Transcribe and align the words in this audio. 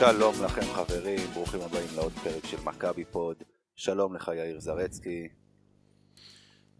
שלום 0.00 0.34
לכם 0.44 0.60
חברים, 0.60 1.18
ברוכים 1.34 1.60
הבאים 1.60 1.88
לעוד 1.96 2.12
פרק 2.12 2.44
של 2.46 2.56
מכבי 2.64 3.04
פוד. 3.04 3.42
שלום 3.76 4.14
לך 4.14 4.30
יאיר 4.36 4.60
זרצקי. 4.60 5.28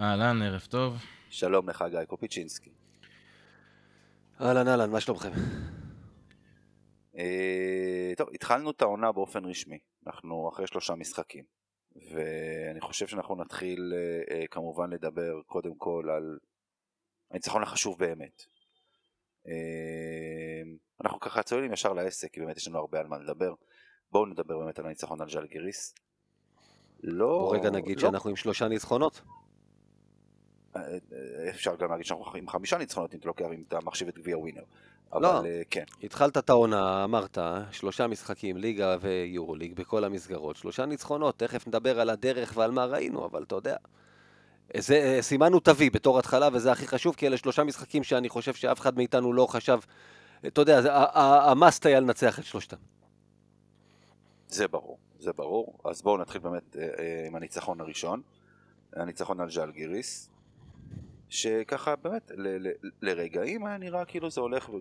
אהלן, 0.01 0.43
ערב 0.43 0.61
טוב. 0.61 0.97
שלום 1.31 1.69
לך 1.69 1.85
גיא 1.91 2.05
קופיצ'ינסקי. 2.05 2.71
אהלן 4.41 4.69
אהלן, 4.69 4.91
מה 4.91 5.01
שלומכם? 5.01 5.31
אה, 7.19 8.13
טוב, 8.17 8.29
התחלנו 8.35 8.71
את 8.71 8.83
העונה 8.83 9.13
באופן 9.13 9.45
רשמי. 9.45 9.79
אנחנו 10.07 10.49
אחרי 10.49 10.67
שלושה 10.67 10.95
משחקים. 10.95 11.45
ואני 12.11 12.81
חושב 12.81 13.07
שאנחנו 13.07 13.35
נתחיל 13.35 13.93
אה, 13.97 14.37
אה, 14.37 14.47
כמובן 14.51 14.91
לדבר 14.91 15.41
קודם 15.47 15.75
כל 15.79 16.07
על 16.17 16.39
הניצחון 17.31 17.63
החשוב 17.63 17.99
באמת. 17.99 18.43
אה, 19.49 19.53
אנחנו 21.05 21.21
ככה 21.21 21.43
צוללים 21.43 21.73
ישר 21.73 21.93
לעסק, 21.93 22.33
כי 22.33 22.41
באמת 22.41 22.57
יש 22.57 22.69
לנו 22.69 22.79
הרבה 22.79 23.01
על 23.01 23.07
מה 23.07 23.19
לדבר. 23.19 23.55
בואו 24.13 24.27
נדבר 24.27 24.59
באמת 24.59 24.79
על 24.79 24.87
הניצחון 24.87 25.21
על 25.21 25.31
ז'לגיריס. 25.31 25.95
לא... 27.03 27.27
בוא 27.27 27.57
רגע 27.57 27.71
נגיד 27.71 27.97
לא... 27.97 28.03
שאנחנו 28.03 28.31
עם 28.31 28.37
שלושה 28.37 28.69
ניצחונות. 28.69 29.21
אה, 30.77 30.83
אה, 30.83 31.49
אפשר 31.49 31.77
גם 31.77 31.91
להגיד 31.91 32.07
שאנחנו 32.07 32.39
עם 32.39 32.49
חמישה 32.49 32.79
ניצחונות 32.79 33.15
אם 33.15 33.19
אתה 33.19 33.29
לוקח, 33.29 33.45
אם 33.55 33.65
אתה 33.69 33.79
מחשיב 33.85 34.09
את 34.09 34.19
גביע 34.19 34.39
ווינר. 34.39 34.63
אבל 35.13 35.23
לא, 35.23 35.43
כן. 35.71 35.85
התחלת 36.03 36.39
את 36.39 36.51
העונה, 36.51 37.05
אמרת, 37.05 37.39
שלושה 37.71 38.07
משחקים, 38.07 38.57
ליגה 38.57 38.97
ויורו 39.01 39.55
ליג 39.55 39.75
בכל 39.75 40.05
המסגרות, 40.05 40.57
שלושה 40.57 40.87
ניצחונות, 40.87 41.39
תכף 41.39 41.67
נדבר 41.67 42.01
על 42.01 42.11
הדרך 42.11 42.53
ועל 42.57 42.71
מה 42.71 42.85
ראינו, 42.85 43.27
אבל 43.27 43.43
אתה 43.43 43.55
יודע. 43.55 43.77
זה, 44.77 45.19
סימנו 45.21 45.61
תביא 45.61 45.91
בתור 45.91 46.19
התחלה, 46.19 46.49
וזה 46.53 46.73
הכי 46.73 46.87
חשוב, 46.87 47.15
כי 47.15 47.27
אלה 47.27 47.37
שלושה 47.37 47.65
משחקים 47.65 48.03
שאני 48.03 48.29
חושב 48.29 48.55
שאף 48.55 48.81
אחד 48.81 48.97
מאיתנו 48.97 49.33
לא 49.33 49.47
חשב 49.47 49.79
אתה 50.47 50.61
יודע, 50.61 50.81
המאסט 51.51 51.87
היה 51.87 52.01
לנצח 52.01 52.39
את 52.39 52.45
שלושתם. 52.45 52.77
זה 54.49 54.69
ברור, 54.69 54.99
זה 55.19 55.33
ברור. 55.33 55.79
אז 55.85 56.03
בואו 56.03 56.17
נתחיל 56.17 56.41
באמת 56.41 56.77
אה, 56.77 56.83
אה, 56.83 57.27
עם 57.27 57.37
הניצחון 57.37 57.81
הראשון, 57.81 58.23
הניצחון 58.97 59.41
על 59.41 59.51
ז'אל 59.51 59.71
גיריס, 59.71 60.31
שככה 61.29 61.97
באמת 61.97 62.31
לרגעים 63.03 63.67
היה 63.67 63.79
נראה 63.79 64.05
כאילו 64.05 64.31
זה 64.31 64.41
הולך 64.41 64.65
כמו, 64.65 64.81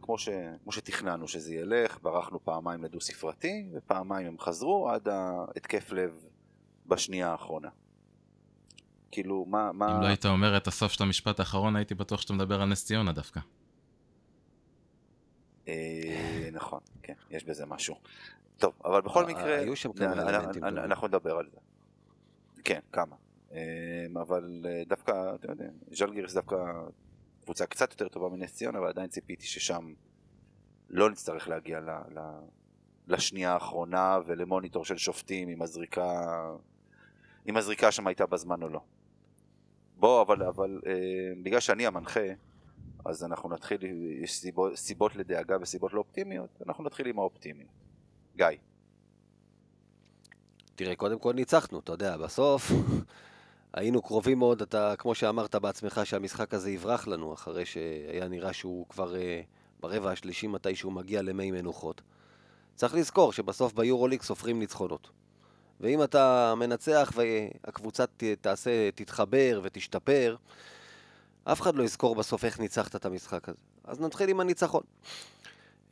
כמו 0.64 0.72
שתכננו 0.72 1.28
שזה 1.28 1.54
ילך, 1.54 2.00
ברחנו 2.02 2.40
פעמיים 2.44 2.84
לדו 2.84 3.02
ספרתי, 3.02 3.70
ופעמיים 3.74 4.28
הם 4.28 4.40
חזרו 4.40 4.90
עד 4.90 5.08
ההתקף 5.08 5.92
לב 5.92 6.12
בשנייה 6.88 7.32
האחרונה. 7.32 7.70
כאילו, 9.12 9.46
מה... 9.46 9.72
מה... 9.72 9.96
אם 9.96 10.02
לא 10.02 10.08
היית 10.08 10.26
אומר 10.26 10.58
את 10.58 10.68
הסוף 10.68 10.92
של 10.92 11.04
המשפט 11.04 11.40
האחרון, 11.40 11.76
הייתי 11.76 11.96
בטוח 11.96 12.22
שאתה 12.22 12.34
מדבר 12.34 12.62
על 12.62 12.70
נס 12.70 12.86
ציונה 12.86 13.12
דווקא. 13.12 13.40
אה, 15.68 16.50
נכון, 16.52 16.80
כן, 17.04 17.14
יש 17.30 17.44
בזה 17.44 17.66
משהו. 17.66 17.96
טוב, 18.58 18.74
אבל 18.86 19.02
בכל 19.02 19.24
אה, 19.24 19.30
מקרה, 19.30 19.60
היו 19.60 19.76
שם 19.76 19.94
כמה 19.94 20.30
אלמנטים 20.30 20.64
אנחנו 20.64 21.08
נדבר 21.08 21.38
על 21.38 21.50
זה. 21.52 21.58
כן, 22.64 22.80
כמה. 22.92 23.16
אה, 23.52 24.06
אבל 24.22 24.66
דווקא, 24.88 25.36
אתה 25.36 25.52
יודע, 25.52 25.66
ז'לגיריס 25.92 26.34
דווקא 26.34 26.56
קבוצה 27.44 27.66
קצת 27.66 27.92
יותר 27.92 28.08
טובה 28.08 28.30
מנס 28.30 28.54
ציונה, 28.54 28.80
אבל 28.80 28.88
עדיין 28.88 29.08
ציפיתי 29.08 29.46
ששם 29.46 29.94
לא 30.90 31.10
נצטרך 31.10 31.48
להגיע 31.48 31.80
ל, 31.80 31.90
ל, 31.90 32.20
לשנייה 33.08 33.54
האחרונה 33.54 34.18
ולמוניטור 34.26 34.86
של 34.86 34.98
שופטים 34.98 35.50
אם 35.50 35.62
הזריקה, 35.62 36.24
אם 37.50 37.58
הזריקה 37.58 37.92
שם 37.92 38.08
הייתה 38.08 38.26
בזמן 38.26 38.64
או 38.64 38.70
לא. 38.70 38.82
בוא, 40.00 40.22
אבל, 40.22 40.44
אבל 40.44 40.82
בגלל 41.44 41.60
שאני 41.60 41.86
המנחה, 41.86 42.26
אז 43.06 43.24
אנחנו 43.24 43.50
נתחיל, 43.50 43.80
יש 44.24 44.34
סיבות, 44.34 44.76
סיבות 44.76 45.16
לדאגה 45.16 45.58
וסיבות 45.62 45.94
לא 45.94 46.04
אנחנו 46.68 46.84
נתחיל 46.84 47.08
עם 47.08 47.20
האופטימיות. 47.20 47.70
גיא. 48.36 48.46
תראה, 50.76 50.96
קודם 50.96 51.20
כל 51.20 51.34
ניצחנו, 51.34 51.80
אתה 51.80 51.92
יודע, 51.92 52.18
בסוף 52.18 52.72
היינו 53.74 54.02
קרובים 54.02 54.40
מאוד, 54.40 54.62
אתה, 54.62 54.94
כמו 54.98 55.16
שאמרת 55.16 55.56
בעצמך, 55.56 56.02
שהמשחק 56.04 56.54
הזה 56.54 56.72
יברח 56.72 57.08
לנו, 57.08 57.34
אחרי 57.34 57.66
שהיה 57.66 58.28
נראה 58.28 58.54
שהוא 58.54 58.86
כבר 58.90 59.14
uh, 59.14 59.18
ברבע 59.80 60.12
השלישי 60.12 60.48
מתי 60.48 60.76
שהוא 60.76 60.94
מגיע 60.94 61.22
למי 61.22 61.52
מנוחות. 61.52 62.02
צריך 62.76 62.94
לזכור 62.94 63.34
שבסוף 63.34 63.74
ביורוליג 63.74 64.22
סופרים 64.22 64.60
ניצחונות. 64.60 65.10
ואם 65.80 66.04
אתה 66.04 66.54
מנצח 66.58 67.14
והקבוצה 67.16 68.04
תעשה, 68.42 68.92
תתחבר 68.92 69.62
ותשתפר, 69.64 70.36
אף 71.44 71.62
אחד 71.62 71.76
לא 71.76 71.84
יזכור 71.84 72.16
בסוף 72.16 72.46
איך 72.46 72.60
ניצחת 72.60 72.96
את 72.96 73.06
המשחק 73.06 73.50
הזה. 73.50 73.58
אז 73.84 74.00
נתחיל 74.00 74.30
עם 74.30 74.40
הניצחון. 74.40 74.84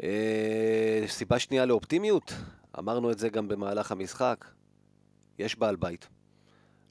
אה, 0.04 1.04
סיבה 1.08 1.40
שנייה 1.40 1.66
לאופטימיות, 1.66 2.34
אמרנו 2.80 3.12
את 3.12 3.20
זה 3.20 3.30
גם 3.30 3.48
במהלך 3.48 3.92
המשחק, 3.92 4.46
יש 5.40 5.56
בעל 5.56 5.76
בית. 5.76 6.08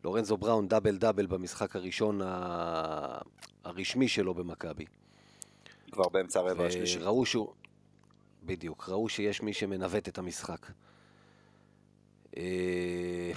לורנזו 0.04 0.36
בראון 0.36 0.68
דאבל 0.68 0.96
דאבל 0.96 1.26
במשחק 1.26 1.76
הראשון 1.76 2.20
ה... 2.24 3.18
הרשמי 3.64 4.08
שלו 4.08 4.34
במכבי. 4.34 4.84
כבר 5.92 6.08
באמצע 6.08 6.40
הרבע 6.40 6.66
השלישי. 6.66 6.98
ראו 6.98 7.26
שהוא... 7.26 7.52
בדיוק, 8.42 8.88
ראו 8.88 9.08
שיש 9.08 9.42
מי 9.42 9.52
שמנווט 9.52 10.08
את 10.08 10.18
המשחק. 10.18 10.66
אה, 12.36 13.32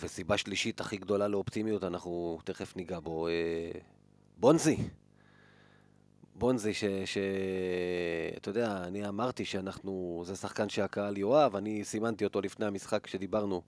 וסיבה 0.00 0.36
שלישית 0.36 0.80
הכי 0.80 0.96
גדולה 0.96 1.28
לאופטימיות, 1.28 1.84
אנחנו 1.84 2.38
תכף 2.44 2.76
ניגע 2.76 3.00
בו, 3.00 3.28
אה, 3.28 3.70
בונזי. 4.36 4.76
בונזי, 6.34 6.74
ש... 6.74 6.84
ש... 7.04 7.18
אתה 8.36 8.48
יודע, 8.48 8.84
אני 8.84 9.08
אמרתי 9.08 9.44
שאנחנו, 9.44 10.22
זה 10.26 10.36
שחקן 10.36 10.68
שהקהל 10.68 11.16
יאהב, 11.16 11.56
אני 11.56 11.84
סימנתי 11.84 12.24
אותו 12.24 12.40
לפני 12.40 12.66
המשחק 12.66 13.04
כשדיברנו 13.04 13.62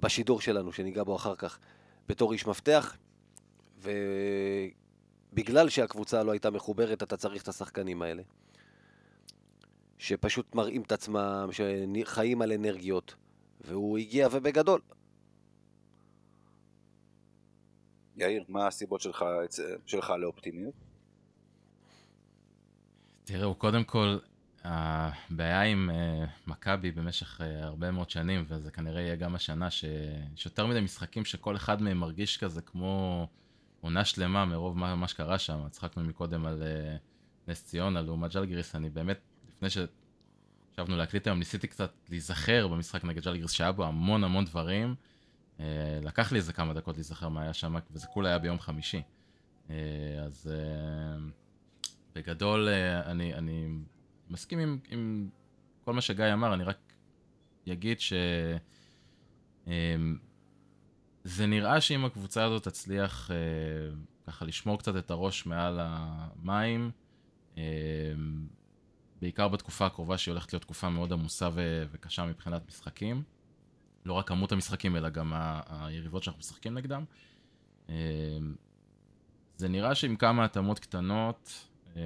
בשידור 0.00 0.40
שלנו, 0.40 0.72
שניגע 0.72 1.02
בו 1.02 1.16
אחר 1.16 1.34
כך, 1.34 1.58
בתור 2.08 2.32
איש 2.32 2.46
מפתח, 2.46 2.96
ובגלל 5.32 5.68
שהקבוצה 5.68 6.22
לא 6.22 6.32
הייתה 6.32 6.50
מחוברת, 6.50 7.02
אתה 7.02 7.16
צריך 7.16 7.42
את 7.42 7.48
השחקנים 7.48 8.02
האלה. 8.02 8.22
שפשוט 9.98 10.54
מראים 10.54 10.82
את 10.82 10.92
עצמם, 10.92 11.48
שחיים 11.52 12.42
על 12.42 12.52
אנרגיות, 12.52 13.14
והוא 13.60 13.98
הגיע 13.98 14.28
ובגדול. 14.32 14.80
יאיר, 18.16 18.44
מה 18.48 18.66
הסיבות 18.66 19.00
שלך, 19.00 19.24
שלך 19.86 20.10
לאופטימיות? 20.10 20.74
תראו, 23.24 23.54
קודם 23.54 23.84
כל, 23.84 24.18
הבעיה 24.64 25.62
עם 25.62 25.90
uh, 25.90 26.50
מכבי 26.50 26.90
במשך 26.90 27.40
uh, 27.40 27.44
הרבה 27.44 27.90
מאוד 27.90 28.10
שנים, 28.10 28.44
וזה 28.48 28.70
כנראה 28.70 29.00
יהיה 29.00 29.16
גם 29.16 29.34
השנה, 29.34 29.70
שיש 29.70 30.46
יותר 30.46 30.66
מדי 30.66 30.80
משחקים 30.80 31.24
שכל 31.24 31.56
אחד 31.56 31.82
מהם 31.82 31.98
מרגיש 31.98 32.36
כזה 32.36 32.62
כמו 32.62 33.26
עונה 33.80 34.04
שלמה 34.04 34.44
מרוב 34.44 34.78
מה, 34.78 34.94
מה 34.94 35.08
שקרה 35.08 35.38
שם. 35.38 35.68
צחקנו 35.70 36.04
מקודם 36.04 36.46
על 36.46 36.62
uh, 36.62 37.50
נס 37.50 37.64
ציונה 37.64 38.02
לעומת 38.02 38.34
ג'לגיריס, 38.34 38.74
אני 38.74 38.90
באמת, 38.90 39.18
לפני 39.56 39.68
שישבנו 39.70 40.96
להקליט 40.96 41.26
היום, 41.26 41.38
ניסיתי 41.38 41.66
קצת 41.66 41.92
להיזכר 42.08 42.68
במשחק 42.68 43.04
נגד 43.04 43.24
ג'לגיריס, 43.24 43.50
שהיה 43.50 43.72
בו 43.72 43.84
המון 43.84 44.24
המון 44.24 44.44
דברים. 44.44 44.94
אה, 45.60 45.98
לקח 46.02 46.32
לי 46.32 46.38
איזה 46.38 46.52
כמה 46.52 46.74
דקות 46.74 46.96
להיזכר 46.96 47.28
מה 47.28 47.42
היה 47.42 47.52
שם, 47.52 47.76
וזה 47.90 48.06
כולה 48.06 48.28
היה 48.28 48.38
ביום 48.38 48.58
חמישי. 48.58 49.02
אה, 49.70 49.76
אז 50.24 50.50
אה, 50.52 51.16
בגדול 52.14 52.68
אני, 53.06 53.34
אני 53.34 53.68
מסכים 54.30 54.58
עם, 54.58 54.78
עם 54.88 55.28
כל 55.84 55.92
מה 55.92 56.00
שגיא 56.00 56.32
אמר, 56.32 56.54
אני 56.54 56.64
רק 56.64 56.78
אגיד 57.72 58.00
ש... 58.00 58.12
זה 61.24 61.46
נראה 61.46 61.80
שאם 61.80 62.04
הקבוצה 62.04 62.44
הזאת 62.44 62.64
תצליח 62.64 63.30
ככה 64.26 64.44
לשמור 64.44 64.78
קצת 64.78 64.96
את 64.96 65.10
הראש 65.10 65.46
מעל 65.46 65.80
המים, 65.82 66.90
בעיקר 69.20 69.48
בתקופה 69.48 69.86
הקרובה 69.86 70.18
שהיא 70.18 70.32
הולכת 70.32 70.52
להיות 70.52 70.62
תקופה 70.62 70.88
מאוד 70.88 71.12
עמוסה 71.12 71.48
וקשה 71.92 72.24
מבחינת 72.26 72.62
משחקים, 72.68 73.22
לא 74.04 74.12
רק 74.12 74.28
כמות 74.28 74.52
המשחקים, 74.52 74.96
אלא 74.96 75.08
גם 75.08 75.32
ה- 75.32 75.60
היריבות 75.86 76.22
שאנחנו 76.22 76.38
משחקים 76.38 76.74
נגדם. 76.74 77.04
אה, 77.88 77.94
זה 79.56 79.68
נראה 79.68 79.94
שעם 79.94 80.16
כמה 80.16 80.44
התאמות 80.44 80.78
קטנות, 80.78 81.66
אה, 81.96 82.02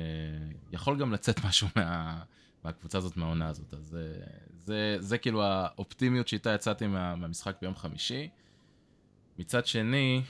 יכול 0.73 0.99
גם 0.99 1.13
לצאת 1.13 1.45
משהו 1.45 1.69
מה, 1.77 2.23
מהקבוצה 2.65 2.99
הזאת, 2.99 3.17
מהעונה 3.17 3.49
הזאת. 3.49 3.75
אז 3.75 3.97
אה, 3.97 4.27
זה, 4.59 4.97
זה 5.01 5.19
כאילו 5.19 5.43
האופטימיות 5.43 6.29
שאיתה 6.29 6.51
יצאתי 6.55 6.87
מה, 6.87 7.17
מהמשחק 7.17 7.57
ביום 7.61 7.75
חמישי. 7.75 8.29
מצד 9.39 9.67
שני, 9.67 10.23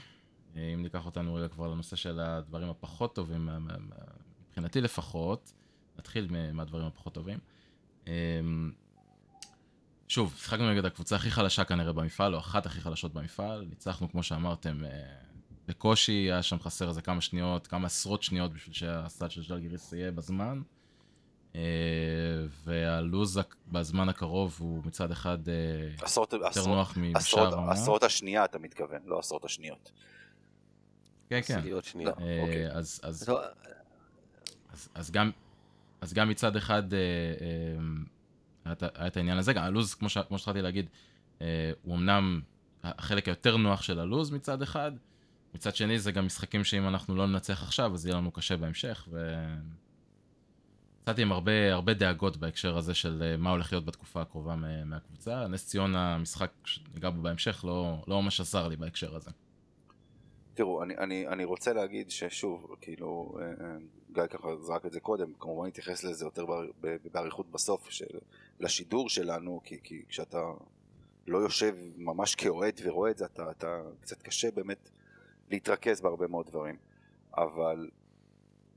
אה, 0.55 0.73
אם 0.73 0.83
ניקח 0.83 1.05
אותנו 1.05 1.33
רגע 1.35 1.47
כבר 1.47 1.67
לנושא 1.67 1.95
של 1.95 2.19
הדברים 2.19 2.69
הפחות 2.69 3.15
טובים, 3.15 3.49
מבחינתי 4.49 4.81
לפחות, 4.81 5.53
נתחיל 5.99 6.27
מהדברים 6.53 6.85
הפחות 6.85 7.13
טובים. 7.13 7.37
אה, 8.07 8.13
שוב, 10.07 10.35
שיחקנו 10.37 10.71
נגד 10.71 10.85
הקבוצה 10.85 11.15
הכי 11.15 11.31
חלשה 11.31 11.63
כנראה 11.63 11.93
במפעל, 11.93 12.35
או 12.35 12.39
אחת 12.39 12.65
הכי 12.65 12.81
חלשות 12.81 13.13
במפעל. 13.13 13.65
ניצחנו, 13.69 14.11
כמו 14.11 14.23
שאמרתם, 14.23 14.85
אה, 14.85 14.89
בקושי, 15.67 16.11
היה 16.11 16.43
שם 16.43 16.59
חסר 16.59 16.89
איזה 16.89 17.01
כמה 17.01 17.21
שניות, 17.21 17.67
כמה 17.67 17.85
עשרות 17.85 18.23
שניות 18.23 18.53
בשביל 18.53 18.73
שהסטאט 18.73 19.31
של 19.31 19.43
ז'לגיריס 19.43 19.93
יהיה 19.93 20.11
בזמן. 20.11 20.61
אה, 21.55 21.61
והלו"ז 22.63 23.39
בזמן 23.67 24.09
הקרוב 24.09 24.55
הוא 24.59 24.81
מצד 24.85 25.11
אחד 25.11 25.49
אה, 25.49 25.53
עשרות, 26.01 26.33
יותר 26.33 26.47
עשרות, 26.47 26.67
נוח 26.67 26.91
עשרות, 26.91 27.15
משאר 27.15 27.53
העונה. 27.53 27.71
עשרות 27.71 28.03
השנייה 28.03 28.45
אתה 28.45 28.59
מתכוון, 28.59 29.01
לא 29.05 29.19
עשרות 29.19 29.45
השניות. 29.45 29.91
כן, 31.29 31.41
כן. 31.45 31.57
עשיריות 31.57 31.83
שנייה. 31.83 32.09
לא. 32.09 32.25
אה, 32.25 32.41
אוקיי. 32.41 32.71
אז, 32.71 33.01
אז, 33.03 33.23
טוב, 33.25 33.39
אז, 34.73 34.89
אז, 34.93 35.11
גם, 35.11 35.31
אז 36.01 36.13
גם 36.13 36.29
מצד 36.29 36.55
אחד 36.55 36.93
אה, 36.93 36.99
אה, 38.65 38.73
היה 38.95 39.07
את 39.07 39.17
העניין 39.17 39.37
הזה, 39.37 39.53
גם 39.53 39.63
הלו"ז, 39.63 39.93
כמו, 39.93 40.09
שהתחלתי 40.09 40.61
להגיד, 40.61 40.89
אה, 41.41 41.71
הוא 41.81 41.95
אמנם 41.95 42.41
החלק 42.83 43.27
היותר 43.27 43.57
נוח 43.57 43.81
של 43.81 43.99
הלו"ז 43.99 44.31
מצד 44.31 44.61
אחד, 44.61 44.91
מצד 45.55 45.75
שני 45.75 45.99
זה 45.99 46.11
גם 46.11 46.25
משחקים 46.25 46.63
שאם 46.63 46.87
אנחנו 46.87 47.15
לא 47.15 47.27
ננצח 47.27 47.63
עכשיו, 47.63 47.93
אז 47.93 48.05
יהיה 48.05 48.17
לנו 48.17 48.31
קשה 48.31 48.57
בהמשך, 48.57 49.07
ו... 49.11 49.35
יצאתי 51.01 51.21
עם 51.21 51.31
הרבה, 51.31 51.73
הרבה 51.73 51.93
דאגות 51.93 52.37
בהקשר 52.37 52.77
הזה 52.77 52.93
של 52.93 53.35
מה 53.37 53.49
הולך 53.49 53.73
להיות 53.73 53.85
בתקופה 53.85 54.21
הקרובה 54.21 54.55
מה- 54.55 54.85
מהקבוצה. 54.85 55.47
נס 55.47 55.67
ציונה, 55.67 56.15
המשחק 56.15 56.51
שניגע 56.65 57.09
בו 57.09 57.21
בהמשך, 57.21 57.65
לא, 57.65 58.03
לא 58.07 58.21
ממש 58.21 58.39
עזר 58.39 58.67
לי 58.67 58.75
בהקשר 58.75 59.15
הזה. 59.15 59.31
תראו, 60.59 60.83
אני, 60.83 60.97
אני, 60.97 61.27
אני 61.27 61.43
רוצה 61.43 61.73
להגיד 61.73 62.09
ששוב, 62.09 62.75
כאילו, 62.81 63.37
אה, 63.41 63.45
אה, 63.45 63.77
גיא 64.11 64.27
ככה 64.27 64.55
זרק 64.55 64.85
את 64.85 64.91
זה 64.91 64.99
קודם, 64.99 65.33
כמובן 65.39 65.67
נתייחס 65.67 66.03
לזה 66.03 66.25
יותר 66.25 66.45
באריכות 67.11 67.51
בסוף, 67.51 67.89
של, 67.89 68.19
לשידור 68.59 69.09
שלנו, 69.09 69.61
כי, 69.63 69.79
כי 69.83 70.03
כשאתה 70.09 70.51
לא 71.27 71.37
יושב 71.37 71.75
ממש 71.97 72.35
כאוהד 72.35 72.81
ורואה 72.83 73.11
את 73.11 73.17
זה, 73.17 73.25
אתה, 73.25 73.51
אתה 73.51 73.81
קצת 74.01 74.21
קשה 74.21 74.51
באמת 74.51 74.89
להתרכז 75.51 76.01
בהרבה 76.01 76.27
מאוד 76.27 76.47
דברים. 76.47 76.75
אבל 77.37 77.89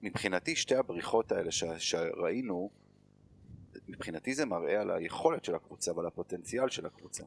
מבחינתי 0.03 0.57
שתי 0.57 0.77
הבריחות 0.77 1.33
האלה 1.33 1.51
ש, 1.51 1.65
שראינו, 1.65 2.71
מבחינתי 3.89 4.35
זה 4.35 4.47
מראה 4.47 4.81
על 4.81 4.91
היכולת 4.91 5.45
של 5.45 5.55
הקבוצה 5.55 5.93
ועל 5.97 6.07
הפוטנציאל 6.07 6.69
של 6.69 6.87
הקבוצה. 6.87 7.25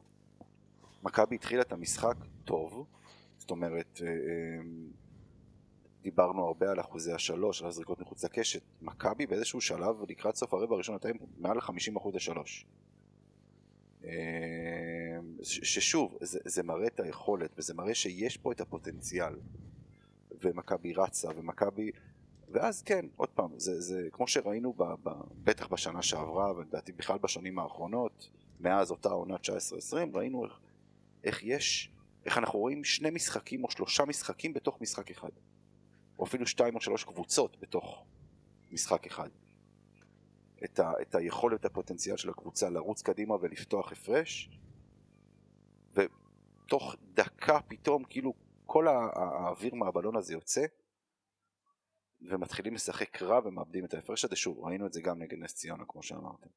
מכבי 1.02 1.34
התחילה 1.34 1.62
את 1.62 1.72
המשחק 1.72 2.16
טוב, 2.44 2.86
זאת 3.38 3.50
אומרת, 3.50 4.00
אה, 4.02 4.08
אה, 4.08 4.14
דיברנו 6.02 6.46
הרבה 6.46 6.70
על 6.70 6.80
אחוזי 6.80 7.12
השלוש, 7.12 7.62
על 7.62 7.68
הזריקות 7.68 8.00
מחוץ 8.00 8.24
לקשת. 8.24 8.62
מכבי 8.82 9.26
באיזשהו 9.26 9.60
שלב, 9.60 9.96
לקראת 10.08 10.36
סוף 10.36 10.54
הרבע 10.54 10.74
הראשון, 10.74 10.98
הייתה 11.02 11.24
מעל 11.38 11.60
50 11.60 11.96
אחוז 11.96 12.16
השלוש. 12.16 12.66
אה, 14.04 15.18
ששוב, 15.42 16.18
זה, 16.20 16.38
זה 16.44 16.62
מראה 16.62 16.86
את 16.86 17.00
היכולת, 17.00 17.50
וזה 17.58 17.74
מראה 17.74 17.94
שיש 17.94 18.36
פה 18.36 18.52
את 18.52 18.60
הפוטנציאל. 18.60 19.34
ומכבי 20.40 20.92
רצה, 20.92 21.28
ומכבי... 21.36 21.90
ואז 22.48 22.82
כן, 22.82 23.06
עוד 23.16 23.28
פעם, 23.28 23.50
זה, 23.56 23.80
זה 23.80 24.08
כמו 24.12 24.28
שראינו 24.28 24.72
ב, 24.72 24.82
ב, 24.82 25.10
בטח 25.44 25.68
בשנה 25.68 26.02
שעברה, 26.02 26.56
ולדעתי 26.56 26.92
בכלל 26.92 27.18
בשנים 27.18 27.58
האחרונות, 27.58 28.28
מאז 28.60 28.90
אותה 28.90 29.08
עונה 29.08 29.36
19-20, 29.36 29.96
ראינו 30.14 30.44
איך, 30.44 30.58
איך 31.24 31.40
יש, 31.44 31.90
איך 32.26 32.38
אנחנו 32.38 32.58
רואים 32.58 32.84
שני 32.84 33.10
משחקים 33.10 33.64
או 33.64 33.70
שלושה 33.70 34.04
משחקים 34.04 34.54
בתוך 34.54 34.80
משחק 34.80 35.10
אחד. 35.10 35.30
או 36.18 36.24
אפילו 36.24 36.46
שתיים 36.46 36.74
או 36.74 36.80
שלוש 36.80 37.04
קבוצות 37.04 37.60
בתוך 37.60 38.06
משחק 38.70 39.06
אחד. 39.06 39.28
את, 40.64 40.78
ה, 40.78 40.92
את 41.02 41.14
היכולת, 41.14 41.64
הפוטנציאל 41.64 42.16
של 42.16 42.30
הקבוצה 42.30 42.70
לרוץ 42.70 43.02
קדימה 43.02 43.34
ולפתוח 43.40 43.92
הפרש, 43.92 44.50
ותוך 45.92 46.96
דקה 47.00 47.60
פתאום 47.68 48.04
כאילו 48.04 48.34
כל 48.66 48.88
האוויר 48.88 49.74
מהבלון 49.74 50.16
הזה 50.16 50.32
יוצא, 50.32 50.66
ומתחילים 52.30 52.74
לשחק 52.74 53.22
רע 53.22 53.40
ומאבדים 53.44 53.84
את 53.84 53.94
ההפרש 53.94 54.24
הזה. 54.24 54.36
שוב, 54.36 54.58
ראינו 54.58 54.86
את 54.86 54.92
זה 54.92 55.00
גם 55.00 55.18
נגד 55.18 55.38
נס 55.38 55.54
ציונה, 55.54 55.84
כמו 55.88 56.02
שאמרתם. 56.02 56.48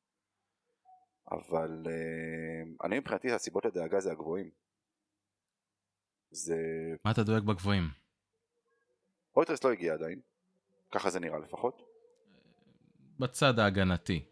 אבל 1.31 1.83
אה, 1.87 2.87
אני 2.87 2.99
מבחינתי 2.99 3.31
הסיבות 3.31 3.65
לדאגה 3.65 3.99
זה 3.99 4.11
הגבוהים. 4.11 4.49
זה... 6.31 6.55
מה 7.05 7.11
אתה 7.11 7.23
דואג 7.23 7.43
בגבוהים? 7.43 7.89
רויטרס 9.33 9.63
לא 9.63 9.71
הגיע 9.71 9.93
עדיין, 9.93 10.19
ככה 10.91 11.09
זה 11.09 11.19
נראה 11.19 11.39
לפחות. 11.39 11.81
בצד 13.19 13.59
ההגנתי, 13.59 14.25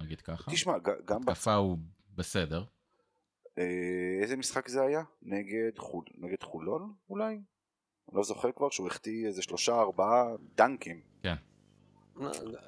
נגיד 0.00 0.20
ככה. 0.20 0.50
תשמע, 0.50 0.78
גם... 1.04 1.22
התקפה 1.22 1.54
הוא 1.54 1.78
בסדר. 2.14 2.64
אה, 3.58 4.18
איזה 4.22 4.36
משחק 4.36 4.68
זה 4.68 4.82
היה? 4.82 5.02
נגד, 5.22 5.78
חול... 5.78 6.04
נגד 6.18 6.42
חולון 6.42 6.94
אולי? 7.10 7.34
אני 8.08 8.16
לא 8.16 8.22
זוכר 8.22 8.52
כבר 8.52 8.70
שהוא 8.70 8.86
החטיא 8.86 9.26
איזה 9.26 9.42
שלושה 9.42 9.80
ארבעה 9.80 10.24
דנקים. 10.54 11.00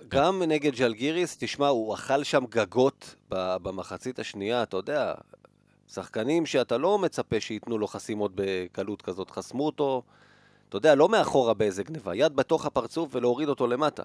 גם 0.09 0.43
נגד 0.43 0.75
ז'לגיריס, 0.75 1.37
תשמע, 1.38 1.69
הוא 1.69 1.94
אכל 1.94 2.25
שם 2.25 2.44
גגות 2.49 3.15
במחצית 3.29 4.19
השנייה, 4.19 4.63
אתה 4.63 4.77
יודע, 4.77 5.15
שחקנים 5.88 6.46
שאתה 6.46 6.76
לא 6.79 6.98
מצפה 6.98 7.41
שייתנו 7.41 7.79
לו 7.79 7.86
חסימות 7.86 8.32
בקלות 8.34 9.03
כזאת, 9.03 9.31
חסמו 9.31 9.67
אותו, 9.67 10.03
אתה 10.69 10.76
יודע, 10.76 10.94
לא 10.94 11.08
מאחורה 11.08 11.55
באיזה 11.55 11.82
גניבה, 11.82 12.14
יד 12.14 12.36
בתוך 12.36 12.67
הפרצוף 12.67 13.14
ולהוריד 13.14 13.48
אותו 13.48 13.67
למטה. 13.67 14.03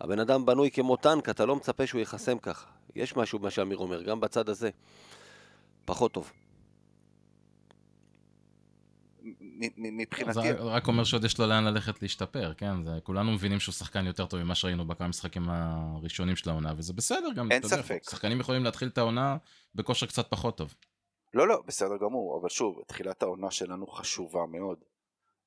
הבן 0.00 0.18
אדם 0.18 0.46
בנוי 0.46 0.70
כמו 0.70 0.96
טנק, 0.96 1.28
אתה 1.28 1.46
לא 1.46 1.56
מצפה 1.56 1.86
שהוא 1.86 1.98
ייחסם 1.98 2.38
ככה. 2.38 2.66
יש 2.96 3.16
משהו 3.16 3.38
במה 3.38 3.50
שאמיר 3.50 3.78
אומר, 3.78 4.02
גם 4.02 4.20
בצד 4.20 4.48
הזה. 4.48 4.70
פחות 5.84 6.12
טוב. 6.12 6.32
מ- 9.22 9.64
מ- 9.64 9.70
זה 9.76 9.90
מבחינתי, 9.90 10.52
רק 10.52 10.88
אומר 10.88 11.04
שעוד 11.04 11.24
יש 11.24 11.38
לו 11.38 11.46
לאן 11.46 11.64
ללכת 11.64 12.02
להשתפר, 12.02 12.52
כן? 12.56 12.84
זה, 12.84 12.98
כולנו 13.02 13.32
מבינים 13.32 13.60
שהוא 13.60 13.72
שחקן 13.72 14.06
יותר 14.06 14.26
טוב 14.26 14.42
ממה 14.42 14.54
שראינו 14.54 14.84
בכמה 14.84 15.08
משחקים 15.08 15.50
הראשונים 15.50 16.36
של 16.36 16.50
העונה, 16.50 16.72
וזה 16.76 16.92
בסדר 16.92 17.28
גם, 17.36 17.52
אין 17.52 17.58
אתה 17.60 17.66
יודע, 17.66 17.82
ספק. 17.82 18.02
שחקנים 18.10 18.40
יכולים 18.40 18.64
להתחיל 18.64 18.88
את 18.88 18.98
העונה 18.98 19.36
בכושר 19.74 20.06
קצת 20.06 20.26
פחות 20.30 20.56
טוב. 20.56 20.74
לא 21.34 21.48
לא, 21.48 21.62
בסדר 21.66 21.96
גמור, 21.96 22.40
אבל 22.40 22.48
שוב, 22.48 22.82
תחילת 22.86 23.22
העונה 23.22 23.50
שלנו 23.50 23.86
חשובה 23.86 24.46
מאוד. 24.46 24.84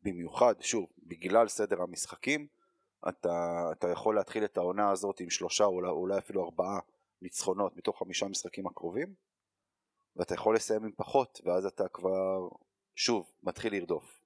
במיוחד, 0.02 0.56
שוב, 0.62 0.90
בגלל 0.98 1.48
סדר 1.48 1.82
המשחקים, 1.82 2.48
אתה, 3.10 3.70
אתה 3.72 3.90
יכול 3.90 4.16
להתחיל 4.16 4.46
את 4.46 4.58
העונה 4.58 4.92
הזאת 4.92 5.20
עם 5.20 5.30
שלושה, 5.30 5.64
אולי, 5.64 5.90
אולי 5.90 6.18
אפילו 6.18 6.44
ארבעה 6.46 6.80
ניצחונות 7.22 7.78
מתוך 7.78 8.00
חמישה 8.00 8.28
משחקים 8.28 8.68
הקרובים, 8.68 9.14
ואתה 10.16 10.34
יכול 10.34 10.56
לסיים 10.56 10.84
עם 10.84 10.92
פחות, 10.96 11.42
ואז 11.46 11.66
אתה 11.66 11.88
כבר, 11.88 12.48
שוב, 12.96 13.32
מתחיל 13.44 13.74
לרדוף. 13.74 14.20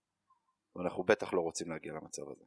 ואנחנו 0.76 1.04
בטח 1.04 1.34
לא 1.34 1.42
רוצים 1.42 1.70
להגיע 1.70 1.94
למצב 1.94 2.30
הזה. 2.30 2.44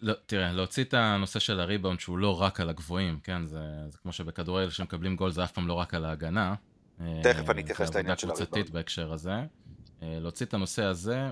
לא, 0.00 0.14
תראה, 0.26 0.52
להוציא 0.52 0.84
את 0.84 0.94
הנושא 0.94 1.38
של 1.38 1.60
הריבאונד 1.60 2.00
שהוא 2.00 2.18
לא 2.18 2.42
רק 2.42 2.60
על 2.60 2.68
הגבוהים, 2.68 3.20
כן? 3.22 3.46
זה, 3.46 3.60
זה 3.88 3.98
כמו 3.98 4.12
שבכדורגל 4.12 4.70
שמקבלים 4.70 5.16
גול 5.16 5.30
זה 5.30 5.44
אף 5.44 5.52
פעם 5.52 5.68
לא 5.68 5.72
רק 5.72 5.94
על 5.94 6.04
ההגנה. 6.04 6.54
תכף 7.22 7.50
אני 7.50 7.60
אה, 7.60 7.64
אתייחס 7.64 7.86
זה 7.88 7.94
לעניין 7.94 8.12
עבודה 8.12 8.20
של 8.20 8.26
קבוצתית 8.26 8.52
הריבאונד. 8.52 8.74
בהקשר 8.74 9.12
הזה. 9.12 9.34
אה, 10.02 10.18
להוציא 10.20 10.46
את 10.46 10.54
הנושא 10.54 10.84
הזה, 10.84 11.30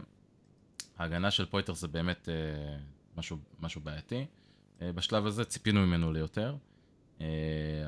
ההגנה 0.98 1.30
של 1.30 1.46
פויטר 1.46 1.74
זה 1.74 1.88
באמת 1.88 2.28
אה, 2.28 2.78
משהו, 3.16 3.38
משהו 3.60 3.80
בעייתי. 3.80 4.26
בשלב 4.94 5.26
הזה 5.26 5.44
ציפינו 5.44 5.86
ממנו 5.86 6.12
ליותר, 6.12 6.56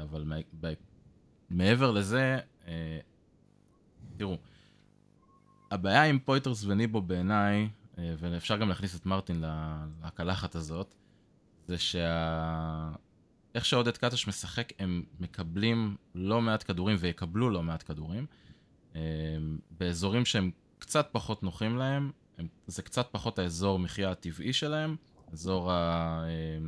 אבל 0.03 0.25
מעבר 1.51 1.91
לזה, 1.91 2.39
תראו, 4.17 4.39
הבעיה 5.71 6.05
עם 6.05 6.19
פויטרס 6.19 6.65
וניבו 6.65 7.03
בעיניי, 7.03 7.69
ואפשר 7.99 8.57
גם 8.57 8.69
להכניס 8.69 8.97
את 8.97 9.07
מרטין 9.07 9.45
לקלחת 10.05 10.55
הזאת, 10.55 10.95
זה 11.67 11.79
שה... 11.79 12.93
איך 13.55 13.65
שעודד 13.65 13.97
קטש 13.97 14.29
משחק, 14.29 14.73
הם 14.79 15.05
מקבלים 15.21 15.97
לא 16.15 16.41
מעט 16.41 16.63
כדורים 16.63 16.97
ויקבלו 17.01 17.51
לא 17.51 17.63
מעט 17.63 17.83
כדורים. 17.83 18.27
אה, 18.97 19.01
באזורים 19.71 20.25
שהם 20.25 20.51
קצת 20.79 21.09
פחות 21.13 21.43
נוחים 21.43 21.77
להם, 21.77 22.11
הם, 22.39 22.49
זה 22.67 22.83
קצת 22.83 23.09
פחות 23.11 23.39
האזור 23.39 23.79
מחיה 23.79 24.11
הטבעי 24.11 24.53
שלהם, 24.53 24.97
אזור, 25.33 25.73
ה, 25.73 25.77
אה, 26.25 26.59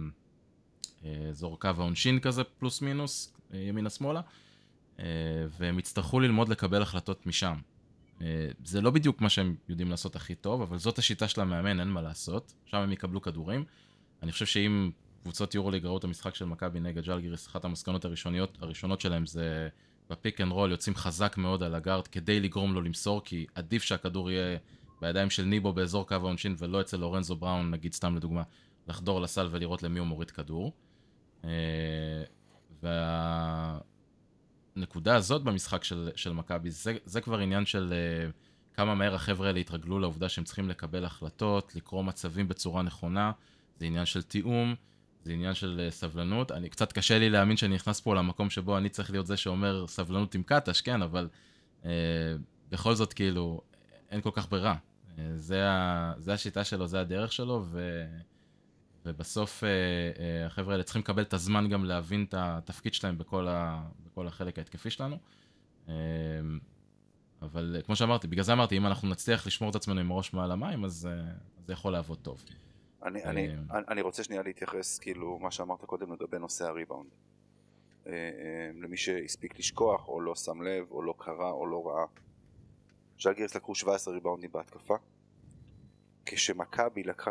אה, 1.05 1.29
אזור 1.29 1.61
קו 1.61 1.69
העונשין 1.79 2.21
כזה, 2.21 2.45
פלוס 2.45 2.83
מינוס, 2.83 3.35
אה, 3.55 3.59
ימינה-שמאלה. 3.59 4.21
אה, 4.99 5.05
והם 5.59 5.79
יצטרכו 5.79 6.21
ללמוד 6.21 6.49
לקבל 6.49 6.83
החלטות 6.83 7.27
משם. 7.27 7.57
אה, 8.23 8.49
זה 8.65 8.81
לא 8.81 8.91
בדיוק 8.91 9.21
מה 9.21 9.29
שהם 9.29 9.55
יודעים 9.69 9.91
לעשות 9.91 10.17
הכי 10.17 10.35
טוב, 10.35 10.63
אבל 10.63 10.79
זאת 10.79 10.99
השיטה 10.99 11.29
של 11.29 11.41
המאמן, 11.41 11.81
אין 11.81 11.89
מה 11.89 12.03
לעשות. 12.03 12.55
שם 12.65 12.77
הם 12.77 12.93
יקבלו 12.93 13.23
כדורים. 13.23 13.65
אני 14.23 14.33
חושב 14.33 14.47
שאם 14.47 14.91
קבוצות 15.23 15.55
יורוליג 15.55 15.87
ראו 15.87 15.99
את 15.99 16.05
המשחק 16.05 16.35
של 16.35 16.45
מכבי 16.45 16.81
נגד 16.81 17.05
ז'לגיריס, 17.05 17.47
אחת 17.47 17.65
המסקנות 17.65 18.05
הראשוניות, 18.05 18.59
הראשונות 18.61 19.01
שלהם 19.01 19.27
זה 19.27 19.69
ב 20.11 20.17
pick 20.17 20.41
and 20.41 20.53
roll 20.53 20.71
יוצאים 20.71 20.97
חזק 20.97 21.37
מאוד 21.37 21.63
על 21.63 21.75
ה 21.75 21.80
guard 21.80 22.07
כדי 22.07 22.41
לגרום 22.41 22.75
לו 22.75 22.83
למסור, 22.83 23.25
כי 23.25 23.47
עדיף 23.55 23.83
שהכדור 23.83 24.31
יהיה 24.31 24.59
בידיים 25.01 25.31
של 25.31 25.45
ניבו 25.45 25.73
באזור 25.73 26.09
קו 26.09 26.15
העונשין 26.15 26.55
ולא 26.59 26.81
אצל 26.81 26.97
לורנזו 26.97 27.37
בראון, 27.37 27.71
נגיד 27.71 27.93
סתם 27.93 28.17
לדוגמה, 28.17 28.43
לחדור 28.89 29.21
לסל 29.21 29.49
ולראות 29.51 29.83
למי 29.83 29.99
הוא 29.99 30.07
מוריד 30.07 30.31
כדור. 30.31 30.73
והנקודה 34.77 35.17
הזאת 35.17 35.43
במשחק 35.43 35.85
של, 35.85 36.11
של 36.17 36.33
מכבי, 36.33 36.71
זה, 36.71 36.97
זה 37.05 37.21
כבר 37.21 37.39
עניין 37.39 37.67
של 37.67 37.93
אה, 37.93 38.77
כמה 38.77 38.95
מהר 38.95 39.15
החבר'ה 39.15 39.47
האלה 39.47 39.61
התרגלו 39.61 39.99
לעובדה 39.99 40.29
שהם 40.29 40.45
צריכים 40.45 40.69
לקבל 40.69 41.05
החלטות, 41.05 41.77
לקרוא 41.77 42.05
מצבים 42.05 42.49
בצורה 42.49 42.83
נכונה, 42.83 43.33
זה 43.77 43.87
עניין 43.87 44.07
של 44.07 44.23
תיאום, 44.23 44.75
זה 45.23 45.33
עניין 45.33 45.55
של 45.55 45.89
uh, 45.89 45.93
סבלנות. 45.93 46.53
אני 46.53 46.69
קצת 46.69 46.93
קשה 46.93 47.19
לי 47.19 47.31
להאמין 47.31 47.57
שאני 47.57 47.75
נכנס 47.75 48.01
פה 48.01 48.15
למקום 48.15 48.51
שבו 48.51 48.79
אני 48.79 48.89
צריך 48.89 49.11
להיות 49.11 49.27
זה 49.27 49.37
שאומר 49.37 49.87
סבלנות 49.87 50.35
עם 50.35 50.43
קטש, 50.43 50.81
כן, 50.81 51.03
אבל 51.03 51.29
uh, 51.83 51.87
בכל 52.71 52.95
זאת 52.95 53.13
כאילו 53.13 53.61
אין 54.11 54.21
כל 54.21 54.31
כך 54.33 54.51
ברירה. 54.51 54.77
Uh, 55.09 55.21
זה, 55.37 55.69
ה, 55.69 56.13
זה 56.19 56.33
השיטה 56.33 56.65
שלו, 56.65 56.87
זה 56.87 57.01
הדרך 57.01 57.33
שלו, 57.33 57.65
ו... 57.71 58.05
ובסוף 59.07 59.65
אה, 59.65 59.69
אה, 59.69 60.47
החבר'ה 60.47 60.73
האלה 60.73 60.85
צריכים 60.85 61.03
לקבל 61.03 61.23
את 61.23 61.35
הזמן 61.35 61.69
גם 61.69 61.85
להבין 61.85 62.25
את 62.29 62.35
התפקיד 62.39 62.95
שלהם 62.95 63.19
בכל, 63.19 63.49
ה, 63.49 63.83
בכל 64.07 64.27
החלק 64.27 64.59
ההתקפי 64.59 64.91
שלנו. 64.91 65.17
אה, 65.89 65.95
אבל 67.43 67.77
כמו 67.87 67.97
שאמרתי, 67.97 68.29
בגלל 68.29 68.45
זה 68.45 68.53
אמרתי, 68.53 68.77
אם 68.77 68.87
אנחנו 68.87 69.09
נצליח 69.09 69.47
לשמור 69.47 69.71
את 69.71 69.75
עצמנו 69.75 70.01
עם 70.01 70.13
הראש 70.13 70.33
מעל 70.33 70.53
המים, 70.53 70.85
אז 70.85 71.09
זה 71.67 71.73
יכול 71.73 71.93
לעבוד 71.93 72.19
טוב. 72.23 72.45
אני, 73.03 73.25
אני, 73.25 73.49
אני 73.89 74.01
רוצה 74.01 74.25
שנייה 74.25 74.43
להתייחס, 74.43 74.99
כאילו, 74.99 75.39
מה 75.39 75.51
שאמרת 75.51 75.85
קודם 75.85 76.13
לגבי 76.13 76.39
נושא 76.39 76.65
הריבאונד. 76.65 77.11
למי 78.83 78.97
שהספיק 78.97 79.59
לשכוח, 79.59 80.09
או 80.09 80.21
לא 80.21 80.35
שם 80.35 80.63
לב, 80.63 80.91
או 80.91 81.03
לא 81.03 81.15
קרא, 81.19 81.51
או 81.51 81.67
לא 81.67 81.87
ראה. 81.87 82.05
ז'לגיריס 83.21 83.55
לקחו 83.55 83.75
17 83.75 84.15
ריבאונדים 84.15 84.53
בהתקפה. 84.53 84.95
כשמכבי 86.27 87.03
לקחה 87.03 87.31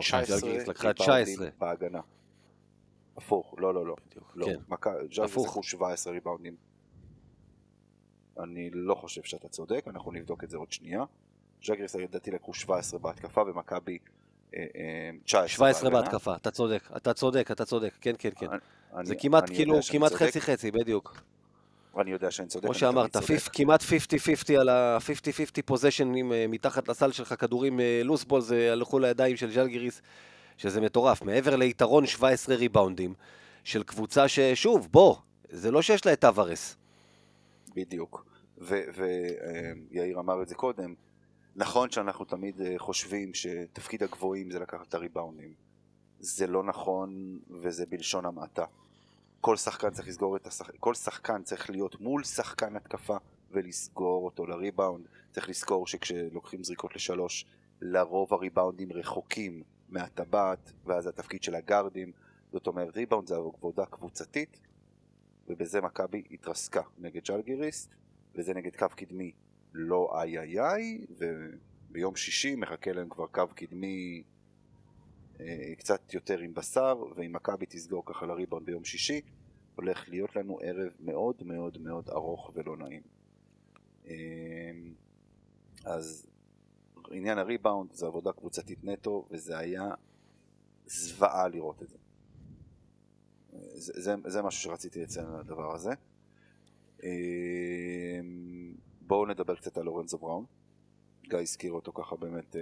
19 0.00 0.50
אה, 0.50 0.58
אה, 0.58 0.64
לקחה 0.66 0.92
19 0.92 1.48
בהגנה. 1.58 2.00
הפוך, 3.16 3.54
לא, 3.58 3.74
לא, 3.74 3.86
לא. 3.86 3.96
לא. 4.34 4.46
כן. 4.46 4.76
ז'לגיריס 5.08 5.36
לקחו 5.36 5.62
17 5.62 6.12
ריבאונדים. 6.12 6.56
אני 8.42 8.70
לא 8.72 8.94
חושב 8.94 9.22
שאתה 9.22 9.48
צודק, 9.48 9.84
אנחנו 9.86 10.12
נבדוק 10.12 10.44
את 10.44 10.50
זה 10.50 10.56
עוד 10.56 10.72
שנייה. 10.72 11.04
ז'לגיריס 11.62 11.94
לדעתי 11.94 12.30
לקחו 12.30 12.54
17 12.54 13.00
בהתקפה 13.00 13.42
ומכבי 13.42 13.98
19 15.24 15.42
אה, 15.42 15.48
17 15.48 15.90
בהתקפה, 15.90 16.36
אתה 16.36 16.50
צודק, 16.50 16.90
אתה 16.96 17.14
צודק, 17.14 17.50
אתה 17.50 17.64
צודק, 17.64 17.94
כן, 18.00 18.14
כן, 18.18 18.30
כן. 18.36 18.46
זה 19.02 19.14
כמעט, 19.14 19.50
כאילו, 19.50 19.78
כמעט 19.90 20.12
חצי 20.12 20.40
חצי, 20.40 20.70
בדיוק. 20.70 21.22
אני 21.96 22.10
יודע 22.10 22.30
שאני 22.30 22.48
צודק. 22.48 22.64
כמו 22.64 22.74
שאמרת, 22.74 23.16
כמעט 23.52 23.82
50-50 23.82 24.60
על 24.60 24.68
ה-50-50 24.68 25.62
possession 25.64 26.32
אה, 26.32 26.46
מתחת 26.48 26.88
לסל 26.88 27.12
שלך, 27.12 27.34
כדורים 27.38 27.80
loose 28.04 28.22
ball, 28.22 28.40
אה, 28.40 28.46
זה 28.46 28.72
הלכו 28.72 28.98
לידיים 28.98 29.36
של 29.36 29.50
ז'לגיריס, 29.50 30.02
שזה 30.56 30.80
מטורף. 30.80 31.22
מעבר 31.22 31.56
ליתרון 31.56 32.06
17 32.06 32.54
ריבאונדים 32.54 33.14
של 33.64 33.82
קבוצה 33.82 34.28
ששוב, 34.28 34.88
בוא, 34.90 35.16
זה 35.50 35.70
לא 35.70 35.82
שיש 35.82 36.06
לה 36.06 36.12
את 36.12 36.20
טווארס. 36.20 36.76
בדיוק. 37.74 38.24
ויאיר 38.58 40.16
אה, 40.16 40.20
אמר 40.20 40.42
את 40.42 40.48
זה 40.48 40.54
קודם, 40.54 40.94
נכון 41.56 41.90
שאנחנו 41.90 42.24
תמיד 42.24 42.60
חושבים 42.76 43.34
שתפקיד 43.34 44.02
הגבוהים 44.02 44.50
זה 44.50 44.58
לקחת 44.58 44.88
את 44.88 44.94
הריבאונדים. 44.94 45.52
זה 46.20 46.46
לא 46.46 46.64
נכון 46.64 47.38
וזה 47.62 47.86
בלשון 47.86 48.26
המעטה. 48.26 48.64
כל 49.40 49.56
שחקן 49.56 49.90
צריך 49.90 50.08
לסגור 50.08 50.36
את 50.36 50.46
השחקן, 50.46 50.76
כל 50.80 50.94
שחקן 50.94 51.42
צריך 51.42 51.70
להיות 51.70 52.00
מול 52.00 52.24
שחקן 52.24 52.76
התקפה 52.76 53.16
ולסגור 53.50 54.24
אותו 54.24 54.46
לריבאונד. 54.46 55.06
צריך 55.32 55.48
לזכור 55.48 55.86
שכשלוקחים 55.86 56.64
זריקות 56.64 56.96
לשלוש, 56.96 57.46
לרוב 57.80 58.34
הריבאונדים 58.34 58.92
רחוקים 58.92 59.62
מהטבעת, 59.88 60.72
ואז 60.84 61.06
התפקיד 61.06 61.42
של 61.42 61.54
הגארדים. 61.54 62.12
זאת 62.52 62.66
אומרת, 62.66 62.96
ריבאונד 62.96 63.28
זה 63.28 63.36
עבודה 63.36 63.86
קבוצתית, 63.86 64.60
ובזה 65.48 65.80
מכבי 65.80 66.22
התרסקה 66.30 66.82
נגד 66.98 67.24
ג'לגיריס, 67.24 67.88
וזה 68.34 68.54
נגד 68.54 68.76
קו 68.76 68.86
קדמי 68.96 69.32
לא 69.74 70.10
איי 70.14 70.38
איי 70.38 70.60
איי, 70.60 70.98
וביום 71.90 72.16
שישי 72.16 72.54
מחכה 72.54 72.92
להם 72.92 73.08
כבר 73.08 73.26
קו 73.26 73.46
קדמי 73.54 74.22
קצת 75.78 76.14
יותר 76.14 76.38
עם 76.38 76.54
בשר, 76.54 77.04
ואם 77.16 77.32
מכבי 77.32 77.66
תסגור 77.66 78.02
ככה 78.06 78.26
לריבאונד 78.26 78.66
ביום 78.66 78.84
שישי, 78.84 79.20
הולך 79.74 80.08
להיות 80.08 80.36
לנו 80.36 80.58
ערב 80.62 80.92
מאוד 81.00 81.42
מאוד 81.42 81.78
מאוד 81.78 82.08
ארוך 82.08 82.50
ולא 82.54 82.76
נעים. 82.76 83.02
אה, 84.06 84.14
אז 85.84 86.26
עניין 87.10 87.38
הריבאונד 87.38 87.92
זה 87.92 88.06
עבודה 88.06 88.32
קבוצתית 88.32 88.84
נטו, 88.84 89.26
וזה 89.30 89.58
היה 89.58 89.90
זוועה 90.86 91.48
לראות 91.48 91.82
את 91.82 91.88
זה. 91.88 91.98
זה, 93.74 93.92
זה, 94.00 94.14
זה 94.26 94.42
משהו 94.42 94.62
שרציתי 94.62 95.02
לציין 95.02 95.26
על 95.26 95.40
הדבר 95.40 95.74
הזה. 95.74 95.90
אה, 97.02 98.20
בואו 99.00 99.26
נדבר 99.26 99.56
קצת 99.56 99.78
על 99.78 99.84
לורנזו 99.84 100.18
בראון. 100.18 100.44
גיא 101.28 101.38
הזכיר 101.38 101.72
אותו 101.72 101.92
ככה 101.92 102.16
באמת 102.16 102.56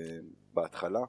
בהתחלה. 0.54 1.04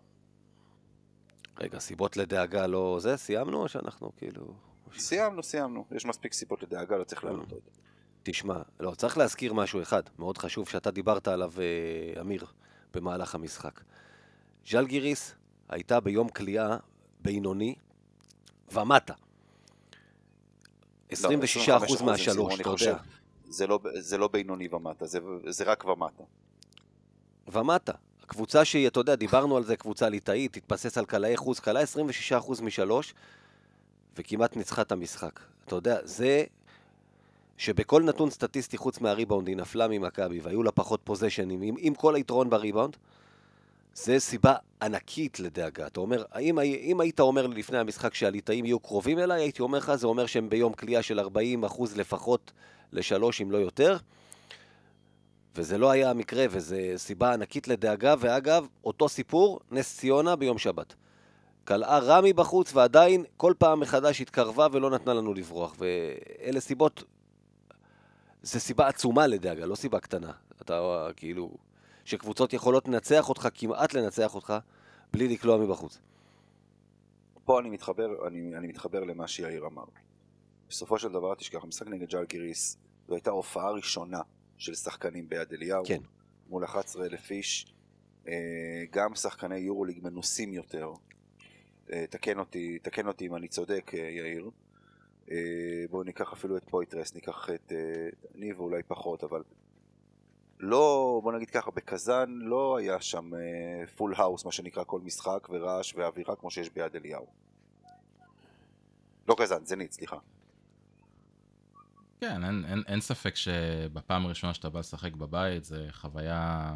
רגע, 1.59 1.79
סיבות 1.79 2.17
לדאגה 2.17 2.67
לא 2.67 2.97
זה? 3.01 3.17
סיימנו 3.17 3.61
או 3.61 3.67
שאנחנו 3.67 4.11
כאילו... 4.17 4.53
סיימנו, 4.97 5.43
סיימנו. 5.43 5.85
יש 5.91 6.05
מספיק 6.05 6.33
סיבות 6.33 6.63
לדאגה, 6.63 6.97
לא 6.97 7.03
צריך 7.03 7.23
לענות 7.23 7.51
עוד. 7.51 7.61
תשמע, 8.23 8.61
לא, 8.79 8.91
צריך 8.91 9.17
להזכיר 9.17 9.53
משהו 9.53 9.81
אחד, 9.81 10.03
מאוד 10.19 10.37
חשוב, 10.37 10.69
שאתה 10.69 10.91
דיברת 10.91 11.27
עליו, 11.27 11.53
אה, 11.57 12.21
אמיר, 12.21 12.45
במהלך 12.93 13.35
המשחק. 13.35 13.81
ז'לגיריס 14.67 15.35
הייתה 15.69 15.99
ביום 15.99 16.29
כליאה 16.29 16.77
בינוני 17.21 17.75
ומטה. 18.71 19.13
26% 21.11 21.17
לא, 21.99 22.05
מהשלוש, 22.05 22.61
אתה 22.61 22.69
יודע. 22.69 22.97
זה 23.45 23.67
לא, 23.67 23.79
זה 23.99 24.17
לא 24.17 24.27
בינוני 24.27 24.67
ומטה, 24.71 25.05
זה, 25.05 25.19
זה 25.49 25.63
רק 25.63 25.85
ומטה. 25.85 26.23
ומטה. 27.47 27.93
קבוצה 28.27 28.65
שהיא, 28.65 28.87
אתה 28.87 28.99
יודע, 28.99 29.15
דיברנו 29.15 29.57
על 29.57 29.63
זה, 29.63 29.75
קבוצה 29.75 30.09
ליטאית, 30.09 30.53
תתבסס 30.53 30.97
על 30.97 31.05
קלעי 31.05 31.37
חוץ, 31.37 31.59
קלעה 31.59 31.83
26% 32.29 32.61
משלוש, 32.61 33.13
וכמעט 34.17 34.55
ניצחה 34.55 34.81
את 34.81 34.91
המשחק. 34.91 35.39
אתה 35.65 35.75
יודע, 35.75 35.97
זה 36.03 36.43
שבכל 37.57 38.03
נתון 38.03 38.29
סטטיסטי 38.29 38.77
חוץ 38.77 39.01
מהריבאונד 39.01 39.47
היא 39.47 39.57
נפלה 39.57 39.87
ממכבי 39.87 40.39
והיו 40.39 40.63
לה 40.63 40.71
פחות 40.71 41.01
פוזיישנים, 41.03 41.61
עם, 41.61 41.75
עם 41.79 41.95
כל 41.95 42.15
היתרון 42.15 42.49
בריבאונד, 42.49 42.97
זה 43.93 44.19
סיבה 44.19 44.55
ענקית 44.81 45.39
לדאגה. 45.39 45.87
אתה 45.87 45.99
אומר, 45.99 46.23
האם, 46.31 46.59
אם 46.59 46.99
היית 46.99 47.19
אומר 47.19 47.47
לי 47.47 47.59
לפני 47.59 47.77
המשחק 47.77 48.13
שהליטאים 48.13 48.65
יהיו 48.65 48.79
קרובים 48.79 49.19
אליי, 49.19 49.41
הייתי 49.41 49.61
אומר 49.61 49.77
לך, 49.77 49.95
זה 49.95 50.07
אומר 50.07 50.25
שהם 50.25 50.49
ביום 50.49 50.73
כליאה 50.73 51.03
של 51.03 51.19
40% 51.19 51.23
לפחות 51.95 52.51
לשלוש, 52.93 53.41
אם 53.41 53.51
לא 53.51 53.57
יותר. 53.57 53.97
וזה 55.57 55.77
לא 55.77 55.91
היה 55.91 56.09
המקרה, 56.09 56.45
וזו 56.49 56.75
סיבה 56.97 57.33
ענקית 57.33 57.67
לדאגה, 57.67 58.15
ואגב, 58.19 58.67
אותו 58.83 59.09
סיפור, 59.09 59.59
נס 59.71 59.97
ציונה 59.97 60.35
ביום 60.35 60.57
שבת. 60.57 60.95
קלעה 61.63 61.99
רמי 61.99 62.33
בחוץ, 62.33 62.75
ועדיין 62.75 63.23
כל 63.37 63.53
פעם 63.57 63.79
מחדש 63.79 64.21
התקרבה 64.21 64.67
ולא 64.71 64.89
נתנה 64.89 65.13
לנו 65.13 65.33
לברוח. 65.33 65.75
ואלה 65.77 66.59
סיבות, 66.59 67.03
זה 68.41 68.59
סיבה 68.59 68.87
עצומה 68.87 69.27
לדאגה, 69.27 69.65
לא 69.65 69.75
סיבה 69.75 69.99
קטנה. 69.99 70.31
אתה 70.61 71.07
כאילו, 71.15 71.51
שקבוצות 72.05 72.53
יכולות 72.53 72.87
לנצח 72.87 73.29
אותך, 73.29 73.47
כמעט 73.53 73.93
לנצח 73.93 74.35
אותך, 74.35 74.53
בלי 75.13 75.27
לקלוע 75.27 75.57
מבחוץ. 75.57 75.99
פה 77.45 77.59
אני 77.59 77.69
מתחבר, 77.69 78.27
אני, 78.27 78.57
אני 78.57 78.67
מתחבר 78.67 79.03
למה 79.03 79.27
שיאיר 79.27 79.65
אמר. 79.65 79.85
בסופו 80.69 80.99
של 80.99 81.09
דבר, 81.09 81.35
תשכח, 81.35 81.63
המשחק 81.63 81.87
נגד 81.87 82.09
ג'אל 82.09 82.25
גיריס, 82.25 82.77
זו 83.07 83.13
הייתה 83.13 83.31
הופעה 83.31 83.71
ראשונה 83.71 84.21
של 84.57 84.75
שחקנים 84.75 85.29
ביד 85.29 85.53
אליהו, 85.53 85.83
כן. 85.85 86.01
מול 86.49 86.65
11,000 86.65 87.31
איש, 87.31 87.73
אה, 88.27 88.83
גם 88.91 89.15
שחקני 89.15 89.57
יורוליג 89.57 89.99
מנוסים 90.03 90.53
יותר, 90.53 90.91
אה, 91.93 92.05
תקן 92.09 92.39
אותי, 92.39 92.79
תקן 92.79 93.07
אותי 93.07 93.27
אם 93.27 93.35
אני 93.35 93.47
צודק 93.47 93.91
אה, 93.93 93.99
יאיר, 93.99 94.49
בואו 95.89 96.03
ניקח 96.03 96.33
אפילו 96.33 96.57
את 96.57 96.63
פויתרס, 96.69 97.15
ניקח 97.15 97.49
את 97.49 97.71
ניבו 98.35 98.59
אולי 98.59 98.83
פחות, 98.83 99.23
אבל 99.23 99.43
לא, 100.59 101.19
בוא 101.23 101.33
נגיד 101.33 101.49
ככה, 101.49 101.71
בקזאן 101.71 102.29
לא 102.29 102.77
היה 102.77 103.01
שם 103.01 103.31
full 103.95 104.13
house, 104.17 104.45
מה 104.45 104.51
שנקרא, 104.51 104.83
כל 104.83 104.99
משחק 104.99 105.47
ורעש 105.49 105.93
ואווירה 105.95 106.35
כמו 106.35 106.51
שיש 106.51 106.69
ביד 106.69 106.95
אליהו. 106.95 107.25
לא 109.27 109.35
קזאן, 109.39 109.65
זנית, 109.65 109.91
סליחה. 109.91 110.17
כן, 112.19 112.43
אין, 112.43 112.65
אין, 112.67 112.83
אין 112.87 113.01
ספק 113.01 113.35
שבפעם 113.35 114.25
הראשונה 114.25 114.53
שאתה 114.53 114.69
בא 114.69 114.79
לשחק 114.79 115.13
בבית 115.13 115.63
זה 115.63 115.87
חוויה 115.91 116.73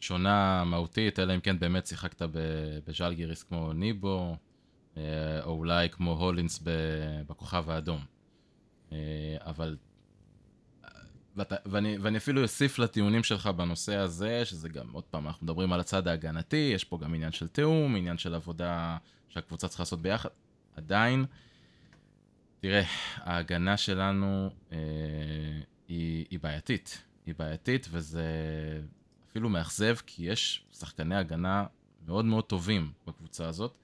שונה 0.00 0.64
מהותית, 0.64 1.18
אלא 1.18 1.34
אם 1.34 1.40
כן 1.40 1.58
באמת 1.58 1.86
שיחקת 1.86 2.22
ב- 2.22 2.78
בז'אלגיריס 2.86 3.42
כמו 3.42 3.72
ניבו, 3.72 4.36
אה, 4.96 5.02
או 5.42 5.50
אולי 5.50 5.90
כמו 5.90 6.12
הולינס 6.12 6.62
בכוכב 7.26 7.70
האדום. 7.70 8.00
אה, 8.92 8.96
אבל... 9.40 9.76
ואתה, 11.36 11.56
ואני, 11.66 11.98
ואני 11.98 12.18
אפילו 12.18 12.42
אוסיף 12.42 12.78
לטיעונים 12.78 13.24
שלך 13.24 13.46
בנושא 13.46 13.96
הזה, 13.96 14.44
שזה 14.44 14.68
גם, 14.68 14.92
עוד 14.92 15.04
פעם, 15.04 15.26
אנחנו 15.26 15.44
מדברים 15.44 15.72
על 15.72 15.80
הצד 15.80 16.08
ההגנתי, 16.08 16.70
יש 16.74 16.84
פה 16.84 16.98
גם 16.98 17.14
עניין 17.14 17.32
של 17.32 17.48
תיאום, 17.48 17.96
עניין 17.96 18.18
של 18.18 18.34
עבודה 18.34 18.96
שהקבוצה 19.28 19.68
צריכה 19.68 19.82
לעשות 19.82 20.02
ביחד. 20.02 20.28
עדיין, 20.76 21.24
תראה, 22.60 22.82
ההגנה 23.16 23.76
שלנו 23.76 24.50
אה, 24.72 24.78
היא, 25.88 26.26
היא 26.30 26.38
בעייתית. 26.42 27.02
היא 27.26 27.34
בעייתית, 27.38 27.88
וזה 27.90 28.24
אפילו 29.30 29.48
מאכזב, 29.48 29.96
כי 30.06 30.22
יש 30.22 30.64
שחקני 30.72 31.16
הגנה 31.16 31.66
מאוד 32.06 32.24
מאוד 32.24 32.44
טובים 32.44 32.92
בקבוצה 33.06 33.48
הזאת, 33.48 33.78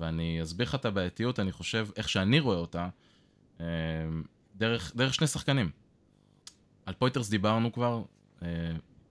ואני 0.00 0.42
אסביר 0.42 0.66
לך 0.66 0.74
את 0.74 0.84
הבעייתיות, 0.84 1.40
אני 1.40 1.52
חושב, 1.52 1.88
איך 1.96 2.08
שאני 2.08 2.40
רואה 2.40 2.56
אותה, 2.56 2.88
אה, 3.60 3.66
דרך, 4.56 4.96
דרך 4.96 5.14
שני 5.14 5.26
שחקנים. 5.26 5.70
על 6.86 6.94
פויטרס 6.94 7.28
דיברנו 7.28 7.72
כבר, 7.72 8.02
אה, 8.42 8.48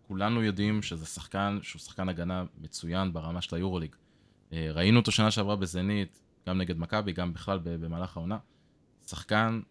כולנו 0.07 0.43
יודעים 0.43 0.81
שזה 0.81 1.05
שחקן, 1.05 1.59
שהוא 1.61 1.79
שחקן 1.79 2.09
הגנה 2.09 2.43
מצוין 2.57 3.13
ברמה 3.13 3.41
של 3.41 3.55
היורוליג. 3.55 3.95
אה, 4.53 4.71
ראינו 4.71 4.99
אותו 4.99 5.11
שנה 5.11 5.31
שעברה 5.31 5.55
בזנית, 5.55 6.21
גם 6.47 6.57
נגד 6.57 6.77
מכבי, 6.77 7.11
גם 7.11 7.33
בכלל 7.33 7.59
במהלך 7.63 8.17
העונה. 8.17 8.37
שחקן 9.07 9.61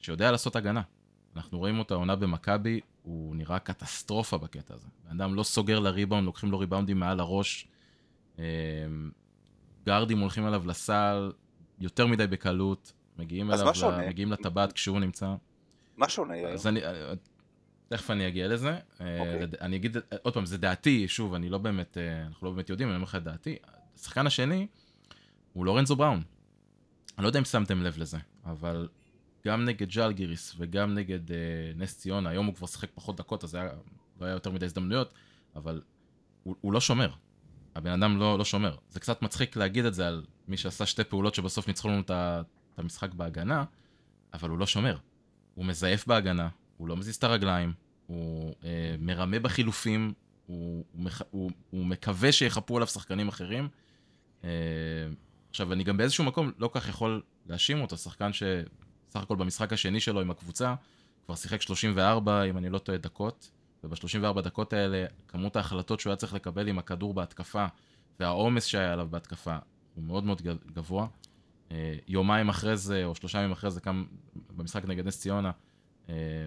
שיודע 0.00 0.30
לעשות 0.30 0.56
הגנה. 0.56 0.82
אנחנו 1.36 1.58
רואים 1.58 1.78
אותו 1.78 1.94
העונה 1.94 2.16
במכבי, 2.16 2.80
הוא 3.02 3.36
נראה 3.36 3.58
קטסטרופה 3.58 4.38
בקטע 4.38 4.74
הזה. 4.74 4.86
בן 5.04 5.20
אדם 5.20 5.34
לא 5.34 5.42
סוגר 5.42 5.78
לריבאונד, 5.78 6.24
לוקחים 6.26 6.50
לו 6.50 6.58
ריבאונדים 6.58 6.98
מעל 7.00 7.20
הראש. 7.20 7.68
אה, 8.38 8.44
גארדים 9.86 10.18
הולכים 10.18 10.44
עליו 10.44 10.62
לסל 10.66 11.32
יותר 11.80 12.06
מדי 12.06 12.26
בקלות, 12.26 12.92
מגיעים 13.18 13.50
אליו, 13.50 13.64
מה 13.66 13.74
שונה? 13.74 14.04
ל- 14.04 14.08
מגיעים 14.08 14.32
לטבעת 14.32 14.72
כשהוא 14.72 15.00
נמצא. 15.00 15.34
מה 15.96 16.08
שונה 16.08 16.36
יאיר? 16.36 16.48
אז 16.48 16.66
אני, 16.66 16.84
אה, 16.84 17.12
תכף 17.88 18.10
אני 18.10 18.28
אגיע 18.28 18.48
לזה. 18.48 18.78
אה, 19.00 19.18
אוקיי. 19.20 19.46
אני 19.60 19.76
אגיד, 19.76 19.96
עוד 20.22 20.34
פעם, 20.34 20.46
זה 20.46 20.58
דעתי, 20.58 21.08
שוב, 21.08 21.34
אני 21.34 21.48
לא 21.48 21.58
באמת, 21.58 21.98
אה, 21.98 22.26
אנחנו 22.26 22.46
לא 22.46 22.52
באמת 22.52 22.70
יודעים, 22.70 22.88
אני 22.88 22.96
אומר 22.96 23.04
לך 23.04 23.14
את 23.14 23.22
דעתי. 23.22 23.56
השחקן 23.98 24.26
השני 24.26 24.66
הוא 25.52 25.66
לורנזו 25.66 25.96
בראון. 25.96 26.22
אני 27.18 27.22
לא 27.24 27.28
יודע 27.28 27.38
אם 27.38 27.44
שמתם 27.44 27.82
לב 27.82 27.98
לזה, 27.98 28.18
אבל 28.50 28.88
גם 29.46 29.64
נגד 29.64 29.88
ג'אלגיריס 29.88 30.54
וגם 30.58 30.94
נגד 30.94 31.32
אה, 31.32 31.36
נס 31.76 31.98
ציונה, 31.98 32.30
היום 32.30 32.46
הוא 32.46 32.54
כבר 32.54 32.66
שיחק 32.66 32.88
פחות 32.94 33.16
דקות, 33.16 33.44
אז 33.44 33.54
היה, 33.54 33.68
לא 34.20 34.26
היה 34.26 34.32
יותר 34.32 34.50
מדי 34.50 34.66
הזדמנויות, 34.66 35.14
אבל 35.56 35.82
הוא, 36.42 36.54
הוא 36.60 36.72
לא 36.72 36.80
שומר. 36.80 37.10
הבן 37.74 37.90
אדם 37.90 38.18
לא, 38.18 38.38
לא 38.38 38.44
שומר. 38.44 38.76
זה 38.88 39.00
קצת 39.00 39.22
מצחיק 39.22 39.56
להגיד 39.56 39.84
את 39.84 39.94
זה 39.94 40.08
על 40.08 40.24
מי 40.48 40.56
שעשה 40.56 40.86
שתי 40.86 41.04
פעולות 41.04 41.34
שבסוף 41.34 41.68
ניצחו 41.68 41.88
לנו 41.88 42.00
את 42.00 42.78
המשחק 42.78 43.14
בהגנה, 43.14 43.64
אבל 44.34 44.50
הוא 44.50 44.58
לא 44.58 44.66
שומר. 44.66 44.96
הוא 45.54 45.64
מזייף 45.64 46.06
בהגנה, 46.06 46.48
הוא 46.76 46.88
לא 46.88 46.96
מזיז 46.96 47.16
את 47.16 47.24
הרגליים, 47.24 47.72
הוא 48.06 48.54
אה, 48.64 48.94
מרמה 48.98 49.38
בחילופים, 49.38 50.12
הוא, 50.46 50.84
הוא, 50.92 51.10
הוא, 51.30 51.50
הוא 51.70 51.86
מקווה 51.86 52.32
שיחפו 52.32 52.76
עליו 52.76 52.86
שחקנים 52.86 53.28
אחרים. 53.28 53.68
אה, 54.44 54.50
עכשיו, 55.50 55.72
אני 55.72 55.84
גם 55.84 55.96
באיזשהו 55.96 56.24
מקום 56.24 56.52
לא 56.58 56.70
כך 56.72 56.88
יכול 56.88 57.22
להאשים 57.48 57.80
אותו, 57.80 57.96
שחקן 57.96 58.32
שסך 58.32 59.20
הכל 59.22 59.36
במשחק 59.36 59.72
השני 59.72 60.00
שלו 60.00 60.20
עם 60.20 60.30
הקבוצה, 60.30 60.74
כבר 61.26 61.34
שיחק 61.34 61.62
34, 61.62 62.42
אם 62.42 62.58
אני 62.58 62.70
לא 62.70 62.78
טועה, 62.78 62.98
דקות, 62.98 63.50
וב-34 63.84 64.40
דקות 64.40 64.72
האלה, 64.72 65.06
כמות 65.28 65.56
ההחלטות 65.56 66.00
שהוא 66.00 66.10
היה 66.10 66.16
צריך 66.16 66.34
לקבל 66.34 66.68
עם 66.68 66.78
הכדור 66.78 67.14
בהתקפה, 67.14 67.66
והעומס 68.20 68.64
שהיה 68.64 68.92
עליו 68.92 69.08
בהתקפה, 69.10 69.56
הוא 69.94 70.04
מאוד 70.04 70.24
מאוד 70.24 70.42
גבוה. 70.72 71.06
אה, 71.72 71.94
יומיים 72.08 72.48
אחרי 72.48 72.76
זה, 72.76 73.04
או 73.04 73.14
שלושה 73.14 73.38
ימים 73.38 73.52
אחרי 73.52 73.70
זה, 73.70 73.80
קם 73.80 74.04
במשחק 74.56 74.84
נגד 74.84 75.06
נס 75.06 75.20
ציונה, 75.20 75.50
אה, 76.08 76.46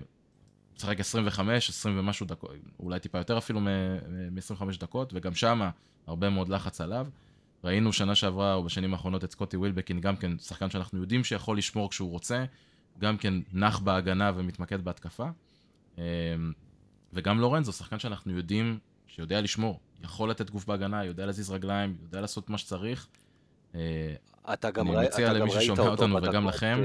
משחק 0.76 1.00
25, 1.00 1.70
20 1.70 2.00
ומשהו 2.00 2.26
דקות, 2.26 2.52
אולי 2.80 3.00
טיפה 3.00 3.18
יותר 3.18 3.38
אפילו 3.38 3.60
מ-25 3.60 4.80
דקות, 4.80 5.14
וגם 5.16 5.36
שמה 5.36 5.70
הרבה 6.08 6.30
מאוד 6.30 6.50
לחץ 6.50 6.82
עליו. 6.82 7.08
ראינו 7.64 7.94
שנה 7.94 8.16
שעברה 8.16 8.54
או 8.54 8.64
בשנים 8.64 8.94
האחרונות 8.94 9.24
את 9.24 9.32
סקוטי 9.32 9.58
ווילבקין, 9.58 10.00
גם 10.00 10.16
כן 10.16 10.38
שחקן 10.38 10.70
שאנחנו 10.70 11.00
יודעים 11.00 11.24
שיכול 11.24 11.58
לשמור 11.58 11.90
כשהוא 11.90 12.12
רוצה, 12.12 12.46
גם 13.00 13.18
כן 13.18 13.34
נח 13.54 13.80
בהגנה 13.80 14.32
ומתמקד 14.36 14.82
בהתקפה. 14.82 15.28
אה, 15.98 16.04
וגם 17.14 17.40
לורנזו, 17.40 17.72
שחקן 17.72 18.00
שאנחנו 18.00 18.38
יודעים 18.38 18.80
שיודע 19.08 19.42
לשמור, 19.42 19.80
יכול 20.04 20.30
לתת 20.30 20.50
גוף 20.50 20.66
בהגנה, 20.66 21.06
יודע 21.06 21.26
להזיז 21.26 21.52
רגליים, 21.52 21.98
יודע 22.02 22.22
לעשות 22.22 22.50
מה 22.50 22.58
שצריך. 22.58 23.08
אה, 23.76 24.14
אתה 24.54 24.72
גם, 24.72 24.88
אני 24.88 24.96
ראי, 24.96 25.06
מציע 25.06 25.26
אתה 25.26 25.40
גם 25.40 25.42
למי 25.42 25.52
ראית 25.52 25.62
ששומע 25.62 25.82
אותו 25.82 25.92
אותנו 25.92 26.16
וגם 26.16 26.48
לכם. 26.48 26.80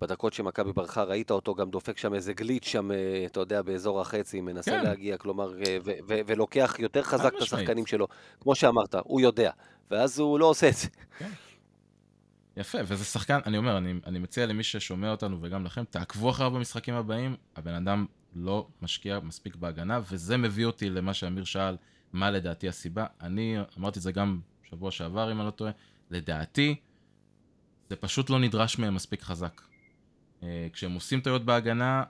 בדקות 0.00 0.32
שמכבי 0.32 0.72
ברחה, 0.72 1.02
ראית 1.02 1.30
אותו 1.30 1.54
גם 1.54 1.70
דופק 1.70 1.98
שם 1.98 2.14
איזה 2.14 2.32
גליץ' 2.32 2.64
שם, 2.64 2.90
אה, 2.90 3.22
אתה 3.26 3.40
יודע, 3.40 3.62
באזור 3.62 4.00
החצי, 4.00 4.40
מנסה 4.40 4.70
כן. 4.70 4.84
להגיע, 4.84 5.16
כלומר, 5.16 5.62
אה, 5.62 5.76
ו- 5.84 5.98
ו- 6.08 6.20
ולוקח 6.26 6.76
יותר 6.78 7.02
חזק 7.02 7.32
את. 7.36 7.42
השחקנים 7.42 7.86
שלו. 7.86 8.08
כמו 8.40 8.54
שאמרת, 8.54 8.94
הוא 9.04 9.20
יודע, 9.20 9.50
ואז 9.90 10.18
הוא 10.18 10.38
לא 10.38 10.46
עושה 10.46 10.68
את 10.68 10.74
זה. 10.74 10.88
יפה, 12.56 12.78
וזה 12.86 13.04
שחקן, 13.04 13.38
אני 13.46 13.58
אומר, 13.58 13.78
אני, 13.78 13.94
אני 14.06 14.18
מציע 14.18 14.46
למי 14.46 14.62
ששומע 14.62 15.10
אותנו 15.10 15.38
וגם 15.40 15.64
לכם, 15.64 15.84
תעקבו 15.84 16.30
אחריו 16.30 16.50
במשחקים 16.50 16.94
הבאים, 16.94 17.36
הבן 17.56 17.74
אדם 17.74 18.06
לא 18.34 18.66
משקיע 18.82 19.20
מספיק 19.20 19.56
בהגנה, 19.56 20.00
וזה 20.10 20.36
מביא 20.36 20.66
אותי 20.66 20.90
למה 20.90 21.14
שאמיר 21.14 21.44
שאל, 21.44 21.76
מה 22.12 22.30
לדעתי 22.30 22.68
הסיבה. 22.68 23.06
אני 23.20 23.56
אמרתי 23.78 23.98
את 23.98 24.02
זה 24.02 24.12
גם 24.12 24.40
שבוע 24.62 24.90
שעבר, 24.90 25.32
אם 25.32 25.38
אני 25.38 25.46
לא 25.46 25.50
טועה, 25.50 25.70
לדעתי, 26.10 26.74
זה 27.90 27.96
פשוט 27.96 28.30
לא 28.30 28.38
נדרש 28.38 28.78
מהם 28.78 28.94
מספיק 28.94 29.22
חזק. 29.22 29.60
אה, 30.42 30.66
כשהם 30.72 30.92
עושים 30.94 31.20
טעויות 31.20 31.44
בהגנה, 31.44 32.02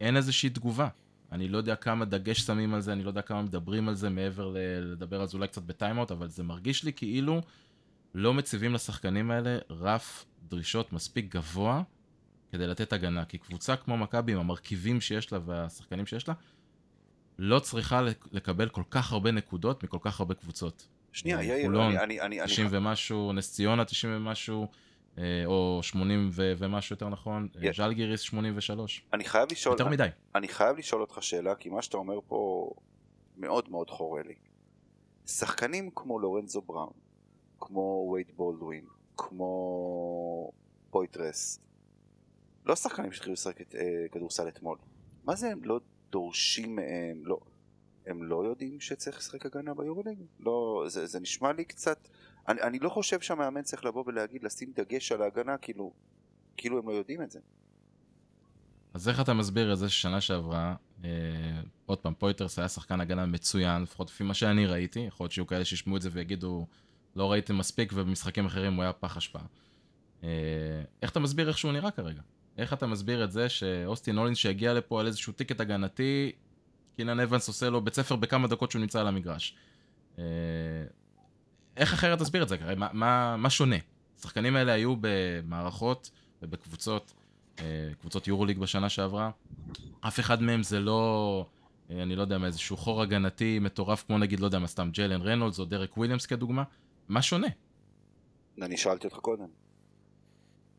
אין 0.00 0.16
איזושהי 0.16 0.50
תגובה. 0.50 0.88
אני 1.32 1.48
לא 1.48 1.56
יודע 1.58 1.76
כמה 1.76 2.04
דגש 2.04 2.40
שמים 2.40 2.74
על 2.74 2.80
זה, 2.80 2.92
אני 2.92 3.02
לא 3.02 3.08
יודע 3.10 3.22
כמה 3.22 3.42
מדברים 3.42 3.88
על 3.88 3.94
זה 3.94 4.10
מעבר 4.10 4.48
ל- 4.48 4.58
לדבר 4.92 5.20
על 5.20 5.26
זה 5.28 5.36
אולי 5.36 5.48
קצת 5.48 5.62
בטיימאוט, 5.62 6.10
אבל 6.10 6.28
זה 6.28 6.42
מרגיש 6.42 6.84
לי 6.84 6.92
כאילו 6.92 7.40
לא 8.14 8.34
מציבים 8.34 8.74
לשחקנים 8.74 9.30
האלה 9.30 9.58
רף 9.70 10.24
דרישות 10.48 10.92
מספיק 10.92 11.34
גבוה 11.34 11.82
כדי 12.52 12.66
לתת 12.66 12.92
הגנה. 12.92 13.24
כי 13.24 13.38
קבוצה 13.38 13.76
כמו 13.76 13.96
מכבי, 13.96 14.32
עם 14.32 14.38
המרכיבים 14.38 15.00
שיש 15.00 15.32
לה 15.32 15.38
והשחקנים 15.46 16.06
שיש 16.06 16.28
לה, 16.28 16.34
לא 17.38 17.58
צריכה 17.58 18.02
לק- 18.02 18.28
לקבל 18.32 18.68
כל 18.68 18.82
כך 18.90 19.12
הרבה 19.12 19.30
נקודות 19.30 19.84
מכל 19.84 19.98
כך 20.00 20.20
הרבה 20.20 20.34
קבוצות. 20.34 20.88
שנייה, 21.12 21.42
יאיר, 21.42 21.66
חולון, 21.66 21.86
אני- 21.86 21.98
אני... 22.04 22.20
אני- 22.20 22.40
אני- 22.42 22.50
90 22.52 22.66
ומשהו, 22.70 23.32
נס 23.32 23.52
ציונה 23.52 23.84
90 23.84 24.16
ומשהו, 24.16 24.68
או 25.46 25.80
80 25.82 26.28
ו- 26.32 26.52
ומשהו 26.58 26.94
יותר 26.94 27.08
נכון, 27.08 27.48
אה, 27.56 27.66
יש. 27.66 27.76
ז'לגיריס 27.76 28.20
83. 28.20 29.04
אני 29.12 29.24
חייב 29.24 29.48
לשאול... 29.52 29.72
יותר 29.72 29.88
מדי. 29.88 30.08
אני 30.34 30.48
חייב 30.48 30.76
לשאול 30.76 31.00
אותך 31.00 31.18
שאלה, 31.20 31.54
כי 31.54 31.68
מה 31.68 31.82
שאתה 31.82 31.96
אומר 31.96 32.18
פה 32.28 32.70
מאוד 33.36 33.70
מאוד 33.70 33.90
חורה 33.90 34.22
לי. 34.22 34.34
שחקנים 35.26 35.90
כמו 35.94 36.18
לורנזו 36.18 36.60
בראון, 36.60 36.92
כמו 37.60 38.10
וייד 38.12 38.32
בולדווין, 38.36 38.84
כמו 39.16 40.50
פויטרס, 40.90 41.60
לא 42.66 42.76
שחקנים 42.76 43.12
שהתחילו 43.12 43.32
לשחק 43.32 43.60
את, 43.60 43.74
אה, 43.74 44.08
כדורסל 44.12 44.48
אתמול. 44.48 44.78
מה 45.24 45.36
זה 45.36 45.50
הם 45.50 45.64
לא 45.64 45.80
דורשים 46.10 46.76
מהם, 46.76 47.26
לא... 47.26 47.40
הם 48.06 48.22
לא 48.22 48.44
יודעים 48.44 48.80
שצריך 48.80 49.18
לשחק 49.18 49.46
הגנה 49.46 49.74
ביורוליג? 49.74 50.18
לא, 50.40 50.84
זה, 50.88 51.06
זה 51.06 51.20
נשמע 51.20 51.52
לי 51.52 51.64
קצת... 51.64 52.08
אני, 52.48 52.62
אני 52.62 52.78
לא 52.78 52.88
חושב 52.88 53.20
שהמאמן 53.20 53.62
צריך 53.62 53.84
לבוא 53.84 54.04
ולהגיד, 54.06 54.44
לשים 54.44 54.72
דגש 54.76 55.12
על 55.12 55.22
ההגנה, 55.22 55.58
כאילו, 55.58 55.92
כאילו 56.56 56.78
הם 56.78 56.88
לא 56.88 56.92
יודעים 56.92 57.22
את 57.22 57.30
זה. 57.30 57.40
אז 58.94 59.08
איך 59.08 59.20
אתה 59.20 59.34
מסביר 59.34 59.72
את 59.72 59.78
זה 59.78 59.88
ששנה 59.88 60.20
שעברה, 60.20 60.74
אה, 61.04 61.10
עוד 61.86 61.98
פעם, 61.98 62.14
פויתרס 62.14 62.58
היה 62.58 62.68
שחקן 62.68 63.00
הגנה 63.00 63.26
מצוין, 63.26 63.82
לפחות 63.82 64.10
לפי 64.10 64.24
מה 64.24 64.34
שאני 64.34 64.66
ראיתי, 64.66 65.00
יכול 65.00 65.24
להיות 65.24 65.32
שיהיו 65.32 65.46
כאלה 65.46 65.64
שישמעו 65.64 65.96
את 65.96 66.02
זה 66.02 66.08
ויגידו, 66.12 66.66
לא 67.16 67.32
ראיתם 67.32 67.58
מספיק 67.58 67.92
ובמשחקים 67.94 68.46
אחרים 68.46 68.74
הוא 68.74 68.82
היה 68.82 68.92
פח 68.92 69.16
אשפה. 69.16 69.38
אה, 70.24 70.28
איך 71.02 71.10
אתה 71.10 71.20
מסביר 71.20 71.48
איך 71.48 71.58
שהוא 71.58 71.72
נראה 71.72 71.90
כרגע? 71.90 72.22
איך 72.58 72.72
אתה 72.72 72.86
מסביר 72.86 73.24
את 73.24 73.32
זה 73.32 73.48
שאוסטין 73.48 74.18
הולינס 74.18 74.38
שהגיע 74.38 74.74
לפה 74.74 75.00
על 75.00 75.06
איזשהו 75.06 75.32
ticket 75.32 75.60
הגנתי, 75.60 76.32
קינן 76.96 77.20
אבנס 77.20 77.48
עושה 77.48 77.70
לו 77.70 77.80
בית 77.80 77.94
ספר 77.94 78.16
בכמה 78.16 78.48
דקות 78.48 78.70
שהוא 78.70 78.80
נמצא 78.80 79.00
על 79.00 79.06
המגרש. 79.06 79.56
אה, 80.18 80.24
איך 81.76 81.92
אחרת 81.92 82.18
תסביר 82.18 82.42
את 82.42 82.48
זה? 82.48 82.56
הרי 82.60 82.74
מה, 82.74 82.88
מה, 82.92 83.36
מה 83.36 83.50
שונה? 83.50 83.76
השחקנים 84.18 84.56
האלה 84.56 84.72
היו 84.72 84.94
במערכות 85.00 86.10
ובקבוצות, 86.42 87.12
אה, 87.58 87.64
קבוצות 88.00 88.28
יורוליג 88.28 88.58
בשנה 88.58 88.88
שעברה. 88.88 89.30
אף 90.00 90.20
אחד 90.20 90.42
מהם 90.42 90.62
זה 90.62 90.80
לא, 90.80 91.46
אה, 91.90 92.02
אני 92.02 92.16
לא 92.16 92.22
יודע 92.22 92.38
מה, 92.38 92.46
איזשהו 92.46 92.76
חור 92.76 93.02
הגנתי 93.02 93.58
מטורף 93.58 94.04
כמו 94.06 94.18
נגיד, 94.18 94.40
לא 94.40 94.46
יודע 94.46 94.58
מה, 94.58 94.66
סתם 94.66 94.90
ג'לן 94.92 95.22
רנולדס 95.22 95.58
או 95.58 95.64
דרק 95.64 95.96
וויליאמס 95.96 96.26
כדוגמה. 96.26 96.62
מה 97.08 97.22
שונה? 97.22 97.48
אני 98.62 98.76
שאלתי 98.76 99.06
אותך 99.06 99.16
קודם. 99.16 99.46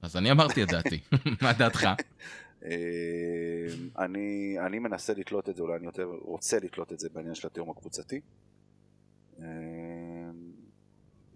אז 0.02 0.18
אני 0.18 0.32
אמרתי 0.32 0.64
את 0.64 0.68
דעתי. 0.68 1.00
מה 1.42 1.54
דעתך? 1.54 1.88
אה, 2.66 2.72
אני, 3.98 4.56
אני 4.66 4.80
מנסה 4.80 5.14
לתלות 5.14 5.50
את 5.50 5.56
זה, 5.56 5.62
אולי 5.62 5.76
אני 5.76 5.86
יותר 5.86 6.06
רוצה 6.22 6.58
לתלות 6.60 6.94
את 6.94 7.00
זה 7.00 7.10
בעניין 7.14 7.36
של 7.36 7.48
התיאום 7.48 7.70
הקבוצתי. 7.70 8.22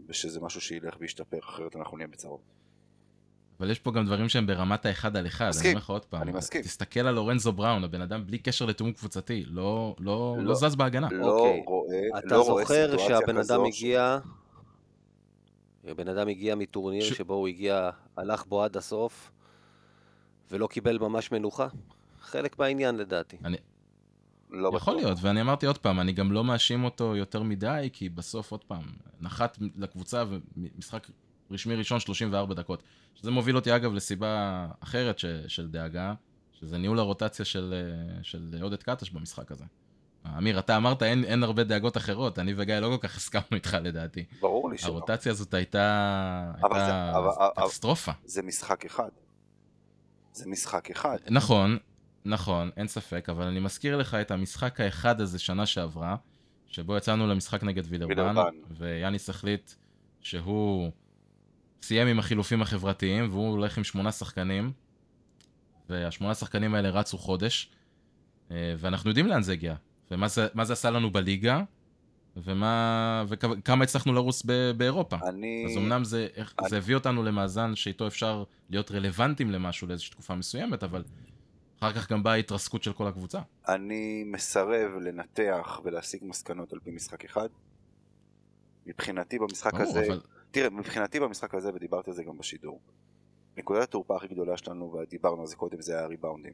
ושזה 0.10 0.40
משהו 0.42 0.62
שילך 0.62 0.96
וישתפר, 1.00 1.40
אחרת 1.40 1.76
אנחנו 1.76 1.98
נהיה 1.98 2.08
בצרות. 2.08 2.42
אבל 3.60 3.72
יש 3.72 3.80
פה 3.80 3.92
גם 3.92 4.06
דברים 4.06 4.30
שהם 4.30 4.48
ברמת 4.48 4.86
האחד 4.86 5.18
על 5.18 5.28
אחד, 5.28 5.50
מסכים, 5.50 5.66
אני 5.66 5.74
אומר 5.74 5.84
לך 5.84 5.90
עוד 5.90 6.06
פעם. 6.06 6.22
אני 6.22 6.32
מסכים. 6.32 6.62
תסתכל 6.62 7.00
על 7.00 7.16
לורנזו 7.16 7.52
בראון, 7.54 7.84
הבן 7.84 8.02
אדם 8.02 8.26
בלי 8.26 8.38
קשר 8.38 8.66
לתיאום 8.66 8.92
קבוצתי, 8.92 9.44
לא, 9.48 9.96
לא, 10.00 10.36
לא, 10.38 10.44
לא. 10.44 10.56
זז 10.56 10.76
בהגנה. 10.76 11.08
לא 11.12 11.40
אוקיי. 11.40 11.64
רואה, 11.66 12.20
אתה 12.20 12.36
לא 12.36 12.42
רואה 12.42 12.64
זוכר 12.64 12.92
סיטואציה 12.92 13.08
שהבן 13.20 13.38
אדם 13.38 13.72
ש- 13.72 13.78
הגיע... 13.78 14.20
הבן 15.84 16.08
אדם 16.08 16.28
הגיע 16.28 16.56
מטורניר 16.56 17.04
ש- 17.04 17.10
שבו 17.18 17.34
הוא 17.34 17.48
הגיע, 17.48 17.90
הלך 18.18 18.46
בו 18.46 18.64
עד 18.64 18.78
הסוף, 18.78 19.32
ולא 20.52 20.68
קיבל 20.68 20.98
ממש 20.98 21.32
מנוחה? 21.32 21.68
חלק 22.22 22.60
מהעניין 22.60 22.96
לדעתי. 22.96 23.38
לא 24.50 24.68
יכול 24.68 24.78
בטוח. 24.94 25.04
להיות, 25.06 25.18
ואני 25.22 25.42
אמרתי 25.42 25.66
עוד 25.66 25.78
פעם, 25.78 26.00
אני 26.00 26.12
גם 26.12 26.32
לא 26.32 26.44
מאשים 26.44 26.84
אותו 26.84 27.16
יותר 27.16 27.44
מדי, 27.44 27.90
כי 27.94 28.10
בסוף, 28.10 28.52
עוד 28.52 28.64
פעם, 28.64 28.84
נחת 29.22 29.58
לקבוצה 29.76 30.24
ומשחק 30.58 31.08
רשמי 31.52 31.76
ראשון 31.76 32.00
34 32.00 32.54
דקות. 32.56 32.84
שזה 33.16 33.32
מוביל 33.32 33.56
אותי, 33.56 33.76
אגב, 33.76 33.94
לסיבה 33.94 34.68
אחרת 34.80 35.20
ש, 35.20 35.26
של 35.48 35.68
דאגה, 35.68 36.14
שזה 36.60 36.78
ניהול 36.78 37.00
הרוטציה 37.00 37.46
של, 37.46 37.74
אה, 38.18 38.24
של 38.24 38.58
עודד 38.62 38.84
קטש 38.84 39.10
במשחק 39.10 39.52
הזה. 39.52 39.64
אמיר, 40.38 40.60
אתה 40.60 40.78
אמרת, 40.78 41.04
אין, 41.04 41.24
אין 41.24 41.44
הרבה 41.44 41.64
דאגות 41.64 41.98
אחרות, 41.98 42.40
אני 42.40 42.54
וגיא 42.58 42.76
לא 42.76 42.98
כל 42.98 43.08
כך 43.08 43.16
הסכמנו 43.18 43.46
איתך 43.54 43.78
לדעתי. 43.82 44.26
ברור 44.40 44.70
לי 44.70 44.78
שלא. 44.78 44.88
הרוטציה 44.92 45.32
הזאת 45.32 45.54
הייתה, 45.54 45.82
אבל 46.62 46.70
זה- 46.80 46.86
הייתה 46.86 47.18
אבל- 47.18 47.28
אבל- 47.40 47.66
קטסטרופה. 47.68 48.12
זה 48.26 48.42
משחק 48.42 48.86
אחד. 48.86 49.10
זה 50.34 50.50
משחק 50.50 50.92
אחד. 50.92 51.18
נכון, 51.30 51.78
נכון, 52.30 52.70
אין 52.78 52.88
ספק, 52.88 53.30
אבל 53.30 53.48
אני 53.48 53.60
מזכיר 53.60 53.98
לך 53.98 54.14
את 54.16 54.32
המשחק 54.32 54.80
האחד 54.82 55.22
הזה 55.22 55.40
שנה 55.40 55.66
שעברה, 55.66 56.16
שבו 56.68 56.98
יצאנו 56.98 57.28
למשחק 57.28 57.64
נגד 57.64 57.84
וילרבן. 57.88 58.14
ויאניס 58.78 59.30
החליט 59.30 59.72
שהוא 60.22 60.92
סיים 61.82 62.08
עם 62.08 62.20
החילופים 62.20 62.62
החברתיים, 62.62 63.30
והוא 63.30 63.50
הולך 63.50 63.78
עם 63.78 63.84
שמונה 63.84 64.12
שחקנים, 64.12 64.72
והשמונה 65.90 66.34
שחקנים 66.34 66.76
האלה 66.76 66.90
רצו 66.90 67.18
חודש, 67.18 67.70
אה, 68.52 68.76
ואנחנו 68.78 69.10
יודעים 69.10 69.28
לאן 69.28 69.44
זה 69.44 69.52
הגיע, 69.52 69.76
ומה 70.12 70.28
זה, 70.28 70.48
זה 70.64 70.74
עשה 70.74 70.90
לנו 70.90 71.12
בליגה, 71.12 71.62
ומה, 72.38 73.24
וכמה 73.28 73.84
הצלחנו 73.84 74.14
לרוץ 74.14 74.44
ב- 74.46 74.72
באירופה. 74.78 75.18
אני... 75.30 75.66
אז 75.72 75.78
אמנם 75.78 76.04
זה, 76.04 76.28
אני- 76.38 76.70
זה 76.70 76.78
הביא 76.78 76.96
אותנו 76.96 77.24
למאזן 77.24 77.76
שאיתו 77.76 78.08
אפשר 78.08 78.44
להיות 78.70 78.92
רלוונטיים 78.92 79.52
למשהו 79.52 79.88
לאיזושהי 79.88 80.12
תקופה 80.12 80.36
מסוימת, 80.36 80.84
אבל 80.84 81.04
אחר 81.80 81.94
כך 81.94 82.12
גם 82.12 82.24
באה 82.24 82.34
ההתרסקות 82.34 82.84
של 82.84 82.94
כל 82.94 83.08
הקבוצה. 83.08 83.40
אני 83.68 84.24
מסרב 84.24 84.92
לנתח 85.02 85.82
ולהסיק 85.84 86.24
מסקנות 86.24 86.74
על 86.74 86.80
פי 86.80 86.92
משחק 86.92 87.26
אחד. 87.26 87.50
מבחינתי 88.86 89.40
במשחק 89.40 89.74
ברור, 89.74 89.84
הזה, 89.84 90.08
אבל 90.08 90.22
תראה, 90.52 90.70
מבחינתי 90.70 91.20
במשחק 91.20 91.56
הזה, 91.56 91.74
ודיברתי 91.74 92.10
על 92.10 92.16
זה 92.16 92.24
גם 92.24 92.38
בשידור, 92.38 92.80
נקודת 93.58 93.84
התורפה 93.84 94.16
הכי 94.16 94.28
גדולה 94.28 94.58
שלנו, 94.58 94.94
ודיברנו 94.94 95.42
על 95.42 95.48
זה 95.48 95.56
קודם, 95.56 95.82
זה 95.82 95.94
היה 95.94 96.04
הריבאונדים. 96.04 96.54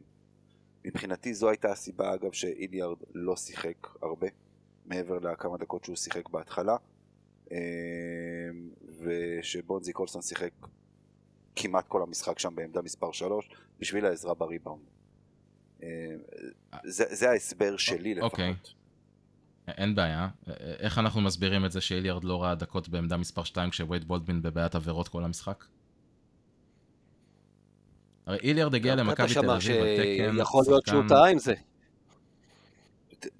מבחינתי 0.85 1.33
זו 1.33 1.49
הייתה 1.49 1.71
הסיבה, 1.71 2.13
אגב, 2.13 2.31
שאיליארד 2.31 2.97
לא 3.13 3.35
שיחק 3.35 3.87
הרבה, 4.01 4.27
מעבר 4.85 5.19
לכמה 5.19 5.57
דקות 5.57 5.83
שהוא 5.83 5.95
שיחק 5.95 6.29
בהתחלה, 6.29 6.75
אה, 7.51 7.57
ושבונזי 8.99 9.93
קולסון 9.93 10.21
שיחק 10.21 10.51
כמעט 11.55 11.87
כל 11.87 12.01
המשחק 12.01 12.39
שם 12.39 12.55
בעמדה 12.55 12.81
מספר 12.81 13.11
3, 13.11 13.49
בשביל 13.79 14.05
העזרה 14.05 14.33
בריבאונד. 14.33 14.94
אה, 15.83 15.87
זה, 16.83 17.03
זה 17.09 17.29
ההסבר 17.29 17.77
שלי 17.77 18.15
לפחות. 18.15 18.31
אוקיי. 18.31 18.53
אין 19.67 19.95
בעיה. 19.95 20.27
איך 20.79 20.97
אנחנו 20.97 21.21
מסבירים 21.21 21.65
את 21.65 21.71
זה 21.71 21.81
שאיליארד 21.81 22.23
לא 22.23 22.43
ראה 22.43 22.55
דקות 22.55 22.89
בעמדה 22.89 23.17
מספר 23.17 23.43
2 23.43 23.69
כשווייד 23.69 24.07
בולדבין 24.07 24.41
בבעיית 24.41 24.75
עבירות 24.75 25.07
כל 25.07 25.23
המשחק? 25.23 25.65
הרי 28.25 28.37
איליארד 28.37 28.75
הגיע 28.75 28.95
למכבי 28.95 29.33
תל 29.33 29.39
אביב 29.39 29.49
על 29.49 29.59
תקן 29.59 30.35
שיכול 30.37 30.63
להיות 30.67 30.85
שהוא 30.85 31.01
שחקן- 31.01 31.07
טעה 31.07 31.29
עם 31.29 31.39
זה. 31.39 31.53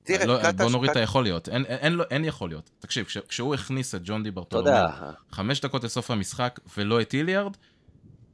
תראה, 0.03 0.25
לא, 0.25 0.39
קטש, 0.43 0.61
בוא 0.61 0.71
נוריד 0.71 0.91
את 0.91 0.97
היכול 0.97 1.23
להיות. 1.23 1.49
אין, 1.49 1.65
אין, 1.65 1.77
אין, 1.77 1.99
אין 2.11 2.25
יכול 2.25 2.49
להיות. 2.49 2.69
תקשיב, 2.79 3.05
כש, 3.05 3.17
כשהוא 3.17 3.53
הכניס 3.53 3.95
את 3.95 4.01
ג'ון 4.03 4.23
די 4.23 4.31
יודע, 4.51 4.87
חמש 5.31 5.61
דקות 5.61 5.83
לסוף 5.83 6.11
המשחק 6.11 6.59
ולא 6.77 7.01
את 7.01 7.13
איליארד, 7.13 7.57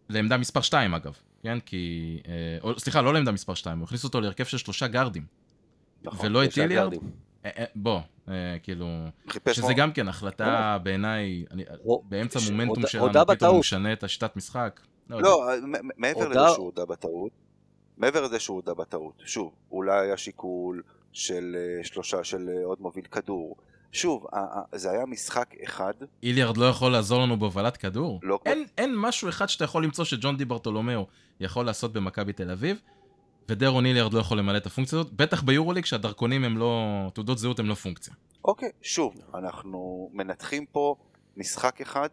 לעמדה 0.09 0.37
מספר 0.37 0.61
2 0.61 0.93
אגב, 0.93 1.17
כן? 1.41 1.59
כי... 1.59 2.17
אה, 2.27 2.57
או, 2.61 2.79
סליחה, 2.79 3.01
לא 3.01 3.13
לעמדה 3.13 3.31
מספר 3.31 3.53
2, 3.53 3.77
הוא 3.77 3.85
הכניס 3.85 4.03
אותו 4.03 4.21
להרכב 4.21 4.43
של 4.43 4.57
שלושה 4.57 4.87
גארדים. 4.87 5.25
נכון, 6.03 6.25
ולא 6.25 6.45
את 6.45 6.57
איליארד? 6.57 6.91
גארדים. 6.91 7.11
אה, 7.45 7.51
אה, 7.57 7.65
בוא, 7.75 7.99
כאילו... 8.63 8.87
שזה. 9.51 9.73
גם 9.73 9.91
כן 9.91 10.07
החלטה 10.07 10.77
בעיניי, 10.83 11.45
באמצע 12.03 12.39
מומנטום 12.51 12.87
שלנו, 12.87 13.25
פתאום. 13.27 13.51
הוא 13.51 13.59
משנה 13.59 13.93
את 13.93 14.03
השיטת 14.03 14.35
משחק. 14.35 14.79
לא. 15.09 15.21
לא, 15.21 15.47
מעבר 15.97 16.27
לזה 16.27 16.39
שהוא 16.53 16.65
הודה 16.65 16.85
בטעות, 16.85 17.31
מעבר 17.97 18.21
לזה 18.21 18.39
שהוא 18.39 18.55
הודה 18.55 18.73
בטעות, 18.73 19.13
שוב, 19.25 19.53
אולי 19.71 19.99
היה 19.99 20.17
שיקול 20.17 20.81
של 21.11 21.55
שלושה, 21.83 22.23
של 22.23 22.49
עוד 22.63 22.81
מוביל 22.81 23.05
כדור. 23.05 23.55
שוב, 23.91 24.27
זה 24.75 24.91
היה 24.91 25.05
משחק 25.05 25.55
אחד, 25.63 25.93
איליארד 26.23 26.57
לא 26.57 26.65
יכול 26.65 26.91
לעזור 26.91 27.21
לנו 27.21 27.39
בהובלת 27.39 27.77
כדור? 27.77 28.19
לא 28.23 28.39
אין, 28.45 28.65
אין 28.77 28.95
משהו 28.97 29.29
אחד 29.29 29.49
שאתה 29.49 29.63
יכול 29.63 29.83
למצוא 29.83 30.05
שג'ון 30.05 30.37
די 30.37 30.45
ברטולומיאו 30.45 31.07
יכול 31.41 31.65
לעשות 31.65 31.93
במכבי 31.93 32.33
תל 32.33 32.51
אביב, 32.51 32.81
ודרון 33.49 33.85
איליארד 33.85 34.13
לא 34.13 34.19
יכול 34.19 34.39
למלא 34.39 34.57
את 34.57 34.65
הפונקציה 34.65 34.99
הזאת, 34.99 35.13
בטח 35.13 35.43
ביורוליג 35.43 35.85
שהדרכונים 35.85 36.43
הם 36.43 36.57
לא... 36.57 36.83
תעודות 37.13 37.37
זהות 37.37 37.59
הם 37.59 37.65
לא 37.69 37.73
פונקציה. 37.73 38.13
אוקיי, 38.45 38.69
שוב, 38.81 39.15
אנחנו 39.35 40.09
מנתחים 40.13 40.65
פה 40.65 40.95
משחק 41.37 41.81
אחד, 41.81 42.09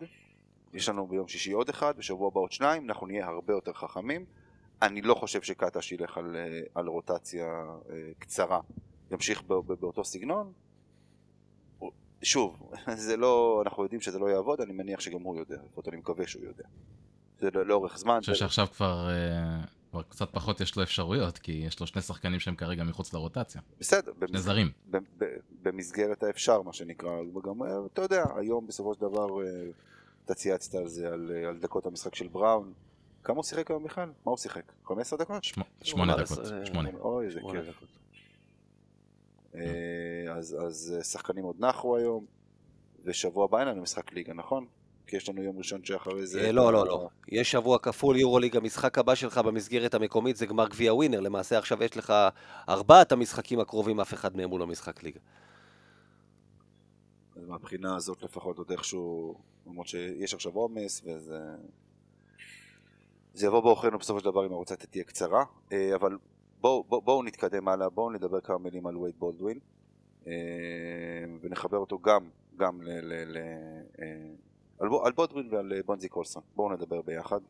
יש 0.74 0.88
לנו 0.88 1.06
ביום 1.06 1.28
שישי 1.28 1.52
עוד 1.52 1.68
אחד, 1.68 1.96
בשבוע 1.96 2.28
הבא 2.28 2.40
עוד 2.40 2.52
שניים, 2.52 2.84
אנחנו 2.88 3.06
נהיה 3.06 3.26
הרבה 3.26 3.52
יותר 3.54 3.72
חכמים. 3.72 4.24
אני 4.82 5.02
לא 5.02 5.14
חושב 5.14 5.42
שקטש 5.42 5.92
ילך 5.92 6.18
על, 6.18 6.36
אה, 6.36 6.60
על 6.74 6.86
רוטציה 6.86 7.46
אה, 7.90 7.94
קצרה, 8.18 8.60
ימשיך 9.10 9.42
בא- 9.42 9.60
בא- 9.60 9.74
באותו 9.74 10.04
סגנון. 10.04 10.52
שוב, 12.22 12.70
זה 13.06 13.16
לא, 13.16 13.62
אנחנו 13.66 13.82
יודעים 13.82 14.00
שזה 14.00 14.18
לא 14.18 14.26
יעבוד, 14.26 14.60
אני 14.60 14.72
מניח 14.72 15.00
שגם 15.00 15.22
הוא 15.22 15.36
יודע, 15.38 15.56
לפחות 15.66 15.88
אני 15.88 15.96
מקווה 15.96 16.26
שהוא 16.26 16.44
יודע. 16.44 16.64
זה 17.40 17.48
לא- 17.54 17.66
לאורך 17.66 17.98
זמן. 17.98 18.12
אני 18.12 18.20
חושב 18.20 18.32
זה- 18.32 18.38
שעכשיו 18.38 18.66
כבר, 18.76 19.08
אה, 19.10 19.60
כבר 19.90 20.02
קצת 20.02 20.28
פחות 20.32 20.60
יש 20.60 20.76
לו 20.76 20.82
אפשרויות, 20.82 21.38
כי 21.38 21.52
יש 21.52 21.80
לו 21.80 21.86
שני 21.86 22.02
שחקנים 22.02 22.40
שהם 22.40 22.56
כרגע 22.56 22.84
מחוץ 22.84 23.12
לרוטציה. 23.14 23.60
בסדר, 23.80 24.12
שני 24.18 24.26
במס- 24.28 24.40
זרים. 24.40 24.70
במסגרת 25.62 26.22
האפשר, 26.22 26.62
מה 26.62 26.72
שנקרא, 26.72 27.10
וגם, 27.36 27.62
אה, 27.62 27.68
אתה 27.92 28.02
יודע, 28.02 28.24
היום 28.36 28.66
בסופו 28.66 28.94
של 28.94 29.00
דבר, 29.00 29.26
אה, 29.42 29.46
אתה 30.24 30.34
צייצת 30.34 30.74
על 30.74 30.88
זה, 30.88 31.08
על, 31.12 31.30
על 31.48 31.58
דקות 31.58 31.86
המשחק 31.86 32.14
של 32.14 32.28
בראון. 32.28 32.72
כמה 33.24 33.36
הוא 33.36 33.44
שיחק 33.44 33.70
היום 33.70 33.84
בכלל? 33.84 34.06
מה 34.08 34.30
הוא 34.30 34.36
שיחק? 34.36 34.62
15 34.84 35.18
דקות? 35.18 35.44
שמ- 35.44 35.54
שמונה 35.54 35.72
שמונה 35.82 36.16
דקות, 36.16 36.38
שמונה. 36.66 36.88
אוי, 37.00 37.26
איזה 37.26 37.40
כיף. 37.40 37.66
דקות. 37.76 37.88
אז, 40.32 40.56
אז 40.66 40.94
שחקנים 41.02 41.44
עוד 41.44 41.56
נחו 41.64 41.96
היום, 41.96 42.26
ושבוע 43.04 43.44
הבא 43.44 43.58
אין 43.60 43.68
לנו 43.68 43.82
משחק 43.82 44.12
ליגה, 44.12 44.32
נכון? 44.34 44.66
כי 45.08 45.16
יש 45.16 45.28
לנו 45.28 45.42
יום 45.42 45.58
ראשון 45.58 45.84
שאחרי 45.84 46.26
זה... 46.26 46.40
אה, 46.40 46.52
לא, 46.52 46.72
לא, 46.72 46.86
לא. 46.86 47.08
יש 47.28 47.50
שבוע 47.50 47.78
כפול 47.78 48.16
יורוליג, 48.16 48.56
המשחק 48.56 48.98
הבא 48.98 49.14
שלך 49.14 49.38
במסגרת 49.38 49.94
המקומית 49.94 50.36
זה 50.36 50.46
גמר 50.46 50.68
גביע 50.68 50.94
ווינר. 50.94 51.20
למעשה 51.20 51.58
עכשיו 51.58 51.84
יש 51.84 51.96
לך 51.96 52.12
ארבעת 52.68 53.12
המשחקים 53.12 53.60
הקרובים, 53.60 54.00
אף 54.00 54.14
אחד 54.14 54.36
מהם 54.36 54.50
הוא 54.50 54.58
לא 54.58 54.66
משחק 54.66 55.02
ליגה. 55.02 55.20
אז 57.36 57.46
מהבחינה 57.46 57.96
הזאת 57.96 58.22
לפחות 58.22 58.58
עוד 58.58 58.70
איכשהו, 58.70 59.34
למרות 59.66 59.86
שיש 59.86 60.34
עכשיו 60.34 60.52
עומס 60.52 61.02
וזה... 61.04 61.38
זה 63.34 63.46
יבוא 63.46 63.60
בעוכרינו 63.60 63.98
בסופו 63.98 64.20
של 64.20 64.24
דבר 64.24 64.46
אם 64.46 64.52
הרוצה 64.52 64.76
תהיה 64.76 65.04
קצרה, 65.04 65.44
אה, 65.72 65.94
אבל 65.94 66.18
בואו 66.60 66.84
בוא, 66.88 67.02
בוא 67.02 67.24
נתקדם 67.24 67.68
הלאה, 67.68 67.88
בואו 67.88 68.10
נדבר 68.10 68.40
כמה 68.40 68.58
מילים 68.58 68.86
על 68.86 68.96
וייד 68.96 69.14
בולדווין, 69.18 69.58
אה, 70.26 70.32
ונחבר 71.40 71.78
אותו 71.78 71.98
גם, 71.98 72.28
גם 72.56 72.82
ל... 72.82 72.88
ל, 72.90 73.36
ל 73.36 73.38
על, 74.80 74.88
על 75.04 75.12
בולדווין 75.12 75.54
ועל 75.54 75.72
אה, 75.72 75.80
בונזי 75.86 76.08
קולסון, 76.08 76.42
בואו 76.56 76.72
נדבר 76.72 77.02
ביחד. 77.02 77.40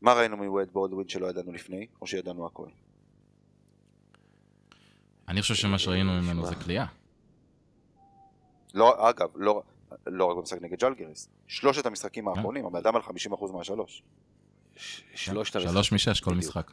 מה 0.00 0.12
ראינו 0.12 0.36
מווייד 0.36 0.72
בולדווין 0.72 1.08
שלא 1.08 1.26
ידענו 1.26 1.52
לפני, 1.52 1.86
או 2.00 2.06
שידענו 2.06 2.46
הכל? 2.46 2.66
אני 5.28 5.42
חושב 5.42 5.54
שמה 5.54 5.78
שראינו 5.78 6.12
ממנו 6.12 6.46
זה 6.46 6.54
כליאה. 6.54 6.86
לא, 8.74 9.10
אגב, 9.10 9.28
לא, 9.34 9.62
לא 10.06 10.24
רק 10.24 10.36
במשחק 10.36 10.62
נגד 10.62 10.78
ג'לגריס, 10.80 11.28
שלושת 11.46 11.86
המשחקים 11.86 12.28
האחרונים, 12.28 12.66
הבן 12.66 12.78
אדם 12.78 12.96
על 12.96 13.02
50% 13.02 13.52
מהשלוש. 13.52 14.02
ש- 14.76 15.02
שלושת 15.14 15.56
המשחקים. 15.56 15.74
שלוש 15.74 15.92
משש 15.92 16.20
כל. 16.20 16.34
משחק. 16.34 16.70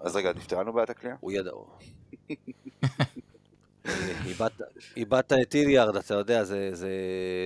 אז 0.00 0.16
רגע, 0.16 0.32
נפתרה 0.32 0.62
לנו 0.62 0.72
בעיית 0.72 0.90
הקליעה? 0.90 1.16
הוא 1.20 1.32
ידע. 1.32 1.50
איבדת- 4.26 4.60
איבדת 4.96 5.32
את 5.32 5.54
איליארד, 5.54 5.96
אתה 5.96 6.14
יודע, 6.14 6.44
זה, 6.44 6.70
זה 6.72 6.88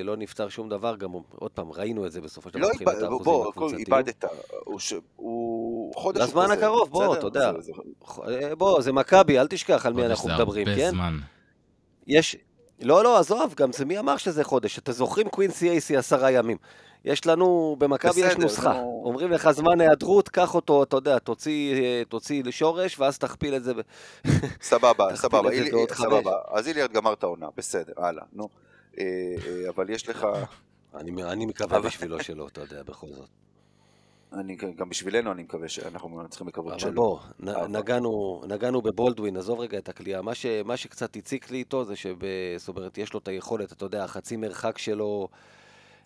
לא 0.05 0.17
נפתר 0.17 0.49
שום 0.49 0.69
דבר, 0.69 0.97
גם 0.97 1.11
עוד 1.31 1.51
פעם, 1.51 1.73
ראינו 1.73 2.07
את 2.07 2.13
זה 2.13 2.21
בסופו 2.21 2.49
של 2.51 2.59
דבר, 2.59 2.67
לא, 2.69 2.73
מבחינת 2.75 2.89
איבד- 2.95 3.03
האחוזים 3.47 3.85
בוא. 3.89 3.97
איבדת, 3.99 4.25
הוא 4.65 4.79
ש- 4.81 4.95
הוא 5.17 5.93
חודש 5.97 6.21
לזמן 6.21 6.51
הקרוב, 6.51 6.91
בוא? 6.91 7.17
אתה 7.17 7.27
יודע. 7.27 7.53
אה, 8.29 8.55
בוא, 8.55 8.81
זה 8.83 8.93
מכבי, 8.93 9.39
אל 9.39 9.47
תשכח 9.49 9.87
על 9.87 9.93
מי 9.93 10.07
אנחנו 10.07 10.29
זה 10.29 10.35
מדברים, 10.35 10.69
הרבה 10.69 10.81
כן? 10.81 10.91
זמן. 10.91 11.19
יש... 12.07 12.37
לא, 12.81 13.05
לא, 13.05 13.19
עזוב, 13.19 13.55
גם 13.57 13.73
זה 13.73 13.85
מי 13.85 13.99
אמר 13.99 14.17
שזה 14.17 14.45
חודש? 14.45 14.79
אתם 14.79 14.93
זוכרים 14.93 15.29
קווינסי 15.29 15.71
אייסי 15.71 15.97
עשרה 15.97 16.31
ימים. 16.31 16.57
יש 17.05 17.27
לנו, 17.27 17.77
במכבי 17.79 18.21
יש 18.21 18.37
נוסחה. 18.37 18.73
נו. 18.73 19.03
אומרים 19.05 19.31
לך 19.31 19.51
זמן 19.51 19.81
היעדרות, 19.81 20.29
קח 20.29 20.55
אותו, 20.55 20.83
אתה 20.83 20.97
יודע, 20.97 21.19
תוציא, 21.19 21.75
אה, 21.75 22.03
תוציא 22.09 22.43
לשורש, 22.45 22.99
ואז 23.01 23.19
תכפיל 23.19 23.57
את 23.57 23.65
זה. 23.65 23.75
ב- 23.75 23.81
סבבה, 24.63 25.17
סבבה, 25.17 25.49
זה 25.49 25.55
אילי-. 25.55 25.87
סבבה, 25.95 26.33
אז 26.53 26.69
איליארד 26.69 26.93
גמר 26.93 27.13
את 27.13 27.23
העונה, 27.23 27.47
בסדר, 27.57 27.93
הלאה, 27.97 28.25
נו. 28.33 28.49
אה, 28.99 29.05
אה, 29.47 29.69
אבל 29.69 29.91
יש 29.91 30.09
לך, 30.09 30.27
אני, 30.95 31.23
אני 31.25 31.47
מקווה 31.47 31.81
בשבילו 31.81 32.23
שלא, 32.23 32.47
אתה 32.47 32.61
יודע, 32.61 32.83
בכל 32.83 33.07
זאת. 33.11 33.29
אני, 34.33 34.57
גם 34.57 34.89
בשבילנו 34.89 35.33
אני 35.33 35.43
מקווה 35.43 35.69
שאנחנו 35.69 36.29
צריכים 36.29 36.49
לקוות 36.49 36.71
אבל 36.73 36.79
שלא. 36.79 36.93
בוא, 36.93 37.19
נ- 37.41 37.49
אבל- 37.49 37.67
נגענו, 37.67 38.43
נגענו 38.49 38.83
בבולדווין, 38.83 39.37
עזוב 39.37 39.61
רגע 39.61 39.79
את 39.79 39.89
הכלייה. 39.89 40.23
מה, 40.23 40.35
ש, 40.35 40.47
מה 40.65 40.77
שקצת 40.77 41.17
הציק 41.17 41.51
לי 41.51 41.59
איתו 41.59 41.85
זה 41.85 41.97
שזאת 41.97 42.69
אומרת, 42.69 42.99
יש 42.99 43.13
לו 43.13 43.19
את 43.19 43.29
היכולת, 43.29 43.73
אתה 43.73 43.85
יודע, 43.85 44.05
החצי 44.05 44.37
מרחק 44.37 44.79
שלו... 44.79 45.29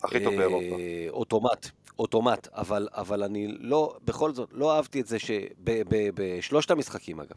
הכי 0.03 0.23
טוב 0.23 0.33
אה, 0.33 0.37
באירופה. 0.37 0.75
אוטומט, 1.09 1.69
אוטומט, 1.99 2.47
אבל, 2.51 2.87
אבל 2.91 3.23
אני 3.23 3.47
לא, 3.47 3.97
בכל 4.05 4.33
זאת, 4.33 4.49
לא 4.51 4.75
אהבתי 4.75 5.01
את 5.01 5.07
זה 5.07 5.17
שבשלושת 5.19 6.71
המשחקים 6.71 7.19
אגב, 7.19 7.35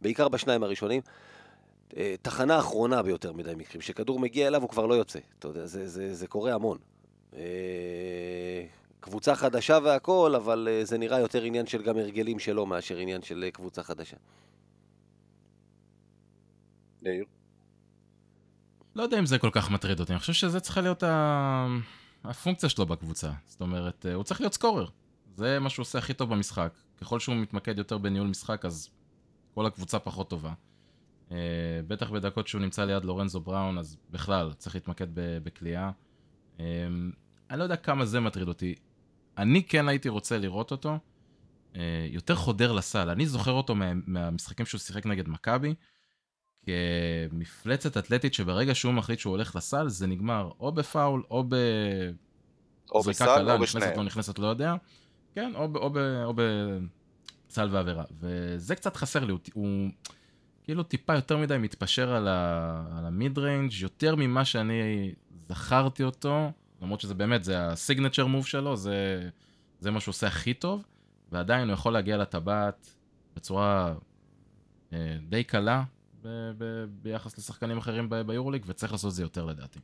בעיקר 0.00 0.28
בשניים 0.28 0.62
הראשונים, 0.62 1.00
אה, 1.96 2.14
תחנה 2.22 2.58
אחרונה 2.58 3.02
ביותר 3.02 3.32
מדי 3.32 3.52
מקרים, 3.56 3.80
שכדור 3.80 4.20
מגיע 4.20 4.46
אליו 4.46 4.62
הוא 4.62 4.68
כבר 4.70 4.86
לא 4.86 4.94
יוצא, 4.94 5.18
אתה 5.38 5.48
יודע, 5.48 5.66
זה, 5.66 5.88
זה, 5.88 6.14
זה 6.14 6.26
קורה 6.26 6.54
המון. 6.54 6.78
אה, 7.36 7.40
קבוצה 9.00 9.34
חדשה 9.36 9.78
והכל, 9.84 10.34
אבל 10.36 10.68
אה, 10.70 10.84
זה 10.84 10.98
נראה 10.98 11.18
יותר 11.18 11.42
עניין 11.42 11.66
של 11.66 11.82
גם 11.82 11.98
הרגלים 11.98 12.38
שלו 12.38 12.66
מאשר 12.66 12.96
עניין 12.96 13.22
של 13.22 13.44
אה, 13.44 13.50
קבוצה 13.50 13.82
חדשה. 13.82 14.16
יאיר? 17.02 17.24
לא 18.94 19.02
יודע 19.02 19.18
אם 19.18 19.26
זה 19.26 19.38
כל 19.38 19.50
כך 19.52 19.70
מטריד 19.70 20.00
אותי, 20.00 20.12
אני 20.12 20.20
חושב 20.20 20.32
שזה 20.32 20.60
צריכה 20.60 20.80
להיות 20.80 21.02
ה... 21.02 21.66
הפונקציה 22.24 22.68
שלו 22.68 22.86
בקבוצה. 22.86 23.30
זאת 23.46 23.60
אומרת, 23.60 24.06
אה, 24.06 24.14
הוא 24.14 24.24
צריך 24.24 24.40
להיות 24.40 24.54
סקורר. 24.54 24.86
זה 25.36 25.58
מה 25.58 25.70
שהוא 25.70 25.82
עושה 25.82 25.98
הכי 25.98 26.14
טוב 26.14 26.30
במשחק. 26.30 26.72
ככל 27.00 27.20
שהוא 27.20 27.36
מתמקד 27.36 27.78
יותר 27.78 27.98
בניהול 27.98 28.28
משחק, 28.28 28.64
אז 28.64 28.88
כל 29.54 29.66
הקבוצה 29.66 29.98
פחות 29.98 30.30
טובה. 30.30 30.52
בטח 31.88 32.10
בדקות 32.10 32.48
שהוא 32.48 32.60
נמצא 32.60 32.84
ליד 32.84 33.04
לורנזו 33.04 33.40
בראון, 33.40 33.78
אז 33.78 33.96
בכלל, 34.10 34.52
צריך 34.58 34.74
להתמקד 34.74 35.06
בכלייה. 35.14 35.90
אני 37.50 37.58
לא 37.58 37.62
יודע 37.62 37.76
כמה 37.76 38.06
זה 38.06 38.20
מטריד 38.20 38.48
אותי. 38.48 38.74
אני 39.40 39.62
כן 39.62 39.88
הייתי 39.88 40.08
רוצה 40.08 40.38
לראות 40.38 40.70
אותו 40.70 40.98
אה, 41.76 42.06
יותר 42.10 42.34
חודר 42.34 42.72
לסל. 42.72 43.10
אני 43.10 43.26
זוכר 43.26 43.52
אותו 43.52 43.74
מה, 43.74 43.92
מהמשחקים 44.06 44.66
שהוא 44.66 44.78
שיחק 44.78 45.06
נגד 45.06 45.28
מכבי, 45.28 45.74
כמפלצת 46.66 47.96
אתלטית 47.96 48.34
שברגע 48.34 48.74
שהוא 48.74 48.92
מחליט 48.92 49.18
שהוא 49.18 49.30
הולך 49.30 49.56
לסל, 49.56 49.88
זה 49.88 50.06
נגמר 50.06 50.50
או 50.60 50.72
בפאול 50.72 51.22
או 51.30 51.44
ב... 51.48 51.54
או 52.92 53.02
בסל 53.02 53.24
קלה, 53.24 53.52
או 53.52 53.58
נכנסת 53.58 53.76
בשניהם. 53.76 53.96
לא 53.96 54.04
נכנסת 54.04 54.38
לא 54.38 54.46
יודע. 54.46 54.74
כן, 55.34 55.52
או, 55.54 55.68
או, 55.74 55.90
או 56.24 56.34
בסל 57.48 57.68
ועבירה. 57.72 58.04
וזה 58.20 58.74
קצת 58.74 58.96
חסר 58.96 59.24
לי, 59.24 59.32
הוא, 59.32 59.40
הוא 59.54 59.90
כאילו 60.64 60.82
טיפה 60.82 61.14
יותר 61.14 61.36
מדי 61.36 61.58
מתפשר 61.58 62.14
על, 62.14 62.28
ה, 62.28 62.84
על 62.98 63.06
המיד 63.06 63.38
ריינג' 63.38 63.72
יותר 63.80 64.14
ממה 64.16 64.44
שאני 64.44 65.12
זכרתי 65.48 66.02
אותו, 66.02 66.52
למרות 66.82 67.00
שזה 67.00 67.14
באמת, 67.14 67.44
זה 67.44 67.66
הסיגנצ'ר 67.66 68.26
מוב 68.26 68.46
שלו, 68.46 68.76
זה, 68.76 69.28
זה 69.78 69.90
מה 69.90 70.00
שהוא 70.00 70.12
עושה 70.12 70.26
הכי 70.26 70.54
טוב, 70.54 70.84
ועדיין 71.32 71.68
הוא 71.68 71.74
יכול 71.74 71.92
להגיע 71.92 72.16
לטבעת 72.16 72.94
בצורה 73.36 73.94
אה, 74.92 75.16
די 75.28 75.44
קלה 75.44 75.82
ב, 76.22 76.28
ב, 76.58 76.84
ביחס 77.02 77.38
לשחקנים 77.38 77.78
אחרים 77.78 78.08
ביורוליג, 78.26 78.62
וצריך 78.66 78.92
לעשות 78.92 79.10
את 79.10 79.14
זה 79.14 79.22
יותר 79.22 79.44
לדעתי. 79.44 79.78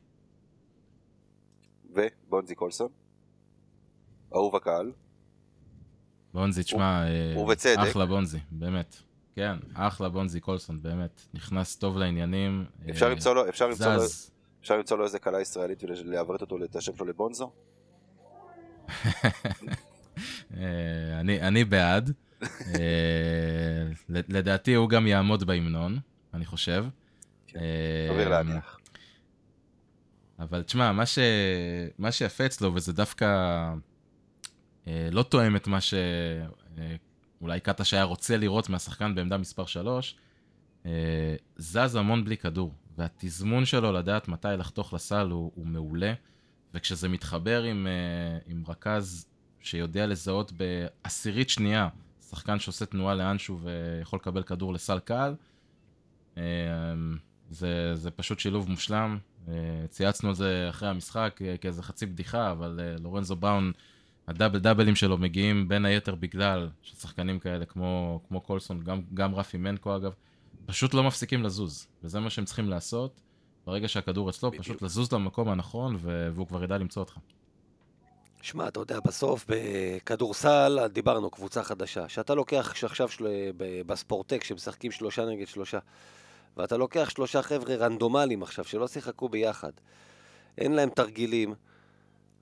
ובונזי 1.91 2.55
קולסון? 2.55 2.89
אהוב 4.35 4.57
הקהל? 4.57 4.93
בונזי, 6.35 6.63
תשמע, 6.63 7.09
אה, 7.09 7.39
ובצדק. 7.39 7.79
אחלה 7.79 8.07
בונזי, 8.07 8.39
באמת. 8.51 8.97
כן, 9.35 9.57
אחלה 9.75 10.09
בונזי 10.09 10.41
קולסון, 10.41 10.83
באמת. 10.83 11.21
נכנס 11.35 11.77
טוב 11.77 11.99
לעניינים. 11.99 12.65
אפשר 12.91 13.07
אה, 13.07 13.11
למצוא 13.11 13.35
לו, 13.35 13.49
אפשר 13.49 13.69
למצוא 13.69 13.95
לו, 13.95 13.99
זז. 14.01 14.31
אפשר 14.67 14.77
למצוא 14.77 14.99
לו 14.99 15.05
איזה 15.05 15.19
קלה 15.19 15.41
ישראלית 15.41 15.85
ולעברת 15.85 16.41
אותו, 16.41 16.65
את 16.65 16.77
השם 16.77 16.97
שלו 16.97 17.07
לבונזו? 17.07 17.53
אה, 20.57 21.21
אני, 21.21 21.65
בעד. 21.65 22.13
אה, 22.43 22.49
לדעתי 24.09 24.75
הוא 24.75 24.89
גם 24.89 25.07
יעמוד 25.07 25.45
בהמנון, 25.45 25.99
אני 26.35 26.45
חושב. 26.45 26.85
כן, 27.47 27.59
אה, 27.59 28.09
סביר 28.13 28.29
להניח. 28.29 28.79
אבל 30.39 30.63
תשמע, 30.63 30.93
מה, 30.93 31.07
ש... 31.07 31.19
מה 31.99 32.13
שיפה 32.13 32.47
אצלו, 32.47 32.75
וזה 32.75 32.93
דווקא 32.93 33.27
אה, 34.87 35.09
לא 35.13 35.23
תואם 35.23 35.57
את 35.57 35.67
מה 35.67 35.79
שאולי 37.41 37.61
קטש 37.61 37.95
היה 37.95 38.05
רוצה 38.05 38.37
לראות 38.37 38.69
מהשחקן 38.69 39.15
בעמדה 39.15 39.37
מספר 39.37 39.67
3, 39.67 40.17
אה, 40.87 40.91
זז 41.57 41.95
המון 41.95 42.25
בלי 42.25 42.37
כדור, 42.37 42.75
והתזמון 42.99 43.65
שלו 43.65 43.93
לדעת 43.93 44.29
מתי 44.29 44.49
לחתוך 44.59 44.95
לסל 44.95 45.29
הוא, 45.31 45.53
הוא 45.55 45.67
מעולה, 45.67 46.13
וכשזה 46.75 47.09
מתחבר 47.09 47.63
עם, 47.63 47.87
אה, 47.87 48.39
עם 48.47 48.63
רכז 48.69 49.27
שיודע 49.61 50.07
לזהות 50.07 50.53
בעשירית 50.53 51.51
שנייה, 51.51 51.89
שחקן 52.31 52.59
שעושה 52.59 52.87
תנועה 52.87 53.15
לאנשהו 53.15 53.59
ויכול 53.61 54.19
לקבל 54.23 54.43
כדור 54.43 54.75
לסל 54.75 54.99
קל, 54.99 55.35
אה, 56.39 56.43
זה, 57.51 57.95
זה 57.95 58.11
פשוט 58.11 58.39
שילוב 58.39 58.71
מושלם. 58.71 59.19
אה, 59.49 59.55
צייצנו 59.89 60.29
על 60.29 60.35
זה 60.35 60.67
אחרי 60.71 60.89
המשחק 60.89 61.41
כאיזה 61.61 61.83
חצי 61.83 62.07
בדיחה, 62.07 62.51
אבל 62.51 62.81
לורנזו 63.01 63.37
בראון, 63.37 63.73
הדאבל 64.29 64.59
דאבלים 64.59 64.97
שלו 64.97 65.19
מגיעים 65.19 65.69
בין 65.69 65.85
היתר 65.85 66.15
בגלל 66.15 66.69
ששחקנים 66.83 67.39
כאלה 67.39 67.65
כמו, 67.65 68.21
כמו 68.29 68.41
קולסון, 68.41 68.81
גם, 68.81 69.01
גם 69.15 69.35
רפי 69.35 69.59
מנקו 69.59 69.97
אגב, 69.97 70.15
פשוט 70.67 70.95
לא 70.95 71.03
מפסיקים 71.03 71.43
לזוז, 71.43 71.87
וזה 72.03 72.21
מה 72.21 72.31
שהם 72.31 72.45
צריכים 72.45 72.69
לעשות. 72.69 73.21
ברגע 73.67 73.89
שהכדור 73.89 74.31
אצלו, 74.31 74.51
בדיוק. 74.51 74.65
פשוט 74.65 74.83
לזוז 74.83 75.13
למקום 75.13 75.49
הנכון, 75.49 75.97
והוא 76.01 76.47
כבר 76.47 76.65
ידע 76.65 76.79
למצוא 76.79 77.03
אותך. 77.03 77.17
שמע, 78.43 78.69
אתה 78.69 78.81
יודע, 78.81 79.01
בסוף 79.01 79.47
בכדורסל, 79.49 80.87
דיברנו, 80.93 81.31
קבוצה 81.31 81.63
חדשה. 81.63 82.09
שאתה 82.09 82.35
לוקח 82.35 82.71
עכשיו 82.85 83.09
של... 83.09 83.27
בספורטק, 83.87 84.45
שמשחקים 84.45 84.93
שלושה 84.93 85.25
נגד 85.25 85.47
שלושה, 85.47 85.79
ואתה 86.57 86.77
לוקח 86.77 87.11
שלושה 87.11 87.43
חבר'ה 87.43 87.75
רנדומליים 87.75 88.43
עכשיו, 88.43 88.65
שלא 88.65 88.89
שיחקו 88.89 89.29
ביחד, 89.29 89.73
אין 90.59 90.73
להם 90.73 90.89
תרגילים, 90.89 91.55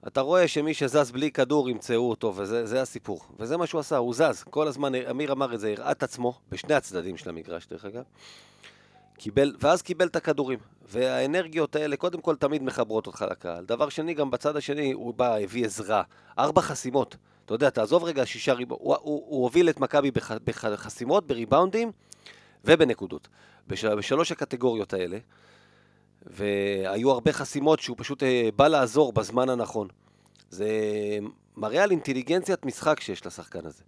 אתה 0.07 0.21
רואה 0.21 0.49
שמי 0.49 0.75
שזז 0.75 1.11
בלי 1.11 1.31
כדור 1.31 1.71
ימצאו 1.71 2.11
אותו, 2.11 2.33
וזה 2.37 2.67
זה 2.67 2.83
הסיפור. 2.83 3.21
וזה 3.39 3.57
מה 3.57 3.67
שהוא 3.67 3.81
עשה, 3.81 3.97
הוא 3.97 4.15
זז. 4.15 4.45
כל 4.51 4.69
הזמן, 4.69 4.95
אמיר 4.95 5.33
אמר 5.33 5.55
את 5.55 5.61
זה, 5.61 5.75
הראה 5.79 5.91
את 5.91 6.03
עצמו, 6.03 6.39
בשני 6.51 6.75
הצדדים 6.75 7.17
של 7.17 7.29
המגרש, 7.29 7.67
דרך 7.67 7.85
אגב. 7.85 8.03
קיבל, 9.19 9.57
ואז 9.61 9.83
קיבל 9.83 10.07
את 10.07 10.17
הכדורים. 10.17 10.59
והאנרגיות 10.89 11.77
האלה, 11.77 11.97
קודם 11.97 12.21
כל, 12.21 12.37
תמיד 12.37 12.63
מחברות 12.63 13.07
אותך 13.07 13.25
לקהל. 13.31 13.65
דבר 13.65 13.89
שני, 13.89 14.15
גם 14.15 14.31
בצד 14.31 14.57
השני, 14.57 14.93
הוא 14.93 15.15
בא, 15.15 15.37
הביא 15.37 15.67
עזרה. 15.67 16.03
ארבע 16.39 16.61
חסימות. 16.61 17.17
אתה 17.45 17.55
יודע, 17.55 17.71
תעזוב 17.71 18.05
רגע 18.05 18.27
שישה 18.27 18.53
ריבאונדים. 18.53 18.87
הוא, 18.87 18.97
הוא, 19.01 19.25
הוא 19.27 19.43
הוביל 19.43 19.69
את 19.69 19.81
מכבי 19.81 20.11
בח, 20.11 20.33
בחסימות, 20.33 21.27
בריבאונדים 21.27 21.93
ובנקודות. 22.65 23.29
בש, 23.69 23.85
בשלוש 23.85 24.33
הקטגוריות 24.33 24.93
האלה. 24.93 25.19
והיו 26.27 27.11
הרבה 27.11 27.33
חסימות 27.33 27.81
שהוא 27.81 27.97
פשוט 28.01 28.23
אה, 28.23 28.49
בא 28.57 28.69
לעזור 28.69 29.13
בזמן 29.13 29.49
הנכון. 29.49 29.89
זה 30.51 30.69
מראה 31.57 31.83
על 31.83 31.91
אינטליגנציית 31.91 32.67
משחק 32.67 33.01
שיש 33.01 33.27
לשחקן 33.27 33.67
הזה. 33.67 33.83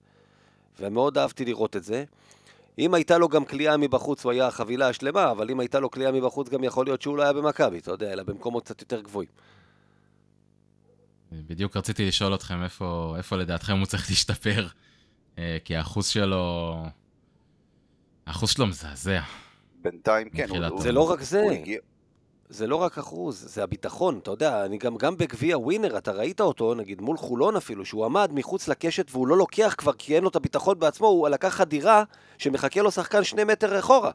ומאוד 0.81 1.18
אהבתי 1.18 1.44
לראות 1.44 1.77
את 1.77 1.85
זה. 1.85 2.05
אם 2.79 2.94
הייתה 2.94 3.18
לו 3.18 3.29
גם 3.29 3.44
כליאה 3.44 3.77
מבחוץ, 3.77 4.25
הוא 4.25 4.33
היה 4.33 4.46
החבילה 4.46 4.88
השלמה, 4.88 5.31
אבל 5.31 5.51
אם 5.51 5.61
הייתה 5.61 5.81
לו 5.81 5.90
כליאה 5.90 6.12
מבחוץ, 6.12 6.49
גם 6.49 6.64
יכול 6.64 6.87
להיות 6.87 7.03
שהוא 7.03 7.16
לא 7.16 7.22
היה 7.22 7.33
במכבי, 7.33 7.79
אתה 7.79 7.90
יודע, 7.90 8.12
אלא 8.12 8.22
במקומות 8.22 8.64
קצת 8.64 8.81
יותר 8.81 9.01
גבוהים. 9.01 9.29
בדיוק 11.33 11.77
רציתי 11.77 12.05
לשאול 12.09 12.35
אתכם 12.35 12.62
איפה, 12.62 13.14
איפה 13.16 13.37
לדעתכם 13.37 13.79
הוא 13.79 13.87
צריך 13.87 14.11
להשתפר, 14.11 14.66
אה, 15.38 15.57
כי 15.64 15.77
האחוז 15.77 16.07
שלו, 16.07 16.77
האחוז 18.27 18.51
שלו 18.51 18.66
מזעזע. 18.66 19.20
בינתיים 19.83 20.31
כן. 20.31 20.49
הוא- 20.49 20.81
זה 20.81 20.92
לא 20.92 21.11
רק 21.11 21.20
זה. 21.22 21.40
הוא 21.42 21.53
הגיע- 21.53 21.81
זה 22.48 22.66
לא 22.66 22.76
רק 22.76 22.98
אחוז, 22.98 23.44
זה 23.48 23.62
הביטחון, 23.62 24.18
אתה 24.18 24.30
יודע, 24.30 24.64
אני 24.64 24.78
גם, 24.78 24.96
גם 24.96 25.16
בגביע 25.16 25.59
ווינר, 25.59 25.98
אתה 25.98 26.12
ראית 26.12 26.40
אותו, 26.40 26.74
נגיד 26.74 27.00
מול 27.00 27.16
חולון 27.16 27.56
אפילו, 27.56 27.85
שהוא 27.85 28.04
עמד 28.04 28.30
מחוץ 28.32 28.68
לקשת 28.68 29.06
והוא 29.11 29.26
לא 29.26 29.37
לוקח 29.37 29.74
כבר 29.78 29.92
כי 29.92 30.14
אין 30.14 30.22
לו 30.22 30.28
את 30.28 30.37
הביטחון 30.37 30.78
בעצמו, 30.78 31.06
הוא 31.06 31.28
לקח 31.28 31.48
חדירה 31.48 32.04
שמחכה 32.38 32.82
לו 32.82 32.90
שחקן 32.90 33.24
שני 33.24 33.44
מטר 33.44 33.78
אחורה. 33.78 34.11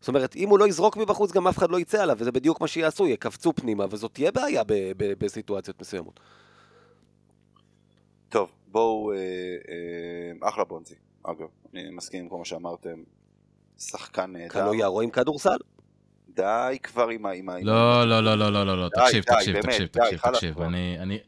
זאת 0.00 0.08
אומרת, 0.08 0.36
אם 0.36 0.48
הוא 0.48 0.58
לא 0.58 0.68
יזרוק 0.68 0.96
מבחוץ, 0.96 1.32
גם 1.32 1.48
אף 1.48 1.58
אחד 1.58 1.70
לא 1.70 1.80
יצא 1.80 2.02
עליו, 2.02 2.16
וזה 2.18 2.32
בדיוק 2.32 2.60
מה 2.60 2.68
שיעשו, 2.68 3.06
יקפצו 3.06 3.52
פנימה, 3.52 3.84
וזאת 3.90 4.14
תהיה 4.14 4.30
בעיה 4.32 4.64
ב- 4.64 4.92
ב- 4.96 5.12
בסיטואציות 5.18 5.80
מסוימות. 5.80 6.20
טוב, 8.28 8.50
בואו, 8.66 9.12
אה, 9.12 9.16
אה, 9.18 10.48
אחלה 10.48 10.64
בונזי, 10.64 10.94
אגב, 11.22 11.46
אני 11.74 11.90
מסכים 11.90 12.22
עם 12.22 12.28
כל 12.28 12.38
מה 12.38 12.44
שאמרתם, 12.44 13.02
שחקן 13.78 14.32
נהדר. 14.32 14.48
קלויה 14.48 14.86
רואים 14.86 15.10
כדורסל? 15.10 15.56
די 16.36 16.78
כבר 16.82 17.08
עם 17.08 17.48
ה... 17.48 17.54
לא, 17.62 18.08
לא, 18.08 18.24
לא, 18.24 18.38
לא, 18.38 18.52
לא, 18.52 18.66
לא, 18.66 18.78
לא, 18.78 18.88
תקשיב, 18.88 19.24
תקשיב, 19.24 19.60
תקשיב, 19.60 19.86
תקשיב, 19.86 20.18
תקשיב. 20.18 20.60
אני, 20.60 21.18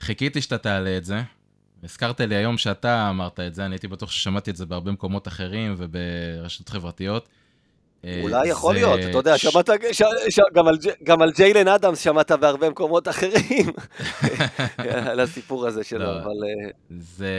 חיכיתי 0.00 0.42
שאתה 0.42 0.58
תעלה 0.58 0.96
את 0.96 1.04
זה. 1.04 1.22
הזכרת 1.84 2.20
לי 2.20 2.34
היום 2.36 2.58
שאתה 2.58 3.10
אמרת 3.10 3.40
את 3.40 3.54
זה, 3.54 3.64
אני 3.64 3.74
הייתי 3.74 3.88
בטוח 3.88 4.10
ששמעתי 4.10 4.50
את 4.50 4.56
זה 4.56 4.66
בהרבה 4.66 4.92
מקומות 4.92 5.28
אחרים 5.28 5.74
וברשתות 5.78 6.68
חברתיות. 6.68 7.28
אה, 8.04 8.20
אולי 8.22 8.48
יכול 8.48 8.74
להיות, 8.74 9.00
אתה 9.00 9.18
יודע, 9.18 9.38
שמעת, 9.38 9.68
על 9.68 10.78
גם 11.02 11.22
על 11.22 11.32
ג'יילן 11.32 11.68
אדמס 11.68 12.00
שמעת 12.00 12.32
בהרבה 12.32 12.70
מקומות 12.70 13.08
אחרים, 13.08 13.72
על 15.10 15.20
הסיפור 15.20 15.66
הזה 15.66 15.84
שלו, 15.84 16.04
לא. 16.04 16.18
אבל... 16.18 16.30
אה, 16.30 16.70
זה 16.90 17.32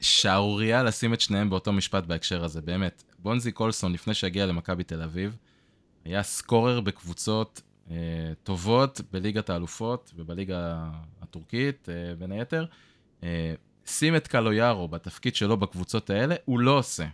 שערורייה 0.00 0.82
לשים 0.82 1.14
את 1.14 1.20
שניהם 1.20 1.50
באותו 1.50 1.72
משפט 1.72 2.04
בהקשר 2.04 2.44
הזה, 2.44 2.60
באמת. 2.60 3.02
בונזי 3.18 3.52
קולסון, 3.52 3.92
לפני 3.92 4.14
שהגיע 4.14 4.46
למכבי 4.46 4.84
תל 4.84 5.02
אביב, 5.02 5.36
היה 6.06 6.22
סקורר 6.22 6.80
בקבוצות 6.80 7.62
אה, 7.90 7.96
טובות 8.42 9.00
בליגת 9.12 9.50
האלופות 9.50 10.12
ובליגה 10.16 10.90
הטורקית, 11.22 11.88
אה, 11.88 12.14
בין 12.14 12.32
היתר. 12.32 12.66
אה, 13.22 13.54
שים 13.86 14.16
את 14.16 14.26
קלויארו 14.26 14.88
בתפקיד 14.88 15.36
שלו 15.36 15.56
בקבוצות 15.56 16.10
האלה, 16.10 16.34
הוא 16.44 16.60
לא 16.60 16.78
עושה 16.78 17.06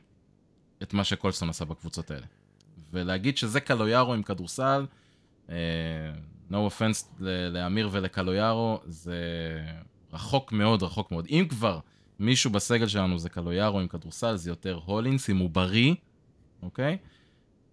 את 0.83 0.95
מה 0.95 1.05
שקולסון 1.05 1.49
עשה 1.49 1.65
בקבוצות 1.65 2.11
האלה. 2.11 2.27
ולהגיד 2.93 3.37
שזה 3.37 3.61
קלויארו 3.61 4.15
עם 4.15 4.23
כדורסל, 4.23 4.87
אה, 5.51 5.57
no 6.51 6.55
offense 6.55 7.05
לאמיר 7.51 7.89
ולקלויארו, 7.93 8.81
זה 8.85 9.17
רחוק 10.13 10.53
מאוד, 10.53 10.83
רחוק 10.83 11.11
מאוד. 11.11 11.27
אם 11.31 11.47
כבר 11.49 11.81
מישהו 12.19 12.51
בסגל 12.51 12.89
שלנו 12.89 13.19
זה 13.19 13.29
קלויארו 13.29 13.81
עם 13.81 13.89
כדורסל, 13.89 14.37
זה 14.37 14.51
יותר 14.51 14.81
הולינס, 14.85 15.31
אם 15.31 15.37
הוא 15.37 15.51
בריא, 15.51 15.95
אוקיי? 16.63 16.99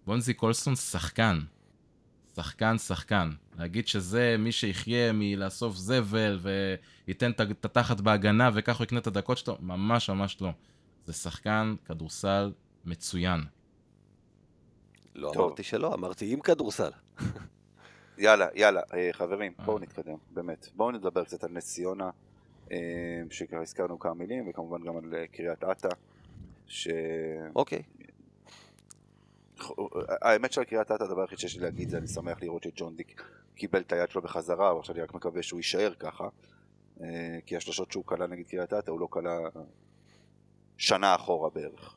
בונזי 0.06 0.34
קולסון 0.34 0.76
שחקן. 0.76 1.40
שחקן, 2.36 2.78
שחקן. 2.78 3.30
להגיד 3.58 3.88
שזה 3.88 4.36
מי 4.38 4.52
שיחיה 4.52 5.12
מלאסוף 5.14 5.76
זבל 5.76 6.38
וייתן 6.42 7.30
את 7.30 7.64
התחת 7.64 8.00
בהגנה 8.00 8.50
וכך 8.54 8.76
הוא 8.76 8.84
יקנה 8.84 8.98
את 8.98 9.06
הדקות 9.06 9.38
שלו, 9.38 9.56
ממש 9.60 10.10
ממש 10.10 10.36
לא. 10.40 10.50
זה 11.06 11.12
שחקן 11.12 11.74
כדורסל 11.84 12.52
מצוין. 12.84 13.40
לא 15.14 15.30
טוב. 15.34 15.46
אמרתי 15.46 15.62
שלא, 15.62 15.94
אמרתי 15.94 16.32
עם 16.32 16.40
כדורסל. 16.40 16.90
יאללה, 18.18 18.46
יאללה, 18.54 18.80
אה, 18.94 19.08
חברים, 19.12 19.52
אה. 19.60 19.64
בואו 19.64 19.78
נתקדם, 19.78 20.16
באמת. 20.30 20.68
בואו 20.76 20.90
נדבר 20.90 21.24
קצת 21.24 21.44
על 21.44 21.50
נס 21.52 21.66
ציונה, 21.66 22.10
אה, 22.72 22.76
שכבר 23.30 23.60
הזכרנו 23.60 23.98
כמה 23.98 24.14
מילים, 24.14 24.48
וכמובן 24.48 24.84
גם 24.84 24.96
על 24.96 25.26
קריית 25.32 25.64
אתא, 25.64 25.88
ש... 26.66 26.88
אוקיי. 27.54 27.82
האמת 30.22 30.52
שעל 30.52 30.64
קריית 30.64 30.90
אתא, 30.90 31.02
הדבר 31.02 31.20
היחיד 31.20 31.38
שיש 31.38 31.56
לי 31.56 31.62
להגיד 31.62 31.88
זה 31.90 31.98
אני 31.98 32.08
שמח 32.08 32.42
לראות 32.42 32.62
שג'ון 32.62 32.96
דיק 32.96 33.22
קיבל 33.54 33.80
את 33.80 33.92
היד 33.92 34.10
שלו 34.10 34.22
בחזרה, 34.22 34.74
ועכשיו 34.74 34.94
אני 34.94 35.02
רק 35.02 35.14
מקווה 35.14 35.42
שהוא 35.42 35.58
יישאר 35.58 35.94
ככה, 35.98 36.28
אה, 37.02 37.38
כי 37.46 37.56
השלושות 37.56 37.92
שהוא 37.92 38.04
כלה 38.04 38.26
נגד 38.26 38.46
קריית 38.46 38.72
אתא 38.72 38.90
הוא 38.90 39.00
לא 39.00 39.06
כלה 39.10 39.38
שנה 40.78 41.14
אחורה 41.14 41.50
בערך. 41.50 41.96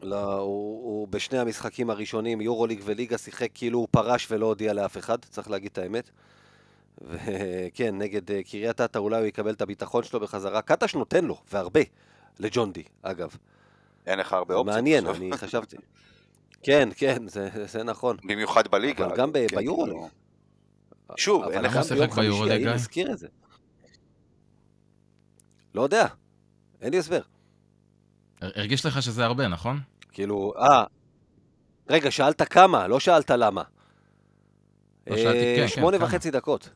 לא, 0.00 0.38
הוא, 0.38 0.84
הוא 0.84 1.08
בשני 1.08 1.38
המשחקים 1.38 1.90
הראשונים, 1.90 2.40
יורוליג 2.40 2.80
וליגה, 2.84 3.18
שיחק 3.18 3.50
כאילו 3.54 3.78
הוא 3.78 3.88
פרש 3.90 4.26
ולא 4.30 4.46
הודיע 4.46 4.72
לאף 4.72 4.98
אחד, 4.98 5.24
צריך 5.24 5.50
להגיד 5.50 5.70
את 5.72 5.78
האמת. 5.78 6.10
וכן, 7.02 7.98
נגד 7.98 8.30
אה, 8.30 8.42
קריית 8.42 8.80
אתא 8.80 8.98
אולי 8.98 9.18
הוא 9.18 9.26
יקבל 9.26 9.50
את 9.50 9.62
הביטחון 9.62 10.04
שלו 10.04 10.20
בחזרה. 10.20 10.62
קטש 10.62 10.94
נותן 10.94 11.24
לו, 11.24 11.40
והרבה, 11.52 11.80
לג'ון 12.38 12.72
די, 12.72 12.84
אגב. 13.02 13.36
אין 14.06 14.18
לך 14.18 14.32
הרבה 14.32 14.54
אופציות. 14.54 14.76
מעניין. 14.76 15.06
אני 15.06 15.30
חשבתי. 15.36 15.76
כן, 16.62 16.88
כן, 16.96 17.28
זה, 17.28 17.48
זה 17.66 17.82
נכון. 17.82 18.16
במיוחד 18.24 18.68
בליגה. 18.68 19.06
אבל 19.06 19.16
גם 19.16 19.32
כן, 19.32 19.46
ביורוליג. 19.56 19.94
כאילו. 19.94 20.08
שוב, 21.16 21.44
אין 21.44 21.64
אבל 21.64 21.66
לך 21.66 21.72
חמישי, 21.86 22.06
ביורוליג, 22.16 22.62
גיא? 22.62 22.70
הזכיר 22.70 23.12
את 23.12 23.18
זה? 23.18 23.28
לא 25.74 25.82
יודע, 25.82 26.06
אין 26.80 26.90
לי 26.92 26.98
הסבר. 26.98 27.20
הר- 28.40 28.50
הרגיש 28.54 28.86
לך 28.86 29.02
שזה 29.02 29.24
הרבה, 29.24 29.48
נכון? 29.48 29.80
כאילו, 30.12 30.52
אה, 30.58 30.84
רגע, 31.90 32.10
שאלת 32.10 32.42
כמה, 32.42 32.88
לא 32.88 33.00
שאלת 33.00 33.30
למה. 33.30 33.62
לא, 35.06 35.16
שאלתי, 35.16 35.38
אה, 35.38 35.54
כן, 35.56 35.62
כן, 35.62 35.68
שמונה 35.68 35.98
כמה? 35.98 36.06
וחצי 36.06 36.30
דקות. 36.30 36.70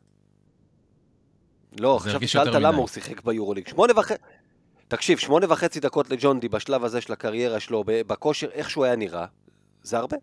לא, 1.81 1.97
חשבתי 2.01 2.13
הרגיש 2.15 2.33
שאלת 2.33 2.55
למה. 2.55 2.77
הוא 2.79 2.89
שיחק 2.89 3.23
ביורוליג. 3.25 3.69
שמונה 3.69 3.93
וחצי... 3.97 4.23
תקשיב, 4.89 5.19
שמונה 5.19 5.47
וחצי 5.53 5.81
דקות 5.81 6.11
לג'ון 6.11 6.41
די 6.41 6.49
בשלב 6.49 6.85
הזה 6.85 7.01
של 7.01 7.13
הקריירה 7.13 7.61
שלו, 7.61 7.85
ב- 7.87 8.03
בכושר, 8.07 8.51
איך 8.51 8.71
שהוא 8.71 8.85
היה 8.85 8.97
נראה, 8.97 9.27
זה 9.83 9.99
הרבה. 9.99 10.17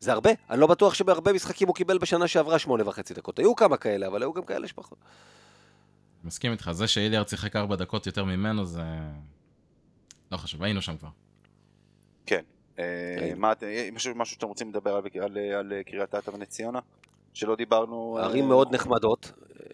זה 0.00 0.12
הרבה. 0.12 0.30
אני 0.50 0.60
לא 0.60 0.66
בטוח 0.66 0.94
שבהרבה 0.94 1.32
משחקים 1.32 1.68
הוא 1.68 1.74
קיבל 1.74 1.98
בשנה 1.98 2.28
שעברה 2.28 2.58
שמונה 2.58 2.88
וחצי 2.88 3.14
דקות. 3.14 3.38
היו 3.38 3.56
כמה 3.56 3.76
כאלה, 3.76 4.06
אבל 4.06 4.22
היו 4.22 4.32
גם 4.32 4.44
כאלה 4.44 4.68
שפחות. 4.68 4.98
מסכים 6.24 6.52
איתך, 6.52 6.70
זה 6.72 6.86
שאיליארד 6.86 7.28
שיחק 7.28 7.56
ארבע 7.56 7.76
דקות 7.76 8.06
יותר 8.06 8.24
ממנו 8.24 8.66
זה... 8.66 8.82
לא 10.32 10.36
חשוב, 10.36 10.62
היינו 10.62 10.82
שם 10.82 10.96
כבר. 10.96 11.08
כן. 12.26 12.42
אה. 12.78 13.32
מה, 13.36 13.52
אה, 13.62 13.88
משהו 13.92 14.14
משהו 14.14 14.34
שאתם 14.34 14.46
רוצים 14.46 14.68
לדבר 14.68 14.94
על, 14.94 15.02
על, 15.22 15.38
על 15.38 15.72
קריית 15.86 16.14
אתא 16.14 16.30
ונס 16.30 16.48
ציונה? 16.48 16.78
שלא 17.34 17.56
דיברנו... 17.56 18.18
אה, 18.18 18.24
ערים 18.24 18.48
מאוד 18.48 18.74
נחמדות, 18.74 19.32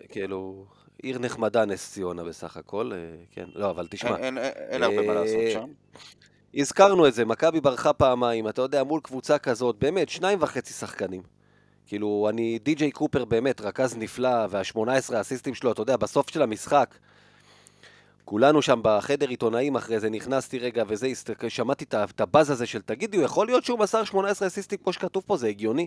כאילו, 0.09 0.66
עיר 1.02 1.18
נחמדה 1.18 1.64
נס 1.64 1.92
ציונה 1.92 2.24
בסך 2.24 2.57
הכל, 2.57 2.92
כן. 3.30 3.44
לא, 3.54 3.70
אבל 3.70 3.87
תשמע, 3.90 4.16
אין, 4.16 4.83
הרבה 4.83 5.07
מה 5.07 5.14
לעשות 5.14 5.40
שם. 5.52 5.68
הזכרנו 6.57 7.07
את 7.09 7.14
זה, 7.14 7.25
מכבי 7.25 7.61
ברחה 7.61 7.93
פעמיים, 7.93 8.49
אתה 8.49 8.62
יודע, 8.62 8.85
מול 8.85 9.01
קבוצה 9.01 9.38
כזאת, 9.38 9.77
באמת, 9.79 10.09
שניים 10.09 10.38
וחצי 10.43 10.73
שחקנים. 10.73 11.23
כאילו, 11.87 12.27
אני, 12.31 12.59
די.ג'יי 12.59 12.90
קופר 12.90 13.25
באמת 13.25 13.61
רכז 13.61 13.97
נפלא, 13.97 14.47
וה-18 14.51 15.14
האסיסטים 15.14 15.55
שלו, 15.55 15.73
אתה 15.73 15.83
יודע, 15.83 15.97
בסוף 15.97 16.31
של 16.31 16.43
המשחק, 16.43 16.95
כולנו 18.25 18.62
שם 18.62 18.81
בחדר 18.83 19.29
עיתונאים 19.29 19.77
אחרי 19.77 20.01
זה, 20.01 20.11
נכנסתי 20.11 20.59
רגע 20.59 20.85
וזה, 20.88 21.09
שמעתי 21.49 21.85
את 21.85 22.21
הבאז 22.21 22.51
הזה 22.51 22.67
של 22.67 22.83
תגידי, 22.83 23.17
יכול 23.17 23.47
להיות 23.47 23.64
שהוא 23.64 23.79
מסר 23.79 24.05
18 24.05 24.49
אסיסטים 24.49 24.79
כמו 24.83 24.93
שכתוב 24.93 25.23
פה, 25.27 25.37
זה 25.37 25.49
הגיוני? 25.49 25.87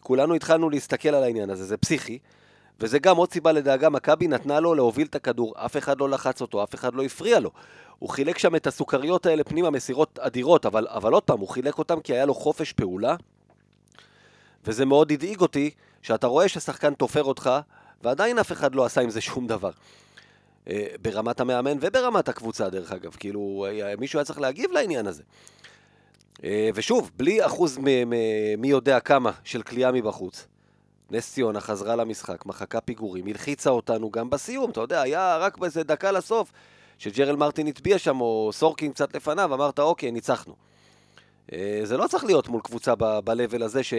כולנו 0.00 0.34
התחלנו 0.34 0.70
להסתכל 0.70 1.08
על 1.08 1.22
העניין 1.22 1.50
הזה, 1.50 1.64
זה 1.64 1.76
פסיכי. 1.76 2.18
וזה 2.80 2.98
גם 2.98 3.16
עוד 3.16 3.32
סיבה 3.32 3.52
לדאגה, 3.52 3.88
מכבי 3.88 4.28
נתנה 4.28 4.60
לו 4.60 4.74
להוביל 4.74 5.06
את 5.06 5.14
הכדור, 5.14 5.54
אף 5.56 5.76
אחד 5.76 6.00
לא 6.00 6.08
לחץ 6.08 6.40
אותו, 6.40 6.64
אף 6.64 6.74
אחד 6.74 6.94
לא 6.94 7.02
הפריע 7.02 7.40
לו. 7.40 7.50
הוא 7.98 8.10
חילק 8.10 8.38
שם 8.38 8.56
את 8.56 8.66
הסוכריות 8.66 9.26
האלה 9.26 9.44
פנימה, 9.44 9.70
מסירות 9.70 10.18
אדירות, 10.18 10.66
אבל, 10.66 10.86
אבל 10.88 11.12
עוד 11.12 11.22
פעם, 11.22 11.40
הוא 11.40 11.48
חילק 11.48 11.78
אותם 11.78 12.00
כי 12.00 12.14
היה 12.14 12.26
לו 12.26 12.34
חופש 12.34 12.72
פעולה, 12.72 13.16
וזה 14.64 14.84
מאוד 14.84 15.12
הדאיג 15.12 15.40
אותי, 15.40 15.70
שאתה 16.02 16.26
רואה 16.26 16.48
ששחקן 16.48 16.94
תופר 16.94 17.24
אותך, 17.24 17.50
ועדיין 18.02 18.38
אף 18.38 18.52
אחד 18.52 18.74
לא 18.74 18.84
עשה 18.84 19.00
עם 19.00 19.10
זה 19.10 19.20
שום 19.20 19.46
דבר. 19.46 19.70
אה, 20.68 20.86
ברמת 21.02 21.40
המאמן 21.40 21.78
וברמת 21.80 22.28
הקבוצה, 22.28 22.68
דרך 22.68 22.92
אגב, 22.92 23.16
כאילו, 23.18 23.66
מישהו 23.98 24.18
היה 24.18 24.24
צריך 24.24 24.40
להגיב 24.40 24.72
לעניין 24.72 25.06
הזה. 25.06 25.22
אה, 26.44 26.70
ושוב, 26.74 27.10
בלי 27.16 27.46
אחוז 27.46 27.78
מ- 27.78 28.10
מ- 28.10 28.60
מי 28.60 28.68
יודע 28.68 29.00
כמה 29.00 29.30
של 29.44 29.62
כליאה 29.62 29.92
מבחוץ. 29.92 30.46
נס 31.10 31.32
ציונה 31.32 31.60
חזרה 31.60 31.96
למשחק, 31.96 32.46
מחקה 32.46 32.80
פיגורים, 32.80 33.26
הלחיצה 33.26 33.70
אותנו 33.70 34.10
גם 34.10 34.30
בסיום, 34.30 34.70
אתה 34.70 34.80
יודע, 34.80 35.00
היה 35.00 35.36
רק 35.36 35.58
באיזה 35.58 35.82
דקה 35.82 36.12
לסוף, 36.12 36.52
שג'רל 36.98 37.36
מרטין 37.36 37.66
הטביע 37.66 37.98
שם, 37.98 38.20
או 38.20 38.50
סורקין 38.52 38.92
קצת 38.92 39.16
לפניו, 39.16 39.54
אמרת, 39.54 39.78
אוקיי, 39.78 40.10
ניצחנו. 40.10 40.54
אה, 41.52 41.80
זה 41.84 41.96
לא 41.96 42.06
צריך 42.06 42.24
להיות 42.24 42.48
מול 42.48 42.60
קבוצה 42.60 42.94
ב-level 42.94 43.64
הזה 43.64 43.82
ש, 43.82 43.94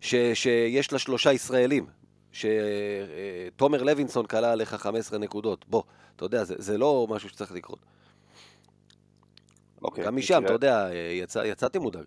ש, 0.00 0.14
שיש 0.34 0.92
לה 0.92 0.98
שלושה 0.98 1.32
ישראלים, 1.32 1.86
שתומר 2.32 3.82
לוינסון 3.82 4.26
כלה 4.26 4.52
עליך 4.52 4.74
15 4.74 5.18
נקודות. 5.18 5.64
בוא, 5.68 5.82
אתה 6.16 6.24
יודע, 6.24 6.44
זה, 6.44 6.54
זה 6.58 6.78
לא 6.78 7.06
משהו 7.10 7.28
שצריך 7.28 7.52
לקרות. 7.52 7.78
אוקיי, 9.82 10.04
גם 10.04 10.16
משם, 10.16 10.44
אתה 10.44 10.52
יודע, 10.52 10.88
יצא, 11.12 11.38
יצאתי 11.38 11.78
מודאג. 11.78 12.04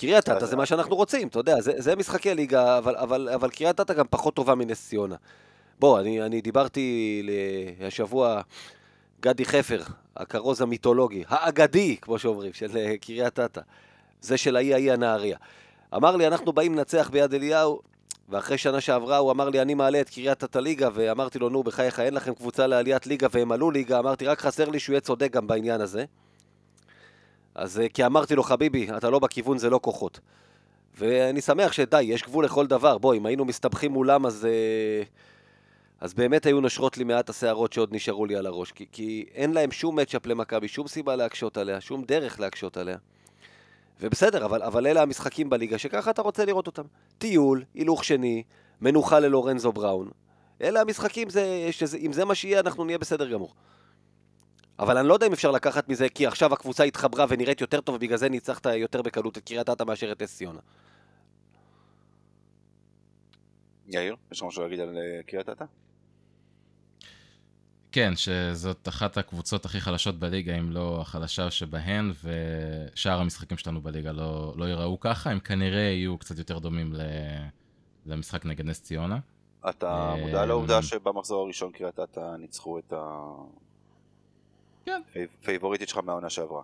קריית 0.00 0.28
אתא 0.28 0.46
זה 0.46 0.56
מה 0.56 0.66
שאנחנו 0.66 0.96
רוצים, 0.96 1.28
אתה 1.28 1.38
יודע, 1.38 1.60
זה, 1.60 1.72
זה 1.76 1.96
משחקי 1.96 2.34
ליגה, 2.34 2.78
אבל, 2.78 2.96
אבל, 2.96 3.28
אבל 3.34 3.50
קריית 3.50 3.80
אתא 3.80 3.94
גם 3.94 4.04
פחות 4.10 4.34
טובה 4.34 4.54
מנס 4.54 4.88
ציונה. 4.88 5.16
בוא, 5.78 6.00
אני, 6.00 6.22
אני 6.22 6.40
דיברתי 6.40 7.26
השבוע, 7.86 8.40
גדי 9.20 9.44
חפר, 9.44 9.82
הכרוז 10.16 10.60
המיתולוגי, 10.60 11.24
האגדי, 11.28 11.96
כמו 11.96 12.18
שאומרים, 12.18 12.52
של 12.52 12.76
אה, 12.76 12.94
קריית 13.00 13.38
אתא, 13.38 13.60
זה 14.20 14.36
של 14.36 14.56
האי 14.56 14.74
האי 14.74 14.90
הנהריה. 14.90 15.36
אמר 15.96 16.16
לי, 16.16 16.26
אנחנו 16.26 16.52
באים 16.52 16.74
לנצח 16.74 17.10
ביד 17.12 17.34
אליהו, 17.34 17.80
ואחרי 18.28 18.58
שנה 18.58 18.80
שעברה 18.80 19.16
הוא 19.16 19.30
אמר 19.30 19.48
לי, 19.48 19.62
אני 19.62 19.74
מעלה 19.74 20.00
את 20.00 20.10
קריית 20.10 20.44
אתא 20.44 20.58
ליגה, 20.58 20.88
ואמרתי 20.94 21.38
לו, 21.38 21.48
נו, 21.48 21.62
בחייך, 21.62 22.00
אין 22.00 22.14
לכם 22.14 22.34
קבוצה 22.34 22.66
לעליית 22.66 23.06
ליגה, 23.06 23.28
והם 23.30 23.52
עלו 23.52 23.70
ליגה, 23.70 23.98
אמרתי, 23.98 24.26
רק 24.26 24.40
חסר 24.40 24.68
לי 24.68 24.78
שהוא 24.78 24.92
יהיה 24.92 25.00
צודק 25.00 25.30
גם 25.32 25.46
בעניין 25.46 25.80
הזה. 25.80 26.04
אז 27.54 27.80
אה, 27.80 27.88
כי 27.88 28.06
אמרתי 28.06 28.34
לו, 28.34 28.42
חביבי, 28.42 28.88
אתה 28.96 29.10
לא 29.10 29.18
בכיוון, 29.18 29.58
זה 29.58 29.70
לא 29.70 29.80
כוחות. 29.82 30.20
ואני 30.98 31.40
שמח 31.40 31.72
שדי, 31.72 32.02
יש 32.02 32.22
גבול 32.22 32.44
לכל 32.44 32.66
דבר. 32.66 32.98
בוא, 32.98 33.14
אם 33.14 33.26
היינו 33.26 33.44
מסתבכים 33.44 33.92
מולם, 33.92 34.26
אז, 34.26 34.44
אה, 34.44 35.02
אז 36.00 36.14
באמת 36.14 36.46
היו 36.46 36.60
נושרות 36.60 36.98
לי 36.98 37.04
מעט 37.04 37.30
השערות 37.30 37.72
שעוד 37.72 37.94
נשארו 37.94 38.26
לי 38.26 38.36
על 38.36 38.46
הראש. 38.46 38.72
כי, 38.72 38.86
כי 38.92 39.24
אין 39.34 39.52
להם 39.52 39.70
שום 39.70 39.98
מצ'אפ 39.98 40.26
למכבי, 40.26 40.68
שום 40.68 40.88
סיבה 40.88 41.16
להקשות 41.16 41.56
עליה, 41.56 41.80
שום 41.80 42.04
דרך 42.04 42.40
להקשות 42.40 42.76
עליה. 42.76 42.96
ובסדר, 44.00 44.44
אבל, 44.44 44.62
אבל 44.62 44.86
אלה 44.86 45.02
המשחקים 45.02 45.50
בליגה 45.50 45.78
שככה 45.78 46.10
אתה 46.10 46.22
רוצה 46.22 46.44
לראות 46.44 46.66
אותם. 46.66 46.82
טיול, 47.18 47.64
הילוך 47.74 48.04
שני, 48.04 48.42
מנוחה 48.80 49.20
ללורנזו 49.20 49.72
בראון. 49.72 50.10
אלה 50.62 50.80
המשחקים, 50.80 51.30
זה, 51.30 51.68
שזה, 51.70 51.98
אם 51.98 52.12
זה 52.12 52.24
מה 52.24 52.34
שיהיה, 52.34 52.60
אנחנו 52.60 52.84
נהיה 52.84 52.98
בסדר 52.98 53.28
גמור. 53.28 53.54
אבל 54.80 54.98
אני 54.98 55.08
לא 55.08 55.14
יודע 55.14 55.26
אם 55.26 55.32
אפשר 55.32 55.50
לקחת 55.50 55.88
מזה, 55.88 56.08
כי 56.08 56.26
עכשיו 56.26 56.52
הקבוצה 56.52 56.84
התחברה 56.84 57.26
ונראית 57.28 57.60
יותר 57.60 57.80
טוב, 57.80 57.94
ובגלל 57.94 58.16
זה 58.16 58.28
ניצחת 58.28 58.66
יותר 58.66 59.02
בקלות 59.02 59.38
את 59.38 59.44
קריית 59.44 59.68
אתא 59.68 59.82
מאשר 59.82 60.12
את 60.12 60.22
אס 60.22 60.36
ציונה. 60.36 60.60
יאיר, 63.86 64.16
יש 64.32 64.40
לך 64.40 64.46
משהו 64.46 64.62
להגיד 64.62 64.80
על 64.80 64.98
אה, 64.98 65.22
קריית 65.26 65.48
אתא? 65.48 65.64
כן, 67.92 68.12
שזאת 68.16 68.88
אחת 68.88 69.16
הקבוצות 69.16 69.64
הכי 69.64 69.80
חלשות 69.80 70.18
בליגה, 70.18 70.58
אם 70.58 70.70
לא 70.70 71.00
החלשה 71.00 71.50
שבהן, 71.50 72.12
ושאר 72.24 73.20
המשחקים 73.20 73.58
שלנו 73.58 73.80
בליגה 73.80 74.12
לא, 74.12 74.54
לא 74.56 74.64
ייראו 74.64 75.00
ככה, 75.00 75.30
הם 75.30 75.40
כנראה 75.40 75.80
יהיו 75.80 76.18
קצת 76.18 76.38
יותר 76.38 76.58
דומים 76.58 76.92
ל, 76.94 77.00
למשחק 78.06 78.46
נגד 78.46 78.66
נס 78.66 78.82
ציונה. 78.82 79.18
אתה 79.70 79.86
אה, 79.86 80.16
מודע 80.16 80.46
לעובדה 80.46 80.82
שבמחזור 80.82 81.42
הראשון 81.42 81.72
קריית 81.72 82.00
אתא 82.00 82.36
ניצחו 82.38 82.78
את 82.78 82.92
כן. 84.90 85.20
הפייבוריטית 85.40 85.88
שלך 85.88 85.98
מהעונה 85.98 86.30
שעברה. 86.30 86.62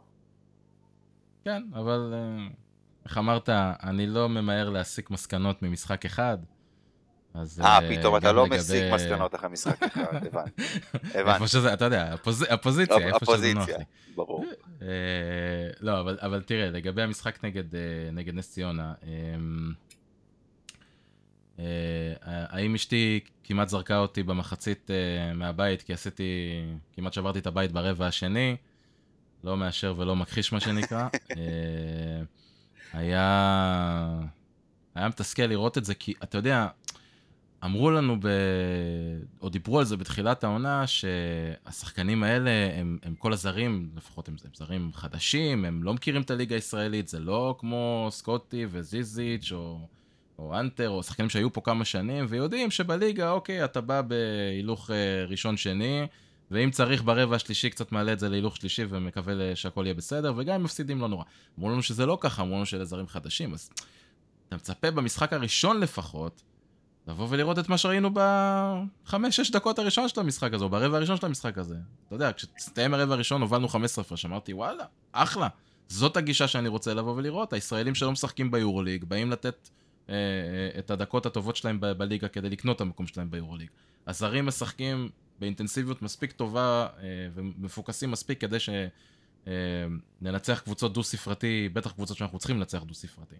כן, 1.44 1.62
אבל 1.74 2.12
אה, 2.14 2.46
איך 3.04 3.18
אמרת, 3.18 3.48
אני 3.82 4.06
לא 4.06 4.28
ממהר 4.28 4.70
להסיק 4.70 5.10
מסקנות 5.10 5.62
ממשחק 5.62 6.04
אחד. 6.04 6.38
אז 7.34 7.60
אה, 7.60 7.66
אה, 7.66 7.96
פתאום 7.96 8.16
אתה 8.16 8.32
לא 8.32 8.46
מסיק 8.46 8.82
מסקנות 8.94 9.34
אחרי 9.34 9.48
משחק 9.48 9.82
אחד, 9.82 10.14
הבנתי. 10.26 10.62
הבנתי. 11.14 11.74
אתה 11.74 11.84
יודע, 11.84 12.12
הפוז... 12.12 12.42
הפוזיציה, 12.42 12.96
איפה 12.96 13.36
שזה 13.36 13.54
נוח 13.54 13.68
לי. 13.68 13.84
ברור. 14.14 14.44
אה, 14.82 14.88
לא, 15.80 16.00
אבל, 16.00 16.42
תראה, 16.42 16.70
לגבי 16.70 17.02
המשחק 17.02 17.44
נגד, 17.44 17.64
נגד 18.12 18.34
נס 18.34 18.50
ציונה, 18.52 18.94
אה, 21.58 21.64
האם 22.22 22.74
אשתי 22.74 23.20
כמעט 23.44 23.68
זרקה 23.68 23.98
אותי 23.98 24.22
במחצית 24.22 24.90
אה, 24.90 25.34
מהבית, 25.34 25.82
כי 25.82 25.92
עשיתי, 25.92 26.24
כמעט 26.92 27.12
שברתי 27.12 27.38
את 27.38 27.46
הבית 27.46 27.72
ברבע 27.72 28.06
השני, 28.06 28.56
לא 29.44 29.56
מאשר 29.56 29.94
ולא 29.96 30.16
מכחיש 30.16 30.52
מה 30.52 30.60
שנקרא. 30.60 31.08
אה, 31.36 32.22
היה, 32.92 34.20
היה 34.94 35.08
מתסכל 35.08 35.42
לראות 35.42 35.78
את 35.78 35.84
זה, 35.84 35.94
כי 35.94 36.14
אתה 36.22 36.38
יודע, 36.38 36.68
אמרו 37.64 37.90
לנו, 37.90 38.16
ב... 38.20 38.28
או 39.42 39.48
דיברו 39.48 39.78
על 39.78 39.84
זה 39.84 39.96
בתחילת 39.96 40.44
העונה, 40.44 40.86
שהשחקנים 40.86 42.22
האלה 42.22 42.50
הם, 42.74 42.98
הם 43.02 43.14
כל 43.14 43.32
הזרים, 43.32 43.90
לפחות 43.96 44.28
הם, 44.28 44.36
הם 44.44 44.50
זרים 44.54 44.90
חדשים, 44.92 45.64
הם 45.64 45.82
לא 45.82 45.94
מכירים 45.94 46.22
את 46.22 46.30
הליגה 46.30 46.54
הישראלית, 46.54 47.08
זה 47.08 47.20
לא 47.20 47.56
כמו 47.58 48.08
סקוטי 48.10 48.66
וזיזיץ' 48.70 49.52
או, 49.52 49.88
או 50.38 50.58
אנטר, 50.58 50.90
או 50.90 51.02
שחקנים 51.02 51.30
שהיו 51.30 51.52
פה 51.52 51.60
כמה 51.60 51.84
שנים, 51.84 52.26
ויודעים 52.28 52.70
שבליגה, 52.70 53.30
אוקיי, 53.30 53.64
אתה 53.64 53.80
בא 53.80 54.02
בהילוך 54.02 54.90
אה, 54.90 55.24
ראשון-שני, 55.28 56.06
ואם 56.50 56.70
צריך 56.70 57.04
ברבע 57.04 57.36
השלישי 57.36 57.70
קצת 57.70 57.92
מעלה 57.92 58.12
את 58.12 58.18
זה 58.18 58.28
להילוך 58.28 58.56
שלישי 58.56 58.82
ומקווה 58.88 59.56
שהכל 59.56 59.82
יהיה 59.84 59.94
בסדר, 59.94 60.32
וגם 60.36 60.54
אם 60.54 60.62
מפסידים 60.62 61.00
לא 61.00 61.08
נורא. 61.08 61.24
אמרו 61.58 61.70
לנו 61.70 61.82
שזה 61.82 62.06
לא 62.06 62.18
ככה, 62.20 62.42
אמרו 62.42 62.56
לנו 62.56 62.66
שאלה 62.66 62.84
זרים 62.84 63.06
חדשים, 63.08 63.54
אז 63.54 63.70
אתה 64.48 64.56
מצפה 64.56 64.90
במשחק 64.90 65.32
הראשון 65.32 65.80
לפחות, 65.80 66.42
לבוא 67.08 67.26
ולראות 67.30 67.58
את 67.58 67.68
מה 67.68 67.78
שראינו 67.78 68.10
בחמש-שש 68.14 69.50
דקות 69.50 69.78
הראשון 69.78 70.08
של 70.08 70.20
המשחק 70.20 70.54
הזה, 70.54 70.64
או 70.64 70.68
ברבע 70.68 70.96
הראשון 70.96 71.16
של 71.16 71.26
המשחק 71.26 71.58
הזה. 71.58 71.76
אתה 72.06 72.14
יודע, 72.14 72.32
כשהסתיים 72.32 72.94
הרבע 72.94 73.14
הראשון 73.14 73.42
הובלנו 73.42 73.68
15 73.68 74.04
הפרש, 74.04 74.24
אמרתי, 74.24 74.52
וואלה, 74.52 74.84
אחלה. 75.12 75.48
זאת 75.88 76.16
הגישה 76.16 76.48
שאני 76.48 76.68
רוצה 76.68 76.94
לבוא 76.94 77.16
ולראות. 77.16 77.52
הישראלים 77.52 77.94
שלא 77.94 78.12
משחקים 78.12 78.50
ביורוליג, 78.50 79.04
באים 79.04 79.30
לתת 79.30 79.68
את 80.78 80.90
הדקות 80.90 81.26
הטובות 81.26 81.56
שלהם 81.56 81.80
בליגה 81.80 82.28
כדי 82.28 82.50
לקנות 82.50 82.76
את 82.76 82.80
המקום 82.80 83.06
שלהם 83.06 83.30
ביורוליג. 83.30 83.68
הזרים 84.06 84.46
משחקים 84.46 85.08
באינטנסיביות 85.38 86.02
מספיק 86.02 86.32
טובה 86.32 86.88
אה, 86.98 87.28
ומפוקסים 87.34 88.10
מספיק 88.10 88.40
כדי 88.40 88.58
שננצח 90.20 90.60
קבוצות 90.60 90.92
דו-ספרתי, 90.92 91.68
בטח 91.72 91.92
קבוצות 91.92 92.16
שאנחנו 92.16 92.38
צריכים 92.38 92.56
לנצח 92.56 92.82
דו-ספרתי. 92.82 93.36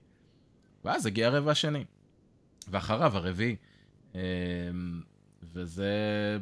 ואז 0.85 1.07
הגיע 1.07 1.27
הרבע 1.27 1.51
השני. 1.51 1.85
ואחריו 2.69 3.17
הרביעי. 3.17 3.57
וזה 5.43 5.91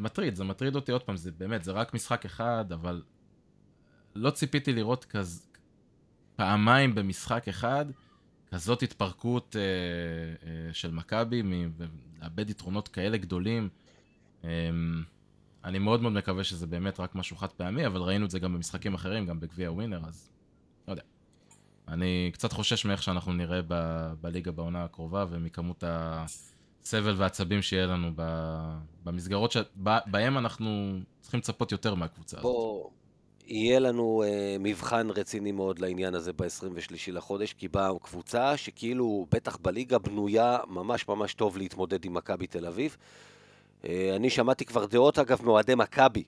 מטריד, 0.01 0.35
זה 0.35 0.45
מטריד 0.45 0.75
אותי 0.77 0.93
עוד 0.93 1.03
פעם, 1.03 1.16
זה 1.16 1.31
באמת, 1.33 1.64
זה 1.64 1.72
רק 1.72 1.95
משחק 1.95 2.25
אחד, 2.25 2.64
אבל 2.72 3.03
לא 4.14 4.31
ציפיתי 4.31 4.72
לראות 4.72 5.05
כז... 5.05 5.47
פעמיים 6.37 6.95
במשחק 6.95 7.49
אחד 7.49 7.87
כזאת 8.55 8.82
התפרקות 8.82 9.57
אה, 9.57 9.62
אה, 9.62 10.72
של 10.72 10.90
מכבי, 10.90 11.42
לאבד 12.22 12.50
יתרונות 12.50 12.88
כאלה 12.88 13.16
גדולים. 13.16 13.68
אה, 14.44 14.50
אני 15.64 15.78
מאוד 15.78 16.02
מאוד 16.02 16.12
מקווה 16.12 16.44
שזה 16.44 16.66
באמת 16.66 17.00
רק 17.00 17.14
משהו 17.14 17.36
חד 17.36 17.52
פעמי, 17.52 17.86
אבל 17.86 18.00
ראינו 18.00 18.26
את 18.26 18.30
זה 18.30 18.38
גם 18.38 18.55
במשחקים 18.55 18.94
אחרים, 18.94 19.26
גם 19.26 19.40
בגביע 19.40 19.72
ווינר, 19.72 20.00
אז 20.07 20.30
לא 20.88 20.92
יודע. 20.92 21.02
אני 21.88 22.30
קצת 22.32 22.52
חושש 22.52 22.84
מאיך 22.84 23.02
שאנחנו 23.02 23.32
נראה 23.32 23.61
ב- 23.68 24.12
בליגה 24.20 24.52
בעונה 24.52 24.84
הקרובה, 24.84 25.26
ומכמות 25.30 25.84
הסבל 25.86 27.14
והעצבים 27.16 27.62
שיהיה 27.62 27.86
לנו 27.86 28.12
ב- 28.16 28.78
במסגרות 29.05 29.52
שבהם 29.52 30.38
אנחנו 30.38 30.98
צריכים 31.20 31.40
לצפות 31.40 31.72
יותר 31.72 31.94
מהקבוצה 31.94 32.38
הזאת. 32.38 32.52
יהיה 33.47 33.78
לנו 33.78 34.22
אה, 34.26 34.57
מבחן 34.61 35.11
רציני 35.11 35.53
מאוד 35.53 35.78
לעניין 35.78 36.14
הזה 36.14 36.32
ב-23 36.32 37.12
לחודש, 37.12 37.53
כי 37.53 37.68
באה 37.68 37.90
קבוצה 38.03 38.57
שכאילו, 38.57 39.26
בטח 39.30 39.57
בליגה, 39.57 39.99
בנויה 39.99 40.59
ממש 40.66 41.09
ממש 41.09 41.34
טוב 41.34 41.57
להתמודד 41.59 42.05
עם 42.05 42.14
מכבי 42.14 42.47
תל 42.47 42.66
אביב. 42.66 42.97
אה, 43.84 44.12
אני 44.16 44.30
שמעתי 44.30 44.64
כבר 44.64 44.86
דעות, 44.86 45.18
אגב, 45.18 45.42
מאוהדי 45.45 45.74
מכבי, 45.74 46.24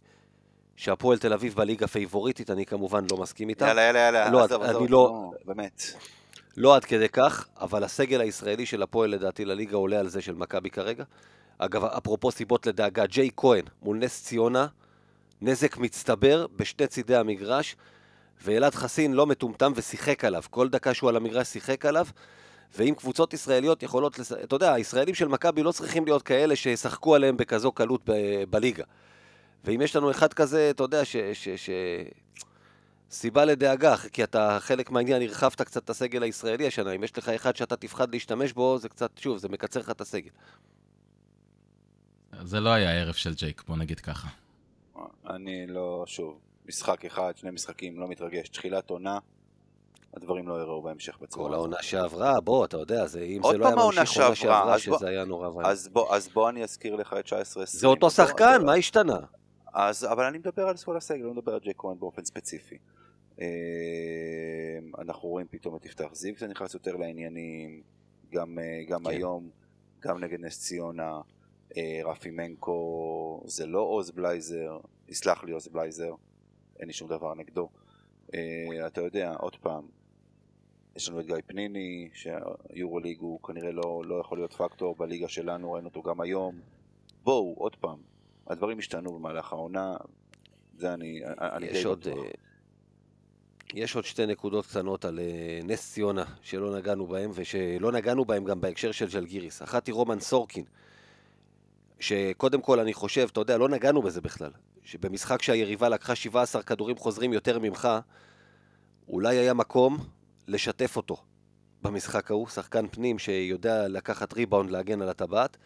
שהפועל 0.77 1.19
תל 1.19 1.33
אביב 1.33 1.55
בליגה 1.55 1.87
פייבוריטית, 1.87 2.51
אני 2.51 2.67
כמובן 2.67 3.05
לא 3.11 3.17
מסכים 3.17 3.49
איתם. 3.49 3.67
יאללה, 3.67 3.83
יאללה, 3.83 3.99
יאללה, 3.99 4.31
לא, 4.31 4.45
עזוב, 4.45 4.63
אני 4.63 4.71
עזוב, 4.71 4.87
לא- 4.91 5.09
נו, 5.13 5.33
באמת. 5.45 5.83
לא 6.57 6.77
עד 6.77 6.85
כדי 6.85 7.09
כך, 7.09 7.49
אבל 7.61 7.85
הסגל 7.85 8.21
הישראלי 8.21 8.67
של 8.67 8.83
הפועל 8.83 9.11
לדעתי 9.11 9.45
לליגה 9.45 9.77
עולה 9.77 9.99
על 9.99 10.09
זה 10.09 10.21
של 10.21 10.35
מכבי 10.35 10.71
כרגע. 10.71 11.05
אגב, 11.59 11.85
אפרופו 11.85 12.31
סיבות 12.31 12.67
לדאגה, 12.67 13.07
ג'יי 13.07 13.31
כהן 13.37 13.65
מול 13.83 13.99
נס 13.99 14.25
ציונה, 14.25 14.67
נזק 15.41 15.77
מצטבר 15.77 16.47
בשני 16.57 16.87
צידי 16.87 17.17
המגרש, 17.17 17.77
ואלעד 18.43 18.75
חסין 18.75 19.13
לא 19.13 19.27
מטומטם 19.27 19.73
ושיחק 19.77 20.25
עליו. 20.25 20.43
כל 20.51 20.69
דקה 20.69 20.95
שהוא 20.95 21.09
על 21.09 21.17
המגרש 21.17 21.49
שיחק 21.49 21.87
עליו, 21.87 22.07
ואם 22.77 22.95
קבוצות 22.99 23.35
ישראליות 23.35 23.83
יכולות, 23.83 24.19
לס... 24.19 24.33
אתה 24.33 24.57
יודע, 24.57 24.73
הישראלים 24.73 25.15
של 25.15 25.29
מכבי 25.29 25.63
לא 25.63 25.73
צריכים 25.73 26.05
להיות 26.05 26.23
כאלה 26.23 26.57
שישחקו 26.57 27.15
עליהם 27.15 27.37
בכזו 27.37 27.73
קלות 27.73 28.01
ב... 28.05 28.13
בליגה. 28.51 28.85
ואם 29.65 29.81
יש 29.81 29.97
לנו 29.97 30.11
אחד 30.11 30.33
כזה, 30.33 30.71
אתה 30.71 30.83
יודע, 30.83 31.05
ש... 31.05 31.17
ש... 31.33 31.49
ש... 31.49 31.71
סיבה 33.11 33.45
לדאגה, 33.45 33.97
כי 33.97 34.25
אתה 34.25 34.59
חלק 34.61 34.91
מהעניין, 34.91 35.23
הרחבת 35.23 35.63
קצת 35.63 35.85
את 35.85 35.91
הסגל 35.91 36.23
הישראלי 36.23 36.67
השנה, 36.67 36.93
אם 36.93 37.05
יש 37.05 37.19
לך 37.19 37.29
אחד 37.29 37.57
שאתה 37.57 37.77
תפחד 37.77 38.13
להשתמש 38.13 38.53
בו, 38.53 38.79
זה 38.79 38.89
קצת, 38.89 39.11
שוב, 39.19 39.39
זה 39.39 39.49
מקצר 39.49 39.81
לך 39.81 39.91
את 39.91 40.01
הסגל. 40.01 40.31
זה 42.43 42.61
לא 42.61 42.71
היה 42.71 42.91
ערב 42.91 43.15
של 43.15 43.35
ג'ייק, 43.35 43.63
בוא 43.69 43.77
נגיד 43.77 44.01
ככה. 44.01 44.29
אני 45.31 45.67
לא, 45.67 46.05
שוב, 46.07 46.39
משחק 46.67 47.05
אחד, 47.05 47.33
שני 47.37 47.51
משחקים, 47.51 48.01
לא 48.01 48.09
מתרגש. 48.09 48.49
תחילת 48.49 48.91
עונה, 48.91 49.19
הדברים 50.15 50.49
לא 50.49 50.55
יראו 50.61 50.83
בהמשך 50.83 51.19
בצורה 51.21 51.49
כל 51.49 51.55
הזאת. 51.55 51.59
העונה 51.65 51.83
שעברה, 51.83 52.41
בוא, 52.41 52.65
אתה 52.65 52.77
יודע, 52.77 53.07
זה, 53.07 53.21
אם 53.23 53.41
זה 53.53 53.59
לא 53.59 53.67
היה 53.67 53.75
ממשיך 53.77 53.85
עונה 53.85 54.07
שעברה, 54.07 54.35
שעברה, 54.37 54.75
אז 54.75 54.87
בוא- 54.89 54.99
שזה 54.99 55.09
היה 55.09 55.25
נורא 55.25 55.49
ואיום. 55.49 55.65
אז 55.71 55.89
בוא, 55.89 56.15
אז 56.15 56.29
בוא 56.29 56.49
אני 56.49 56.63
אזכיר 56.63 56.97
לך 56.97 57.13
את 57.19 57.27
19-20. 57.27 57.33
זה 57.67 57.87
אותו 57.87 58.11
שחקן. 58.11 58.63
מה 58.65 58.75
השתנה? 58.75 59.19
אז, 59.75 60.05
אבל 60.05 60.25
אני 60.25 60.39
מדבר 60.39 60.63
על 60.69 60.75
כל 60.85 60.97
הסגל, 60.97 61.25
לא 61.25 61.35
מדבר 61.35 61.53
על 61.55 61.61
ג'יי 61.61 61.73
כהן 61.79 61.99
באופן 61.99 62.25
ספציפי. 62.25 62.79
אה, 63.41 63.47
אנחנו 64.99 65.29
רואים 65.29 65.47
פתאום 65.51 65.77
את 65.77 65.87
יפתח 65.87 66.09
זיו 66.13 66.35
זה 66.39 66.47
נכנס 66.47 66.75
יותר 66.75 66.97
לעניינים, 66.97 67.83
גם, 68.33 68.59
אה, 68.59 68.65
גם 68.89 69.05
כן. 69.05 69.11
היום, 69.11 69.51
גם 70.01 70.25
נגד 70.25 70.41
נס 70.41 70.61
ציונה, 70.61 71.21
אה, 71.77 72.01
רפי 72.05 72.31
מנקו, 72.31 73.43
זה 73.47 73.67
לא 73.67 73.81
עוז 73.81 74.11
בלייזר, 74.11 74.79
יסלח 75.09 75.45
לי 75.45 75.53
עוז 75.53 75.69
בלייזר, 75.69 76.15
אין 76.79 76.87
לי 76.89 76.93
שום 76.93 77.09
דבר 77.09 77.35
נגדו. 77.35 77.69
אה, 78.35 78.87
אתה 78.87 79.01
יודע, 79.01 79.35
עוד 79.39 79.57
פעם, 79.57 79.87
יש 80.97 81.09
לנו 81.09 81.21
את 81.21 81.27
גיא 81.27 81.37
פניני, 81.47 82.09
שהיורוליג 82.15 83.21
הוא 83.21 83.41
כנראה 83.43 83.73
לא, 83.73 84.03
לא 84.07 84.21
יכול 84.21 84.39
להיות 84.39 84.53
פקטור 84.53 84.95
בליגה 84.99 85.29
שלנו, 85.29 85.73
ראינו 85.73 85.89
אותו 85.89 86.03
גם 86.03 86.21
היום. 86.21 86.61
בואו, 87.25 87.55
עוד 87.59 87.77
פעם, 87.77 87.99
הדברים 88.47 88.79
השתנו 88.79 89.19
במהלך 89.19 89.53
העונה, 89.53 89.97
זה 90.79 90.95
אני, 90.95 91.21
אני 91.41 91.69
די 91.69 91.79
יש 91.79 91.85
עוד, 91.87 92.01
בטוח. 92.01 92.25
אה, 92.25 92.31
יש 93.75 93.97
עוד 93.97 94.05
שתי 94.05 94.27
נקודות 94.27 94.67
קטנות 94.67 95.05
על 95.05 95.19
אה, 95.19 95.61
נס 95.65 95.93
ציונה 95.93 96.25
שלא 96.43 96.77
נגענו 96.79 97.07
בהם, 97.07 97.31
ושלא 97.35 97.93
נגענו 97.93 98.25
בהם 98.25 98.45
גם 98.45 98.61
בהקשר 98.61 98.93
של 98.93 99.09
ג'לגיריס. 99.09 99.63
אחת 99.63 99.87
היא 99.87 99.95
רומן 99.95 100.21
סורקין, 100.21 100.65
שקודם 102.01 102.63
כל 102.63 102.81
אני 102.81 102.95
חושב, 102.95 103.29
אתה 103.33 103.41
יודע, 103.41 103.59
לא 103.59 103.69
נגענו 103.69 104.03
בזה 104.03 104.21
בכלל, 104.21 104.51
שבמשחק 104.87 105.43
שהיריבה 105.43 105.89
לקחה 105.89 106.15
17 106.15 106.63
כדורים 106.63 106.97
חוזרים 106.97 107.33
יותר 107.33 107.59
ממך, 107.59 107.89
אולי 109.09 109.37
היה 109.37 109.55
מקום 109.55 109.99
לשתף 110.49 110.97
אותו 110.97 111.17
במשחק 111.83 112.31
ההוא, 112.31 112.49
שחקן 112.49 112.87
פנים 112.89 113.19
שיודע 113.19 113.89
לקחת 113.89 114.33
ריבאונד 114.33 114.71
להגן 114.71 115.03
על 115.03 115.09
הטבעת. 115.09 115.57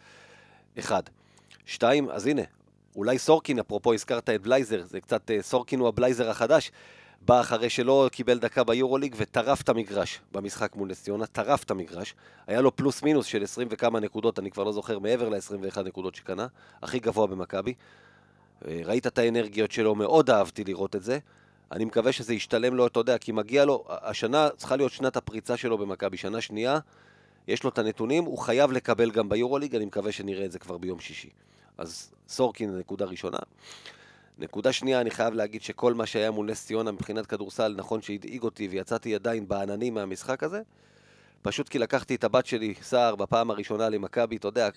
אחד. 0.79 1.03
שתיים, 1.65 2.09
אז 2.09 2.27
הנה, 2.27 2.41
אולי 2.95 3.19
סורקין, 3.19 3.59
אפרופו 3.59 3.93
הזכרת 3.93 4.29
את 4.29 4.41
בלייזר, 4.41 4.83
זה 4.85 5.01
קצת, 5.01 5.31
אה, 5.31 5.41
סורקין 5.41 5.79
הוא 5.79 5.87
הבלייזר 5.87 6.29
החדש, 6.29 6.71
בא 7.21 7.41
אחרי 7.41 7.69
שלא 7.69 8.09
קיבל 8.11 8.39
דקה 8.39 8.63
ביורוליג 8.63 9.15
וטרף 9.17 9.61
את 9.61 9.69
המגרש 9.69 10.19
במשחק 10.31 10.75
מול 10.75 10.89
נס 10.89 11.03
ציונה, 11.03 11.25
טרף 11.25 11.63
את 11.63 11.71
המגרש. 11.71 12.15
היה 12.47 12.61
לו 12.61 12.75
פלוס 12.75 13.03
מינוס 13.03 13.25
של 13.25 13.43
20 13.43 13.67
וכמה 13.71 13.99
נקודות, 13.99 14.39
אני 14.39 14.51
כבר 14.51 14.63
לא 14.63 14.71
זוכר, 14.71 14.99
מעבר 14.99 15.29
ל-21 15.29 15.81
נקודות 15.81 16.15
שקנה, 16.15 16.47
הכי 16.81 16.99
גבוה 16.99 17.27
במכבי. 17.27 17.73
אה, 18.67 18.81
ראית 18.85 19.07
את 19.07 19.17
האנרגיות 19.17 19.71
שלו, 19.71 19.95
מאוד 19.95 20.29
אהבתי 20.29 20.63
לראות 20.63 20.95
את 20.95 21.03
זה. 21.03 21.19
אני 21.71 21.85
מקווה 21.85 22.11
שזה 22.11 22.33
ישתלם 22.33 22.75
לו, 22.75 22.87
אתה 22.87 22.99
יודע, 22.99 23.17
כי 23.17 23.31
מגיע 23.31 23.65
לו, 23.65 23.85
השנה 23.89 24.49
צריכה 24.57 24.75
להיות 24.75 24.91
שנת 24.91 25.17
הפריצה 25.17 25.57
שלו 25.57 25.77
במכבי, 25.77 26.17
שנה 26.17 26.41
שנייה, 26.41 26.79
יש 27.47 27.63
לו 27.63 27.69
את 27.69 27.77
הנתונים, 27.77 28.23
הוא 28.23 28.37
חייב 28.37 28.71
לקבל 28.71 29.11
גם 29.11 29.29
ביורוליג, 29.29 29.75
אני 29.75 29.85
מקווה 29.85 30.11
שנראה 30.11 30.45
את 30.45 30.51
זה 30.51 30.59
כבר 30.59 30.77
ביום 30.77 30.99
שישי. 30.99 31.29
אז 31.77 32.11
סורקין, 32.27 32.77
נקודה 32.77 33.05
ראשונה. 33.05 33.37
נקודה 34.39 34.73
שנייה, 34.73 35.01
אני 35.01 35.11
חייב 35.11 35.33
להגיד 35.33 35.61
שכל 35.61 35.93
מה 35.93 36.05
שהיה 36.05 36.31
מול 36.31 36.51
נס 36.51 36.65
ציונה 36.65 36.91
מבחינת 36.91 37.25
כדורסל, 37.25 37.75
נכון 37.77 38.01
שהדאיג 38.01 38.43
אותי 38.43 38.67
ויצאתי 38.67 39.15
עדיין 39.15 39.47
בעננים 39.47 39.93
מהמשחק 39.93 40.43
הזה, 40.43 40.61
פשוט 41.41 41.69
כי 41.69 41.79
לקחתי 41.79 42.15
את 42.15 42.23
הבת 42.23 42.45
שלי, 42.45 42.73
סער, 42.81 43.15
בפעם 43.15 43.51
הראשונה 43.51 43.89
למכבי, 43.89 44.35
אתה 44.35 44.47
יודע, 44.47 44.69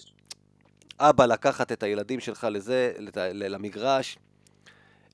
אבא 0.99 1.27
לקחת 1.27 1.73
את 1.73 1.83
הילדים 1.83 2.21
שלך 2.21 2.47
לזה, 2.51 2.93
למגרש, 3.33 4.19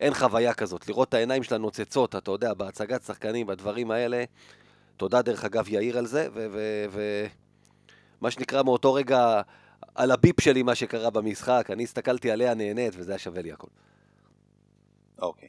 אין 0.01 0.15
חוויה 0.15 0.55
כזאת. 0.55 0.89
לראות 0.89 1.09
את 1.09 1.15
העיניים 1.15 1.43
שלה 1.43 1.59
נוצצות, 1.59 2.17
אתה 2.17 2.31
יודע, 2.31 2.55
בהצגת 2.55 3.03
שחקנים, 3.03 3.47
בדברים 3.47 3.91
האלה. 3.91 4.25
תודה 4.97 5.23
דרך 5.23 5.45
אגב 5.45 5.69
יאיר 5.69 5.99
על 5.99 6.07
זה, 6.07 6.29
ומה 8.21 8.31
שנקרא 8.31 8.63
מאותו 8.63 8.95
רגע 8.95 9.41
על 9.95 10.11
הביפ 10.11 10.41
שלי 10.41 10.63
מה 10.63 10.75
שקרה 10.75 11.11
במשחק, 11.11 11.69
אני 11.73 11.83
הסתכלתי 11.83 12.31
עליה 12.31 12.55
נהנית 12.55 12.95
וזה 12.97 13.13
היה 13.13 13.19
שווה 13.19 13.43
לי 13.43 13.53
הכל. 13.53 13.69
אוקיי. 15.19 15.49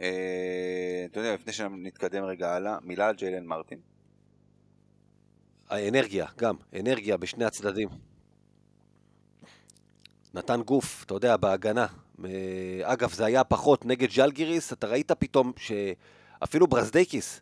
אה, 0.00 1.06
אתה 1.10 1.20
יודע, 1.20 1.34
לפני 1.34 1.52
שנתקדם 1.52 2.24
רגע 2.24 2.54
הלאה, 2.54 2.78
מילה 2.82 3.08
על 3.08 3.14
ג'יילן 3.14 3.44
מרטין. 3.44 3.78
האנרגיה, 5.68 6.26
גם, 6.38 6.56
אנרגיה 6.80 7.16
בשני 7.16 7.44
הצדדים. 7.44 7.88
נתן 10.34 10.62
גוף, 10.62 11.04
אתה 11.04 11.14
יודע, 11.14 11.36
בהגנה. 11.36 11.86
אה, 12.24 12.30
אגב, 12.82 13.12
זה 13.12 13.24
היה 13.24 13.44
פחות 13.44 13.86
נגד 13.86 14.08
ג'לגיריס, 14.16 14.72
אתה 14.72 14.86
ראית 14.86 15.12
פתאום 15.12 15.52
שאפילו 15.56 16.66
ברזדייקיס 16.66 17.40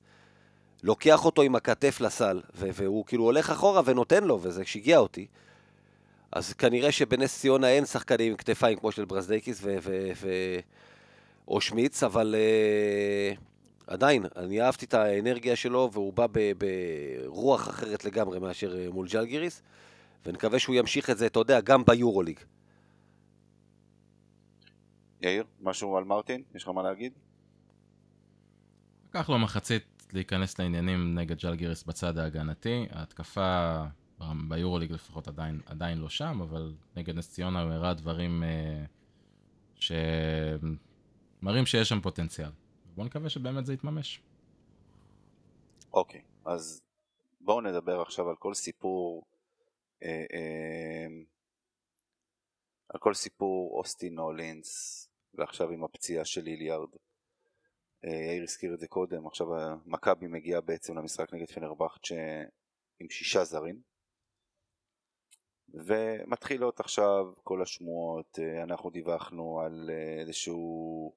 לוקח 0.83 1.25
אותו 1.25 1.43
עם 1.43 1.55
הכתף 1.55 2.01
לסל, 2.01 2.41
והוא 2.55 3.05
כאילו 3.07 3.25
הולך 3.25 3.51
אחורה 3.51 3.83
ונותן 3.85 4.25
לו, 4.25 4.39
וזה 4.43 4.65
שיגע 4.65 4.99
אותי. 4.99 5.27
אז 6.33 6.53
כנראה 6.53 6.93
שבנס 6.93 7.41
ציונה 7.41 7.69
אין 7.69 7.87
שחקנים 7.87 8.31
עם 8.31 8.37
כתפיים 8.37 8.79
כמו 8.79 8.93
של 8.93 9.05
ברזדייקיס 9.05 9.59
ו... 9.63 9.77
ו, 9.83 10.11
ו 10.17 10.29
או 11.49 11.61
שמיץ, 11.61 12.03
אבל 12.03 12.35
uh, 12.35 13.39
עדיין, 13.87 14.27
אני 14.37 14.63
אהבתי 14.63 14.87
את 14.87 14.95
האנרגיה 14.95 15.57
שלו, 15.57 15.91
והוא 15.93 16.13
בא 16.13 16.27
ברוח 16.59 17.69
אחרת 17.69 18.05
לגמרי 18.05 18.39
מאשר 18.39 18.73
uh, 18.73 18.93
מול 18.93 19.09
ג'לגיריס, 19.09 19.63
ונקווה 20.27 20.59
שהוא 20.59 20.75
ימשיך 20.77 21.11
את 21.11 21.19
זה, 21.19 21.27
אתה 21.27 21.39
יודע, 21.39 21.61
גם 21.61 21.85
ביורוליג. 21.85 22.39
יאיר, 25.21 25.45
משהו 25.61 25.97
על 25.97 26.05
מרטין? 26.05 26.43
יש 26.55 26.63
לך 26.63 26.69
מה 26.69 26.83
להגיד? 26.83 27.13
לקח 29.09 29.29
לו 29.29 29.39
מחצית 29.39 29.99
להיכנס 30.13 30.59
לעניינים 30.59 31.19
נגד 31.19 31.39
ג'לגיריס 31.39 31.85
בצד 31.85 32.19
ההגנתי. 32.19 32.87
ההתקפה 32.91 33.85
ביורוליג 34.49 34.93
לפחות 34.93 35.29
עדיין, 35.29 35.61
עדיין 35.67 35.99
לא 35.99 36.09
שם, 36.09 36.41
אבל 36.43 36.75
נגד 36.97 37.15
נס 37.15 37.33
ציונה 37.33 37.63
הוא 37.63 37.73
הראה 37.73 37.95
דברים 37.95 38.43
אה, 38.43 38.85
שמראים 39.75 41.67
שיש 41.67 41.89
שם 41.89 42.01
פוטנציאל. 42.01 42.51
בואו 42.95 43.07
נקווה 43.07 43.31
שבאמת 43.31 43.67
זה 43.67 43.75
יתממש. 43.75 44.23
אוקיי, 45.93 46.21
okay, 46.21 46.51
אז 46.51 46.83
בואו 47.41 47.61
נדבר 47.61 48.01
עכשיו 48.01 48.29
על 48.29 48.37
כל 48.37 48.55
סיפור, 48.55 49.25
אה, 50.03 50.25
אה, 50.33 51.07
על 52.89 53.01
כל 53.01 53.15
סיפור 53.15 53.79
אוסטין 53.79 54.19
הולינס, 54.19 55.08
ועכשיו 55.39 55.71
עם 55.71 55.85
הפציעה 55.85 56.25
של 56.25 56.41
ליליארד. 56.41 56.89
אה, 58.05 58.11
יאיר 58.11 58.43
הזכיר 58.43 58.75
את 58.75 58.81
זה 58.81 58.89
קודם, 58.89 59.27
עכשיו 59.27 59.47
מכבי 59.87 60.27
מגיע 60.27 60.61
בעצם 60.61 60.99
למשחק 60.99 61.35
נגד 61.35 61.51
פנרבכט 61.51 62.03
עם 63.01 63.11
שישה 63.11 63.45
זרים. 63.45 63.81
ומתחילות 65.69 66.81
עכשיו 66.81 67.25
כל 67.45 67.63
השמועות, 67.63 68.39
אה, 68.39 68.63
אנחנו 68.63 68.91
דיווחנו 68.91 69.61
על 69.61 69.91
אה, 69.93 70.21
איזשהו 70.21 71.15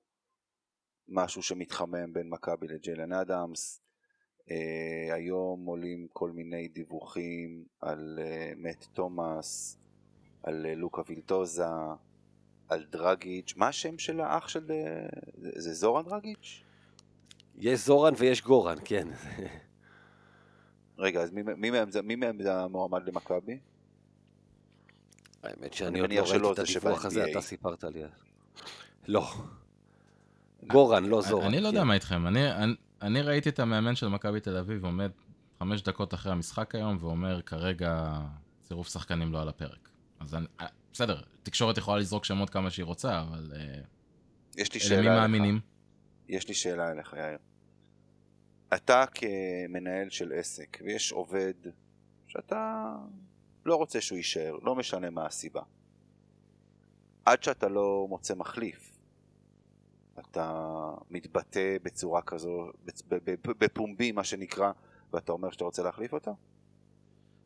משהו 1.08 1.44
שמתחמם 1.44 2.14
בין 2.14 2.30
מכבי 2.30 2.68
לג'יילן 2.68 3.14
אדמס, 3.14 3.82
היום 5.14 5.66
עולים 5.66 6.08
כל 6.14 6.32
מיני 6.32 6.68
דיווחים 6.68 7.66
על 7.80 8.20
מאט 8.58 8.86
תומאס, 8.94 9.78
על 10.44 10.74
לוקה 10.74 11.02
וילטוזה, 11.08 11.66
על 12.72 12.84
דרגיץ', 12.92 13.54
מה 13.58 13.68
השם 13.68 13.98
של 13.98 14.22
האח 14.22 14.48
של... 14.48 14.64
זה 15.38 15.74
זורן 15.74 16.06
דרגיץ'? 16.06 16.64
יש 17.58 17.86
זורן 17.86 18.14
ויש 18.18 18.42
גורן, 18.42 18.78
כן. 18.86 19.08
רגע, 20.98 21.22
אז 21.22 21.32
מי, 21.32 21.42
מי, 21.58 21.72
מהם, 21.72 21.90
מי 22.04 22.16
מהם 22.16 22.42
זה 22.42 22.56
המועמד 22.56 23.08
למכבי? 23.08 23.60
האמת 25.44 25.74
שאני 25.74 26.00
עוד 26.00 26.12
לא 26.12 26.22
ראיתי 26.22 26.52
את 26.52 26.60
הדיווח 26.60 27.06
הזה, 27.06 27.26
אתה 27.32 27.42
סיפרת 27.42 27.84
לי. 27.84 28.04
לא. 29.08 29.34
גורן, 30.68 31.06
לא 31.06 31.22
זורן. 31.22 31.46
אני 31.46 31.60
לא 31.60 31.68
יודע 31.68 31.82
כן. 31.82 31.88
מה 31.88 31.94
איתכם, 31.94 32.28
אני 33.02 33.22
ראיתי 33.22 33.50
את 33.50 33.60
המאמן 33.60 33.96
של 33.96 34.08
מכבי 34.08 34.40
תל 34.40 34.58
אביב 34.58 34.86
עומד 34.86 35.12
חמש 35.60 35.82
דקות 35.82 36.14
אחרי 36.14 36.32
המשחק 36.32 36.76
היום 36.76 36.98
ואומר 37.00 37.42
כרגע 37.42 38.20
צירוף 38.62 38.88
שחקנים 38.88 39.32
לא 39.32 39.42
על 39.42 39.50
הפרק. 39.50 39.90
אז 40.20 40.36
אני, 40.36 40.46
אה, 40.62 40.68
בסדר, 40.94 41.22
תקשורת 41.44 41.78
יכולה 41.78 42.00
לזרוק 42.00 42.26
שמות 42.26 42.50
כמה 42.50 42.70
שהיא 42.70 42.86
רוצה, 42.86 43.22
אבל... 43.22 43.52
אה, 43.56 43.82
יש 44.58 44.74
לי 44.74 44.80
שאלה 44.80 45.00
אליך. 45.00 45.12
מאמינים? 45.12 45.60
יש 46.30 46.48
לי 46.48 46.54
שאלה 46.54 46.92
אליך, 46.92 47.14
יאיר. 47.18 47.38
אתה 48.76 49.06
כמנהל 49.14 50.10
של 50.10 50.34
עסק, 50.36 50.78
ויש 50.86 51.12
עובד 51.12 51.54
שאתה 52.28 52.94
לא 53.66 53.76
רוצה 53.76 54.02
שהוא 54.02 54.18
יישאר, 54.18 54.58
לא 54.62 54.76
משנה 54.76 55.10
מה 55.10 55.26
הסיבה. 55.26 55.62
עד 57.26 57.44
שאתה 57.44 57.68
לא 57.68 58.06
מוצא 58.10 58.36
מחליף, 58.36 58.98
אתה 60.20 60.70
מתבטא 61.10 61.78
בצורה 61.84 62.22
כזו, 62.22 62.72
בפומבי 63.46 64.12
מה 64.12 64.24
שנקרא, 64.24 64.72
ואתה 65.14 65.32
אומר 65.32 65.52
שאתה 65.52 65.64
רוצה 65.64 65.84
להחליף 65.84 66.14
אותו? 66.14 66.36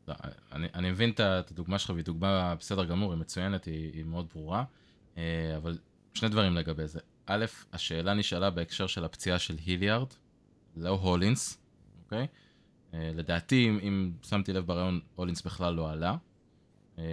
לא, 0.08 0.16
אני, 0.52 0.68
אני 0.74 0.92
מבין 0.92 1.10
את 1.10 1.52
הדוגמה 1.52 1.80
שלך, 1.80 1.90
והיא 1.90 2.06
דוגמה 2.06 2.56
בסדר 2.56 2.86
גמור, 2.86 3.12
היא 3.14 3.20
מצוינת, 3.20 3.66
היא, 3.66 3.94
היא 3.94 4.04
מאוד 4.04 4.28
ברורה, 4.34 4.64
אה, 5.18 5.58
אבל 5.58 5.78
שני 6.14 6.30
דברים 6.30 6.56
לגבי 6.56 6.88
זה. 6.88 7.00
א', 7.26 7.46
השאלה 7.74 8.14
נשאלה 8.14 8.50
בהקשר 8.50 8.88
של 8.88 9.06
הפציעה 9.06 9.40
של 9.40 9.56
היליארד, 9.66 10.08
לא 10.78 10.90
הולינס, 10.90 11.58
אוקיי? 12.04 12.28
אה, 12.94 13.12
לדעתי, 13.16 13.70
אם, 13.70 13.80
אם 13.82 14.12
שמתי 14.24 14.54
לב 14.54 14.66
ברעיון, 14.66 15.00
הולינס 15.16 15.42
בכלל 15.42 15.74
לא 15.74 15.92
עלה. 15.92 16.16
אה, 17.00 17.04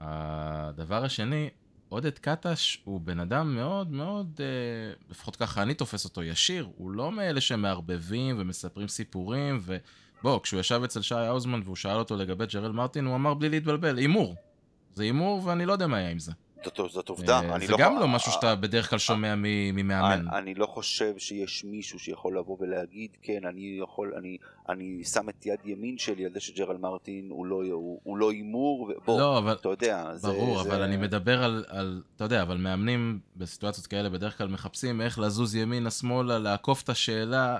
והדבר 0.00 1.04
השני, 1.04 1.50
עודד 1.88 2.18
קטש 2.18 2.78
הוא 2.84 3.00
בן 3.00 3.20
אדם 3.20 3.54
מאוד 3.54 3.90
מאוד, 3.90 4.40
לפחות 5.10 5.36
ככה 5.36 5.62
אני 5.62 5.74
תופס 5.74 6.04
אותו 6.04 6.22
ישיר, 6.22 6.68
הוא 6.76 6.90
לא 6.90 7.12
מאלה 7.12 7.40
שמערבבים 7.40 8.36
ומספרים 8.38 8.88
סיפורים, 8.88 9.60
ובוא, 10.24 10.40
כשהוא 10.42 10.60
ישב 10.60 10.80
אצל 10.84 11.02
שי 11.02 11.14
האוזמן 11.14 11.60
והוא 11.64 11.76
שאל 11.76 11.96
אותו 11.96 12.16
לגבי 12.16 12.46
ג'רל 12.46 12.72
מרטין, 12.72 13.04
הוא 13.06 13.14
אמר 13.14 13.34
בלי 13.34 13.48
להתבלבל, 13.48 13.96
הימור. 13.96 14.34
זה 14.94 15.02
הימור 15.02 15.46
ואני 15.46 15.66
לא 15.66 15.72
יודע 15.72 15.86
מה 15.86 15.96
היה 15.96 16.10
עם 16.10 16.18
זה. 16.18 16.32
זאת, 16.64 16.80
זאת 16.90 17.08
עובדה. 17.08 17.40
אה, 17.40 17.58
זה 17.58 17.72
לא 17.72 17.78
גם 17.78 17.98
לא 18.00 18.08
משהו 18.08 18.32
שאתה 18.32 18.54
בדרך 18.54 18.90
כלל 18.90 18.98
שומע 18.98 19.34
מ- 19.34 19.42
ממאמן. 19.76 20.26
אני, 20.28 20.38
אני 20.38 20.54
לא 20.54 20.66
חושב 20.66 21.14
שיש 21.18 21.64
מישהו 21.64 21.98
שיכול 21.98 22.38
לבוא 22.38 22.56
ולהגיד, 22.60 23.10
כן, 23.22 23.40
אני 23.48 23.78
יכול, 23.82 24.12
אני, 24.18 24.36
אני 24.68 25.04
שם 25.04 25.28
את 25.28 25.46
יד 25.46 25.58
ימין 25.64 25.98
שלי 25.98 26.24
על 26.24 26.32
זה 26.34 26.40
שג'רל 26.40 26.76
מרטין 26.76 27.26
הוא 27.30 27.46
לא, 27.46 27.62
הוא, 27.72 28.00
הוא 28.02 28.18
לא 28.18 28.30
הימור, 28.30 28.80
ו- 28.82 29.04
בוא, 29.04 29.20
לא, 29.20 29.38
אבל... 29.38 29.52
אתה 29.52 29.68
יודע, 29.68 30.10
זה... 30.14 30.28
ברור, 30.28 30.62
זה... 30.62 30.68
אבל 30.68 30.82
אני 30.82 30.96
מדבר 30.96 31.44
על, 31.44 31.64
על, 31.68 32.02
אתה 32.16 32.24
יודע, 32.24 32.42
אבל 32.42 32.56
מאמנים 32.56 33.18
בסיטואציות 33.36 33.86
כאלה 33.86 34.08
בדרך 34.08 34.38
כלל 34.38 34.48
מחפשים 34.48 35.00
איך 35.00 35.18
לזוז 35.18 35.54
ימינה-שמאלה, 35.56 36.38
לעקוף 36.38 36.82
את 36.82 36.88
השאלה. 36.88 37.58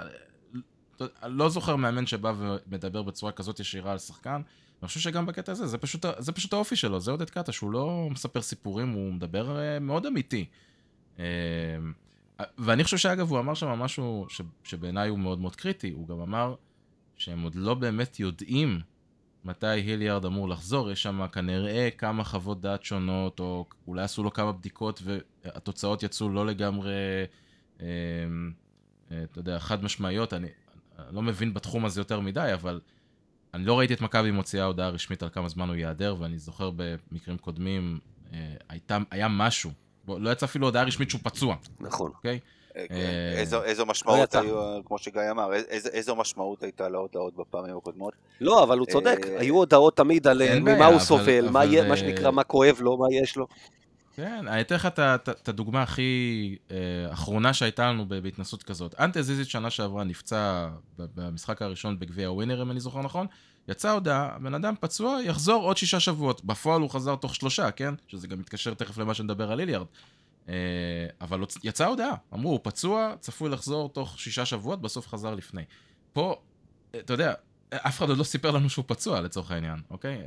לא 1.22 1.48
זוכר 1.48 1.76
מאמן 1.76 2.06
שבא 2.06 2.32
ומדבר 2.38 3.02
בצורה 3.02 3.32
כזאת 3.32 3.60
ישירה 3.60 3.92
על 3.92 3.98
שחקן. 3.98 4.40
אני 4.82 4.88
חושב 4.88 5.00
שגם 5.00 5.26
בקטע 5.26 5.52
הזה, 5.52 5.66
זה 5.66 5.78
פשוט, 5.78 6.06
זה 6.18 6.32
פשוט 6.32 6.52
האופי 6.52 6.76
שלו, 6.76 7.00
זה 7.00 7.10
עודד 7.10 7.30
קטש, 7.30 7.58
הוא 7.58 7.72
לא 7.72 8.08
מספר 8.10 8.42
סיפורים, 8.42 8.90
הוא 8.90 9.12
מדבר 9.12 9.58
אה, 9.58 9.78
מאוד 9.78 10.06
אמיתי. 10.06 10.44
אה, 11.18 11.24
ואני 12.58 12.84
חושב 12.84 12.96
שאגב, 12.96 13.30
הוא 13.30 13.38
אמר 13.38 13.54
שם 13.54 13.68
משהו 13.68 14.26
שבעיניי 14.64 15.08
הוא 15.08 15.18
מאוד 15.18 15.40
מאוד 15.40 15.56
קריטי, 15.56 15.90
הוא 15.90 16.08
גם 16.08 16.20
אמר 16.20 16.54
שהם 17.16 17.42
עוד 17.42 17.54
לא 17.54 17.74
באמת 17.74 18.20
יודעים 18.20 18.80
מתי 19.44 19.66
היליארד 19.66 20.24
אמור 20.24 20.48
לחזור, 20.48 20.90
יש 20.90 21.02
שם 21.02 21.26
כנראה 21.32 21.88
כמה 21.98 22.24
חוות 22.24 22.60
דעת 22.60 22.84
שונות, 22.84 23.40
או 23.40 23.66
אולי 23.86 24.02
עשו 24.02 24.22
לו 24.22 24.32
כמה 24.32 24.52
בדיקות 24.52 25.02
והתוצאות 25.04 26.02
יצאו 26.02 26.28
לא 26.28 26.46
לגמרי, 26.46 26.92
אה, 27.80 27.86
אתה 29.10 29.38
יודע, 29.38 29.58
חד 29.58 29.84
משמעיות. 29.84 30.32
אני 30.32 30.48
לא 31.10 31.22
מבין 31.22 31.54
בתחום 31.54 31.84
הזה 31.84 32.00
יותר 32.00 32.20
מדי, 32.20 32.50
אבל 32.54 32.80
אני 33.54 33.64
לא 33.64 33.78
ראיתי 33.78 33.94
את 33.94 34.00
מכבי 34.00 34.30
מוציאה 34.30 34.64
הודעה 34.64 34.88
רשמית 34.88 35.22
על 35.22 35.28
כמה 35.28 35.48
זמן 35.48 35.68
הוא 35.68 35.76
ייעדר, 35.76 36.16
ואני 36.18 36.38
זוכר 36.38 36.70
במקרים 36.76 37.38
קודמים, 37.38 37.98
אה, 38.32 38.38
הייתה, 38.68 38.98
היה 39.10 39.28
משהו. 39.28 39.70
לא 40.08 40.30
יצא 40.30 40.46
אפילו 40.46 40.66
הודעה 40.66 40.84
רשמית 40.84 41.10
שהוא 41.10 41.20
פצוע, 41.24 41.56
נכון. 41.80 42.10
אוקיי? 42.16 42.38
אה, 42.76 42.84
כן. 42.88 42.94
אה, 42.94 43.40
איזו, 43.40 43.62
איזו 43.62 43.82
לא 43.82 43.90
משמעות. 43.90 44.34
היו, 44.34 44.84
כמו 44.84 44.98
שגיא 44.98 45.30
אמר, 45.30 45.52
איזו, 45.52 45.88
איזו 45.88 46.16
משמעות 46.16 46.62
הייתה 46.62 46.88
להודעות 46.88 47.36
בפעמים 47.36 47.76
הקודמות? 47.76 48.14
לא, 48.40 48.62
אבל 48.62 48.78
הוא 48.78 48.86
צודק, 48.86 49.18
אה, 49.26 49.40
היו 49.40 49.54
הודעות 49.54 49.96
תמיד 49.96 50.26
על 50.26 50.42
אה, 50.42 50.60
ממה 50.60 50.86
הוא 50.86 50.98
סובל, 50.98 51.50
מה 51.50 51.64
אה, 51.64 51.96
שנקרא, 51.96 52.30
מה 52.30 52.44
כואב 52.44 52.76
לו, 52.80 52.96
מה 52.96 53.06
יש 53.10 53.36
לו. 53.36 53.46
כן, 54.16 54.48
אני 54.48 54.60
אתן 54.60 54.74
לך 54.74 54.86
את 54.86 55.48
הדוגמה 55.48 55.82
הכי 55.82 56.56
אה, 56.70 56.76
אחרונה 57.12 57.54
שהייתה 57.54 57.88
לנו 57.88 58.08
בהתנסות 58.08 58.62
כזאת. 58.62 58.94
אנטה 59.00 59.22
זיזית 59.22 59.48
שנה 59.48 59.70
שעברה 59.70 60.04
נפצע 60.04 60.68
במשחק 60.98 61.62
הראשון 61.62 61.98
בגביע 61.98 62.28
הווינר, 62.28 62.62
אם 62.62 62.70
אני 62.70 62.80
זוכר 62.80 63.02
נכון. 63.02 63.26
יצאה 63.68 63.92
הודעה, 63.92 64.34
הבן 64.36 64.54
אדם 64.54 64.74
פצוע, 64.80 65.18
יחזור 65.24 65.64
עוד 65.64 65.76
שישה 65.76 66.00
שבועות. 66.00 66.44
בפועל 66.44 66.80
הוא 66.80 66.90
חזר 66.90 67.16
תוך 67.16 67.34
שלושה, 67.34 67.70
כן? 67.70 67.94
שזה 68.08 68.26
גם 68.26 68.38
מתקשר 68.38 68.74
תכף 68.74 68.98
למה 68.98 69.14
שנדבר 69.14 69.52
על 69.52 69.60
איליארד. 69.60 69.86
אה, 70.48 70.54
אבל 71.20 71.44
יצאה 71.64 71.86
הודעה, 71.86 72.14
אמרו, 72.34 72.50
הוא 72.50 72.60
פצוע, 72.62 73.14
צפוי 73.20 73.50
לחזור 73.50 73.88
תוך 73.88 74.18
שישה 74.18 74.46
שבועות, 74.46 74.82
בסוף 74.82 75.08
חזר 75.08 75.34
לפני. 75.34 75.62
פה, 76.12 76.36
אה, 76.94 77.00
אתה 77.00 77.12
יודע, 77.12 77.34
אף 77.70 77.98
אחד 77.98 78.08
עוד 78.08 78.18
לא 78.18 78.24
סיפר 78.24 78.50
לנו 78.50 78.70
שהוא 78.70 78.84
פצוע 78.88 79.20
לצורך 79.20 79.50
העניין, 79.50 79.80
אוקיי? 79.90 80.18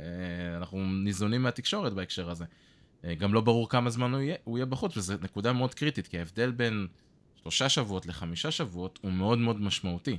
אנחנו 0.56 0.84
ניזונים 0.86 1.42
מהתקשורת 1.42 1.92
בהקשר 1.92 2.30
הזה. 2.30 2.44
אה, 3.04 3.14
גם 3.14 3.34
לא 3.34 3.40
ברור 3.40 3.68
כמה 3.68 3.90
זמן 3.90 4.12
הוא 4.14 4.20
יהיה, 4.20 4.36
הוא 4.44 4.58
יהיה 4.58 4.66
בחוץ, 4.66 4.96
וזו 4.96 5.14
נקודה 5.22 5.52
מאוד 5.52 5.74
קריטית, 5.74 6.06
כי 6.06 6.18
ההבדל 6.18 6.50
בין 6.50 6.86
שלושה 7.34 7.68
שבועות 7.68 8.06
לחמישה 8.06 8.50
שבועות 8.50 8.98
הוא 9.02 9.12
מאוד 9.12 9.38
מאוד 9.38 9.60
משמעותי. 9.60 10.18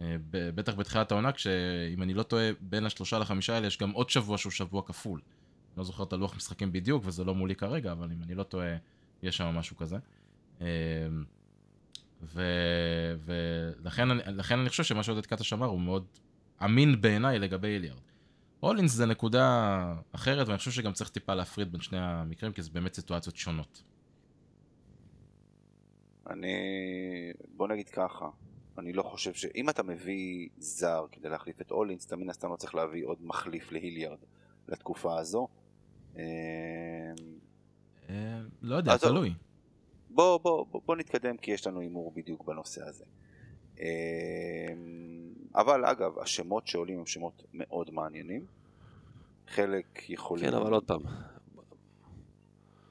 אה, 0.00 0.16
בטח 0.30 0.74
בתחילת 0.74 1.12
העונה, 1.12 1.32
כשאם 1.32 2.02
אני 2.02 2.14
לא 2.14 2.22
טועה, 2.22 2.50
בין 2.60 2.86
השלושה 2.86 3.18
לחמישה 3.18 3.54
האלה 3.54 3.66
יש 3.66 3.78
גם 3.78 3.90
עוד 3.90 4.10
שבוע 4.10 4.38
שהוא 4.38 4.52
שבוע 4.52 4.82
כפול. 4.82 5.20
לא 5.76 5.84
זוכר 5.84 6.02
את 6.02 6.12
הלוח 6.12 6.36
משחקים 6.36 6.72
בדיוק, 6.72 7.02
וזה 7.06 7.24
לא 7.24 7.34
מולי 7.34 7.54
כרגע, 7.54 7.92
אבל 7.92 8.12
אם 8.12 8.22
אני 8.22 8.34
לא 8.34 8.42
טועה, 8.42 8.76
יש 9.22 9.36
שם 9.36 9.44
משהו 9.44 9.76
כזה. 9.76 9.96
אה, 10.60 10.66
ו- 12.22 13.14
ולכן 13.24 14.10
אני, 14.10 14.22
אני 14.50 14.68
חושב 14.68 14.84
שמה 14.84 15.02
שעודד 15.02 15.26
קטש 15.26 15.52
אמר 15.52 15.66
הוא 15.66 15.80
מאוד 15.80 16.04
אמין 16.64 17.00
בעיניי 17.00 17.38
לגבי 17.38 17.68
איליארד. 17.68 18.07
הולינס 18.60 18.92
זה 18.92 19.06
נקודה 19.06 19.94
אחרת, 20.12 20.46
ואני 20.46 20.58
חושב 20.58 20.70
שגם 20.70 20.92
צריך 20.92 21.10
טיפה 21.10 21.34
להפריד 21.34 21.72
בין 21.72 21.80
שני 21.80 21.98
המקרים, 22.00 22.52
כי 22.52 22.62
זה 22.62 22.70
באמת 22.72 22.94
סיטואציות 22.94 23.36
שונות. 23.36 23.82
אני... 26.30 26.52
בוא 27.56 27.68
נגיד 27.68 27.88
ככה, 27.88 28.28
אני 28.78 28.92
לא 28.92 29.02
חושב 29.02 29.34
ש... 29.34 29.46
אם 29.54 29.68
אתה 29.68 29.82
מביא 29.82 30.48
זר 30.58 31.06
כדי 31.12 31.28
להחליף 31.28 31.60
את 31.60 31.70
אולינס, 31.70 32.06
אתה 32.06 32.16
מן 32.16 32.30
הסתם 32.30 32.50
לא 32.50 32.56
צריך 32.56 32.74
להביא 32.74 33.06
עוד 33.06 33.18
מחליף 33.20 33.72
להיליארד 33.72 34.18
לתקופה 34.68 35.18
הזו. 35.18 35.48
אה, 36.16 36.22
אה, 38.10 38.40
לא 38.62 38.76
יודע. 38.76 38.96
תלוי. 38.96 39.34
בוא, 40.10 40.38
בוא, 40.38 40.66
בוא, 40.70 40.80
בוא 40.86 40.96
נתקדם 40.96 41.36
כי 41.36 41.50
יש 41.50 41.66
לנו 41.66 41.80
הימור 41.80 42.12
בדיוק 42.16 42.44
בנושא 42.44 42.82
הזה. 42.84 43.04
אה, 45.56 45.60
אבל 45.60 45.84
אגב, 45.84 46.18
השמות 46.18 46.66
שעולים 46.66 46.98
הם 46.98 47.06
שמות 47.06 47.42
מאוד 47.54 47.90
מעניינים. 47.90 48.44
חלק 49.48 50.10
יכולים... 50.10 50.50
כן, 50.50 50.54
אבל 50.54 50.72
עוד 50.72 50.84
פעם, 50.84 51.00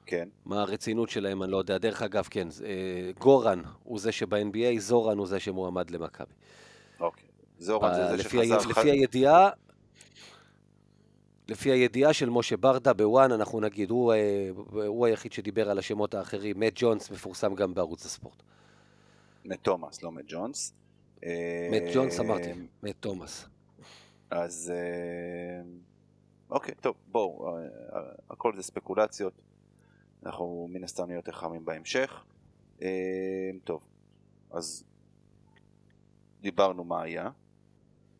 כן, 0.06 0.28
מה 0.44 0.60
הרצינות 0.60 1.10
שלהם, 1.10 1.42
אני 1.42 1.52
לא 1.52 1.56
יודע. 1.56 1.78
דרך 1.78 2.02
אגב, 2.02 2.26
כן, 2.30 2.48
אה, 2.64 3.10
גורן 3.18 3.62
הוא 3.84 3.98
זה 3.98 4.12
שב-NBA, 4.12 4.78
זורן 4.78 5.18
הוא 5.18 5.26
זה 5.26 5.40
שמועמד 5.40 5.90
למכבי. 5.90 6.32
אוקיי. 7.00 7.28
זורן 7.58 7.94
זה 7.94 8.14
ב- 8.14 8.16
זה. 8.16 8.22
שחזר... 8.22 8.70
לפי 8.70 8.90
הידיעה, 8.90 9.50
לפי 11.48 11.70
הידיעה 11.70 12.12
של 12.12 12.30
משה 12.30 12.56
ברדה 12.56 12.92
בוואן, 12.92 13.32
אנחנו 13.32 13.60
נגיד, 13.60 13.90
הוא, 13.90 14.12
אה, 14.12 14.50
הוא 14.86 15.06
היחיד 15.06 15.32
שדיבר 15.32 15.70
על 15.70 15.78
השמות 15.78 16.14
האחרים. 16.14 16.60
מאט 16.60 16.72
ג'ונס 16.76 17.10
מפורסם 17.10 17.54
גם 17.54 17.74
בערוץ 17.74 18.06
הספורט. 18.06 18.42
מאט 19.44 19.58
תומאס, 19.62 20.02
לא 20.02 20.12
מאט 20.12 20.24
ג'ונס. 20.28 20.72
אה, 21.24 21.68
מאט 21.70 21.82
ג'ונס 21.94 22.20
אמרתי, 22.20 22.52
מאט 22.82 22.96
תומאס. 23.00 23.46
אז 24.30 24.72
אה, 24.74 25.62
אוקיי, 26.50 26.74
טוב, 26.74 26.96
בואו, 27.06 27.56
אה, 27.56 27.62
הכל 28.30 28.56
זה 28.56 28.62
ספקולציות. 28.62 29.32
אנחנו 30.26 30.68
מן 30.70 30.84
הסתם 30.84 31.06
נהיה 31.06 31.18
יותר 31.18 31.32
חמים 31.32 31.64
בהמשך. 31.64 32.24
טוב, 33.64 33.84
אז 34.50 34.84
דיברנו 36.40 36.84
מה 36.84 37.02
היה, 37.02 37.30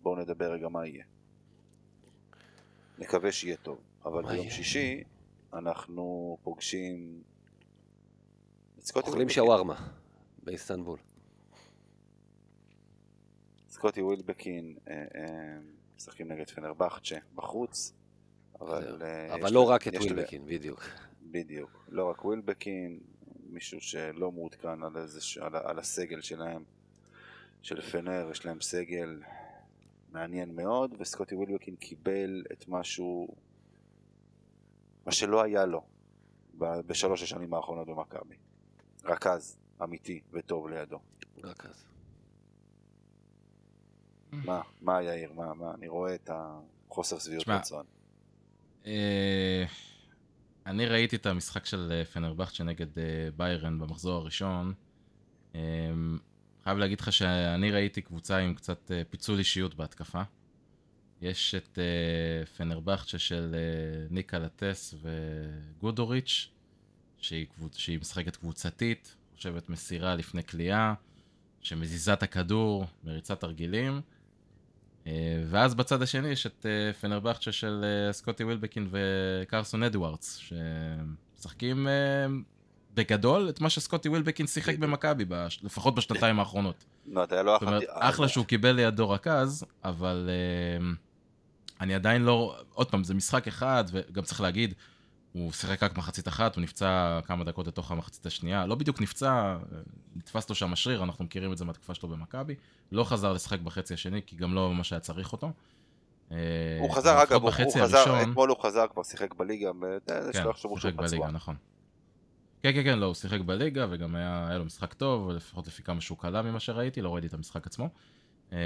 בואו 0.02 0.16
נדבר 0.16 0.52
רגע 0.52 0.68
מה 0.68 0.86
יהיה. 0.86 1.04
נקווה 2.98 3.32
שיהיה 3.32 3.56
טוב, 3.56 3.78
אבל 4.04 4.22
ביום 4.22 4.34
יהיה? 4.34 4.50
שישי 4.50 5.04
אנחנו 5.52 6.38
פוגשים 6.42 7.22
אוכלים. 8.96 9.28
שווארמה 9.28 9.88
באיסטנבול. 10.42 10.98
סקוטי 13.68 14.02
ווילבקין 14.02 14.76
אה, 14.88 14.94
אה, 15.14 15.58
משחקים 15.96 16.32
נגד 16.32 16.50
פנרבכצ'ה 16.50 17.16
בחוץ, 17.34 17.92
אבל... 18.60 19.02
אה, 19.02 19.34
אבל 19.34 19.52
לא 19.52 19.70
רק 19.70 19.88
את 19.88 19.94
ווילבקין, 19.94 20.46
בדיוק. 20.46 20.84
בדיוק, 21.22 21.84
לא 21.88 22.10
רק 22.10 22.24
ווילבקין, 22.24 23.00
מישהו 23.50 23.80
שלא 23.80 24.32
מעודכן 24.32 24.82
על, 24.82 24.96
איזה, 24.96 25.20
ש- 25.20 25.38
על, 25.38 25.56
על 25.56 25.78
הסגל 25.78 26.20
שלהם, 26.20 26.64
של 27.62 27.80
פנר, 27.80 28.28
יש 28.30 28.46
להם 28.46 28.60
סגל 28.60 29.22
מעניין 30.12 30.56
מאוד, 30.56 30.94
וסקוטי 30.98 31.34
ווילבקין 31.34 31.76
קיבל 31.76 32.42
את 32.52 32.64
משהו, 32.68 33.28
מה 35.06 35.12
שלא 35.12 35.42
היה 35.42 35.66
לו 35.66 35.82
ב- 36.58 36.80
בשלוש 36.80 37.22
השנים 37.22 37.54
האחרונות 37.54 37.86
במכבי. 37.86 38.36
רכז 39.04 39.56
אמיתי 39.82 40.20
וטוב 40.32 40.68
לידו. 40.68 40.98
רק 41.44 41.66
אז. 41.66 41.84
מה, 44.32 44.60
מה 44.82 45.02
יאיר, 45.02 45.32
מה, 45.32 45.54
מה, 45.54 45.74
אני 45.74 45.88
רואה 45.88 46.14
את 46.14 46.30
החוסר 46.32 47.18
שביעות 47.18 47.48
רצון. 47.48 47.84
אה, 48.86 49.64
אני 50.66 50.86
ראיתי 50.86 51.16
את 51.16 51.26
המשחק 51.26 51.66
של 51.66 51.92
אה, 51.92 52.04
פנרבכצ'ה 52.04 52.64
נגד 52.64 52.98
אה, 52.98 53.04
ביירן 53.36 53.78
במחזור 53.78 54.14
הראשון. 54.14 54.72
חייב 56.64 56.78
להגיד 56.78 57.00
לך 57.00 57.12
שאני 57.12 57.70
ראיתי 57.70 58.02
קבוצה 58.02 58.38
עם 58.38 58.54
קצת 58.54 58.90
פיצול 59.10 59.38
אישיות 59.38 59.74
בהתקפה. 59.74 60.22
יש 61.20 61.54
את 61.54 61.78
פנרבכצ'ה 62.56 63.18
של 63.18 63.54
ניקה 64.10 64.38
לטס 64.38 64.94
וגודוריץ', 65.02 66.50
שהיא, 67.18 67.46
קבוצ... 67.46 67.76
שהיא 67.76 67.98
משחקת 67.98 68.36
קבוצתית, 68.36 69.16
חושבת 69.36 69.68
מסירה 69.68 70.14
לפני 70.14 70.42
קליעה, 70.42 70.94
שמזיזה 71.60 72.12
את 72.12 72.22
הכדור, 72.22 72.84
מריצת 73.04 73.40
תרגילים. 73.40 74.00
אה, 75.08 75.42
ואז 75.50 75.74
בצד 75.74 76.02
השני 76.02 76.28
יש 76.28 76.46
את 76.46 76.66
אה, 76.68 76.92
פנרבכצ'ה 76.92 77.52
של 77.52 77.84
אה, 77.84 78.12
סקוטי 78.12 78.44
ווילבקין 78.44 78.88
וקרסון 78.90 79.82
אדוארדס, 79.82 80.36
שמשחקים 80.36 81.88
בגדול 82.94 83.48
את 83.48 83.60
מה 83.60 83.70
שסקוטי 83.70 84.08
ווילבקין 84.08 84.46
שיחק 84.46 84.78
במכבי, 84.78 85.24
לפחות 85.62 85.94
בשנתיים 85.94 86.38
האחרונות. 86.38 86.84
לא, 87.06 87.24
לא 87.44 87.52
זאת 87.60 87.62
אומרת, 87.62 87.82
אחלה 87.88 88.28
שהוא 88.28 88.44
קיבל 88.44 88.72
לידו 88.72 89.10
רכז, 89.10 89.64
אבל 89.84 90.30
אני 91.80 91.94
עדיין 91.94 92.22
לא... 92.22 92.56
עוד 92.72 92.90
פעם, 92.90 93.04
זה 93.04 93.14
משחק 93.14 93.48
אחד, 93.48 93.84
וגם 93.92 94.22
צריך 94.22 94.40
להגיד, 94.40 94.74
הוא 95.32 95.52
שיחק 95.52 95.82
רק 95.82 95.98
מחצית 95.98 96.28
אחת, 96.28 96.56
הוא 96.56 96.62
נפצע 96.62 97.20
כמה 97.24 97.44
דקות 97.44 97.66
לתוך 97.66 97.90
המחצית 97.90 98.26
השנייה. 98.26 98.66
לא 98.66 98.74
בדיוק 98.74 99.00
נפצע, 99.00 99.56
נתפס 100.16 100.48
לו 100.48 100.54
שם 100.54 100.72
השריר, 100.72 101.02
אנחנו 101.04 101.24
מכירים 101.24 101.52
את 101.52 101.58
זה 101.58 101.64
מהתקופה 101.64 101.94
שלו 101.94 102.08
במכבי. 102.08 102.54
לא 102.92 103.04
חזר 103.04 103.32
לשחק 103.32 103.60
בחצי 103.60 103.94
השני, 103.94 104.20
כי 104.26 104.36
גם 104.36 104.54
לא 104.54 104.72
ממש 104.74 104.92
היה 104.92 105.00
צריך 105.00 105.32
אותו. 105.32 105.46
הוא 105.46 106.36
אה, 106.36 106.94
חזר, 106.94 107.12
אבל 107.12 107.22
אגב, 107.22 107.42
הוא 107.42 107.50
הוא 107.50 107.72
חזר, 107.82 107.98
הראשון- 107.98 108.30
אתמול 108.30 108.48
הוא 108.50 108.58
חזר, 108.62 108.86
כבר 108.92 109.02
שיחק 109.02 109.34
בליגה, 109.34 109.70
זה 110.22 110.32
כן, 110.32 110.42
הוא 110.62 110.78
שיחק. 110.78 110.94
בליגה, 110.94 111.30
נכון. 111.30 111.56
כן, 112.62 112.72
כן, 112.72 112.84
כן, 112.84 112.98
לא, 112.98 113.06
הוא 113.06 113.14
שיחק 113.14 113.40
בליגה, 113.40 113.86
וגם 113.90 114.14
היה, 114.14 114.46
היה 114.48 114.58
לו 114.58 114.64
משחק 114.64 114.94
טוב, 114.94 115.30
לפחות 115.30 115.66
לפי 115.66 115.82
כמה 115.82 116.00
שהוא 116.00 116.18
קלע 116.18 116.42
ממה 116.42 116.60
שראיתי, 116.60 117.02
לא 117.02 117.14
ראיתי 117.14 117.26
את 117.26 117.34
המשחק 117.34 117.66
עצמו. 117.66 117.88
אה, 118.52 118.58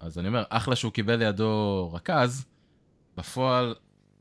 אז 0.00 0.18
אני 0.18 0.28
אומר, 0.28 0.44
אחלה 0.48 0.76
שהוא 0.76 0.92
קיבל 0.92 1.16
לידו 1.16 1.90
רכז, 1.92 2.44
בפועל 3.16 3.74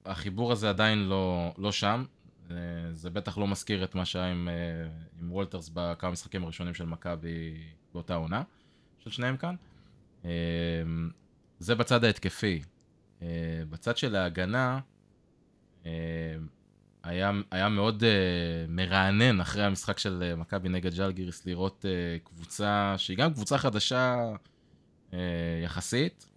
החיבור 0.06 0.52
הזה 0.52 0.70
עדיין 0.70 1.00
לא, 1.00 1.54
לא 1.58 1.72
שם. 1.72 2.06
אה, 2.52 2.56
זה 2.94 3.10
בטח 3.10 3.38
לא 3.38 3.48
מזכיר 3.48 3.84
את 3.84 3.96
מה 3.96 4.06
שהיה 4.06 4.32
עם, 4.32 4.50
אה, 4.50 4.88
עם 5.22 5.32
וולטרס 5.32 5.70
בכמה 5.74 6.12
משחקים 6.12 6.44
הראשונים 6.44 6.74
של 6.74 6.86
מכבי 6.86 7.58
באותה 7.94 8.16
עונה, 8.16 8.44
של 9.00 9.10
שניהם 9.10 9.38
כאן. 9.38 9.56
אה, 10.26 10.32
זה 11.60 11.76
בצד 11.76 12.04
ההתקפי. 12.04 12.62
בצד 13.70 13.98
של 13.98 14.16
ההגנה, 14.16 14.80
היה, 17.04 17.32
היה 17.52 17.70
מאוד 17.70 18.04
מרענן 18.68 19.42
אחרי 19.42 19.64
המשחק 19.64 20.00
של 20.00 20.34
מכבי 20.38 20.70
נגד 20.70 20.94
ג'לגיריס 20.96 21.46
לראות 21.46 21.86
קבוצה 22.24 22.94
שהיא 22.98 23.18
גם 23.18 23.34
קבוצה 23.34 23.58
חדשה 23.58 24.16
יחסית. 25.64 26.28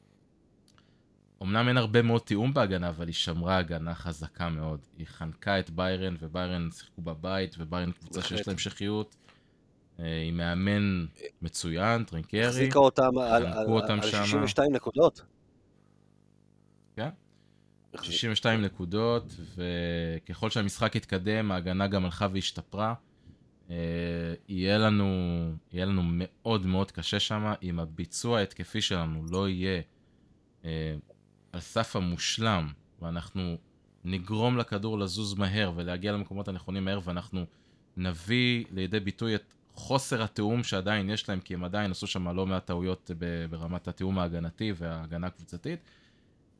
אמנם 1.43 1.68
אין 1.68 1.76
הרבה 1.76 2.03
מאוד 2.03 2.20
תיאום 2.20 2.55
בהגנה, 2.55 2.89
אבל 2.89 3.07
היא 3.07 3.14
שמרה 3.14 3.57
הגנה 3.57 3.95
חזקה 3.95 4.49
מאוד. 4.49 4.80
היא 4.97 5.07
חנקה 5.07 5.59
את 5.59 5.70
ביירן, 5.70 6.16
וביירן 6.20 6.68
שיחקו 6.70 7.03
בבית, 7.03 7.55
וביירן 7.59 7.93
קבוצה 7.93 8.22
שיש. 8.22 8.47
לה 8.47 8.53
המשכיות. 8.53 9.16
Uh, 9.97 10.01
עם 10.28 10.36
מאמן 10.36 11.07
מצוין, 11.43 12.05
טרינקרי. 12.05 12.45
החזיקה 12.45 12.78
אותם 12.78 13.18
על, 13.18 13.47
על, 13.47 13.55
חנקו 13.55 13.80
אותם 13.80 14.01
על 14.03 14.11
שמה. 14.11 14.26
62 14.26 14.72
נקודות. 14.72 15.22
כן. 16.97 17.09
החזיק- 17.95 18.11
62 18.12 18.62
נקודות, 18.62 19.34
וככל 19.57 20.51
שהמשחק 20.51 20.97
התקדם, 20.97 21.53
ההגנה 21.53 21.86
גם 21.86 22.05
הלכה 22.05 22.26
והשתפרה. 22.32 22.95
אה, 23.70 23.76
יהיה 24.49 24.78
לנו, 24.78 25.07
יהיה 25.72 25.86
לנו 25.86 26.03
מאוד 26.05 26.66
מאוד 26.66 26.91
קשה 26.91 27.20
שם, 27.20 27.53
אם 27.62 27.80
הביצוע 27.80 28.39
ההתקפי 28.39 28.80
שלנו 28.80 29.24
לא 29.30 29.49
יהיה 29.49 29.80
אה, 30.64 30.97
על 31.59 31.63
סף 31.63 31.97
המושלם, 31.97 32.69
ואנחנו 33.03 33.57
נגרום 34.05 34.59
לכדור 34.59 34.99
לזוז 34.99 35.35
מהר 35.35 35.73
ולהגיע 35.77 36.13
למקומות 36.13 36.49
הנכונים 36.49 36.85
מהר, 36.85 37.01
ואנחנו 37.05 37.45
נביא 37.97 38.65
לידי 38.71 39.01
ביטוי 39.01 39.35
את 39.35 39.55
חוסר 39.75 40.23
התיאום 40.23 40.63
שעדיין 40.63 41.11
יש 41.11 41.29
להם, 41.29 41.41
כי 41.41 41.55
הם 41.55 41.65
עדיין 41.65 41.91
עשו 41.91 42.07
שם 42.07 42.29
לא 42.29 42.47
מעט 42.47 42.67
טעויות 42.67 43.11
ברמת 43.51 43.89
התיאום 43.89 44.19
ההגנתי 44.19 44.73
וההגנה 44.77 45.27
הקבוצתית. 45.27 45.81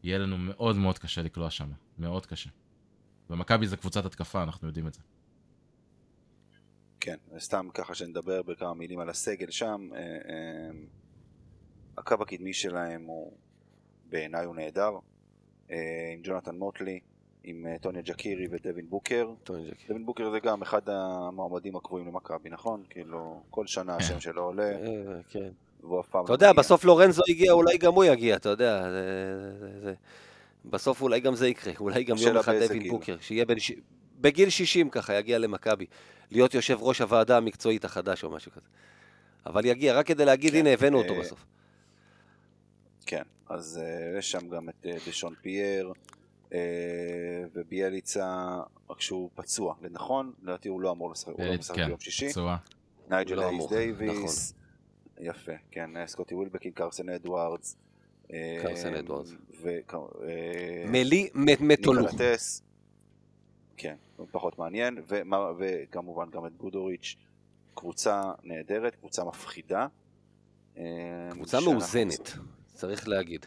יהיה 0.03 0.19
לנו 0.19 0.39
מאוד 0.39 0.77
מאוד 0.77 0.99
קשה 0.99 1.23
לקלוע 1.23 1.51
שם, 1.51 1.71
מאוד 1.99 2.27
קשה. 2.27 2.51
ומכבי 3.31 3.67
זה 3.67 3.77
קבוצת 3.77 4.05
התקפה, 4.05 4.43
אנחנו 4.43 4.69
יודעים 4.69 4.87
את 4.87 4.95
זה. 4.95 5.01
כן, 7.01 7.17
סתם 7.39 7.69
ככה 7.75 7.95
שנדבר 7.95 8.43
בכמה 8.43 8.75
מילים 8.75 9.01
על 9.01 9.09
הסגל 9.09 9.51
שם. 9.51 9.89
אה, 9.95 10.01
אה, 10.01 10.71
הקו 11.99 12.15
הקדמי 12.23 12.53
שלהם 12.53 13.03
הוא, 13.03 13.33
בעיניי 14.11 14.45
הוא 14.45 14.57
נהדר. 14.57 14.99
אה, 15.71 16.11
עם 16.15 16.21
ג'ונתן 16.23 16.55
מוטלי, 16.55 17.01
עם 17.45 17.67
אה, 17.67 17.79
טוניה 17.81 18.03
ג'קירי 18.03 18.47
ודווין 18.51 18.91
בוקר. 18.91 19.29
דווין 19.89 20.07
בוקר 20.07 20.31
זה 20.31 20.41
גם 20.41 20.63
אחד 20.63 20.83
המועמדים 20.89 21.77
הקבועים 21.77 22.07
למכבי, 22.07 22.51
נכון? 22.51 22.83
כאילו, 22.91 23.41
כל 23.51 23.67
שנה 23.67 23.93
כן. 23.93 24.05
השם 24.05 24.21
שלו 24.21 24.43
עולה, 24.43 24.71
אה, 24.73 25.21
כן. 25.31 25.49
והוא 25.81 26.01
אף 26.01 26.09
פעם 26.09 26.25
אתה 26.25 26.33
לא 26.33 26.35
יודע. 26.35 26.53
בסוף 26.53 26.85
לורנזו 26.85 27.23
הגיע, 27.29 27.53
אולי 27.53 27.79
גם 27.79 27.95
הוא 27.95 28.05
יגיע, 28.05 28.37
אתה 28.37 28.49
יודע. 28.49 28.89
בסוף 30.65 31.03
אולי 31.03 31.21
גם 31.21 31.35
זה 31.35 31.49
יקרה, 31.49 31.73
אולי 31.81 32.05
גם 32.05 32.17
יום 32.17 32.37
אחד 32.37 32.55
דווין 32.55 32.79
גיל. 32.79 32.91
בוקר, 32.91 33.17
שיהיה 33.21 33.45
ש... 33.59 33.73
בגיל 34.21 34.51
60 34.51 34.91
ככה, 34.91 35.15
יגיע 35.15 35.39
למכבי. 35.39 35.87
להיות 36.31 36.55
יושב 36.55 36.79
ראש 36.81 37.01
הוועדה 37.01 37.37
המקצועית 37.37 37.85
החדש 37.85 38.25
או 38.25 38.31
משהו 38.31 38.53
כזה. 38.53 38.67
אבל 39.47 39.65
יגיע, 39.65 39.95
רק 39.95 40.07
כדי 40.07 40.25
להגיד, 40.25 40.53
כן, 40.53 40.59
הנה, 40.59 40.71
הבאנו 40.71 40.99
אותו 40.99 41.15
בסוף. 41.15 41.45
כן, 43.09 43.23
אז 43.49 43.81
אה, 43.83 44.19
יש 44.19 44.31
שם 44.31 44.49
גם 44.49 44.69
את 44.69 44.87
uh, 44.87 45.09
דשון 45.09 45.35
פייר 45.43 45.93
אה, 46.49 46.53
וביילצה, 47.55 48.59
רק 48.91 49.01
שהוא 49.01 49.31
פצוע. 49.35 49.75
לנכון, 49.83 50.33
לדעתי 50.43 50.69
הוא 50.69 50.81
לא 50.81 50.91
אמור 50.91 51.11
לשחק, 51.11 51.33
הוא 51.33 51.45
לא 51.45 51.55
משחק 51.59 51.77
כן, 51.77 51.87
ביום 51.87 52.01
שישי. 52.01 52.29
נייג'ל 53.11 53.35
הייז 53.35 53.69
דייוויס. 53.69 54.55
יפה, 55.21 55.53
כן, 55.71 55.91
סקוטי 56.07 56.35
ווילבקין, 56.35 56.73
קרסן 56.73 57.09
אדוארדס. 57.09 57.77
קרסן 58.63 58.95
אדוארדס. 58.95 59.31
מלי 60.89 61.29
מ- 61.35 61.69
מתולו. 61.69 62.03
ניקולה 62.03 62.35
טס. 62.37 62.63
כן, 63.77 63.97
פחות 64.31 64.59
מעניין, 64.59 64.99
וכמובן 65.59 66.31
גם 66.31 66.47
את 66.47 66.57
גודוריץ'. 66.57 67.17
קבוצה 67.75 68.33
נהדרת, 68.43 68.95
קבוצה 68.95 69.25
מפחידה. 69.25 69.87
קבוצה 71.31 71.59
מאוזנת, 71.61 72.37
צריך 72.79 73.09
להגיד. 73.09 73.47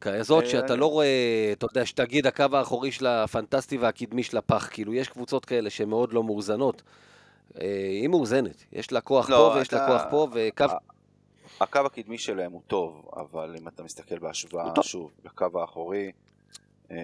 כזאת 0.00 0.44
אה, 0.44 0.50
שאתה 0.50 0.76
לא 0.76 0.86
רואה, 0.86 1.06
אתה 1.52 1.66
יודע, 1.66 1.86
שתגיד 1.86 2.26
הקו 2.26 2.44
האחורי 2.52 2.92
שלה 2.92 3.26
פנטסטי 3.26 3.76
והקדמי 3.76 4.22
שלה 4.22 4.40
פח, 4.40 4.68
כאילו 4.70 4.94
יש 4.94 5.08
קבוצות 5.08 5.44
כאלה 5.44 5.70
שהן 5.70 5.88
מאוד 5.88 6.12
לא 6.12 6.24
מאוזנות. 6.24 6.82
אה, 7.60 7.66
היא 8.00 8.08
מאוזנת, 8.08 8.64
יש 8.72 8.92
לה 8.92 9.00
כוח 9.00 9.30
לא, 9.30 9.36
פה 9.36 9.56
ויש 9.56 9.72
לה 9.72 9.86
כוח 9.86 10.02
פה, 10.10 10.28
וקו... 10.32 10.64
הקו 11.60 11.80
הקדמי 11.86 12.18
שלהם 12.18 12.52
הוא 12.52 12.62
טוב, 12.66 13.10
אבל 13.16 13.56
אם 13.58 13.68
אתה 13.68 13.82
מסתכל 13.82 14.18
בהשוואה. 14.18 14.82
שוב, 14.82 15.10
לקו 15.24 15.60
האחורי, 15.60 16.12
אה, 16.90 16.96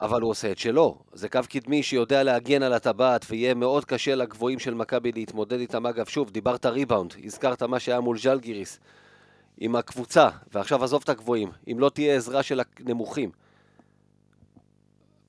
אבל 0.00 0.20
הוא 0.20 0.30
עושה 0.30 0.52
את 0.52 0.58
שלו. 0.58 0.98
זה 1.12 1.28
קו 1.28 1.40
קדמי 1.48 1.82
שיודע 1.82 2.22
להגן 2.22 2.62
על 2.62 2.72
הטבעת, 2.72 3.26
ויהיה 3.30 3.54
מאוד 3.54 3.84
קשה 3.84 4.14
לגבוהים 4.14 4.58
של 4.58 4.74
מכבי 4.74 5.12
להתמודד 5.12 5.60
איתם. 5.60 5.86
אגב, 5.86 6.06
שוב, 6.06 6.30
דיברת 6.30 6.66
ריבאונד, 6.66 7.14
הזכרת 7.24 7.62
מה 7.62 7.80
שהיה 7.80 8.00
מול 8.00 8.18
ז'לגיריס, 8.18 8.80
עם 9.58 9.76
הקבוצה, 9.76 10.28
ועכשיו 10.52 10.84
עזוב 10.84 11.02
את 11.04 11.08
הגבוהים, 11.08 11.50
אם 11.72 11.78
לא 11.78 11.88
תהיה 11.88 12.16
עזרה 12.16 12.42
של 12.42 12.60
הנמוכים. 12.80 13.30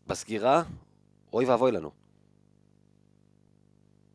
בסגירה, 0.08 0.64
אוי 1.34 1.46
ואבוי 1.46 1.72
לנו. 1.72 1.92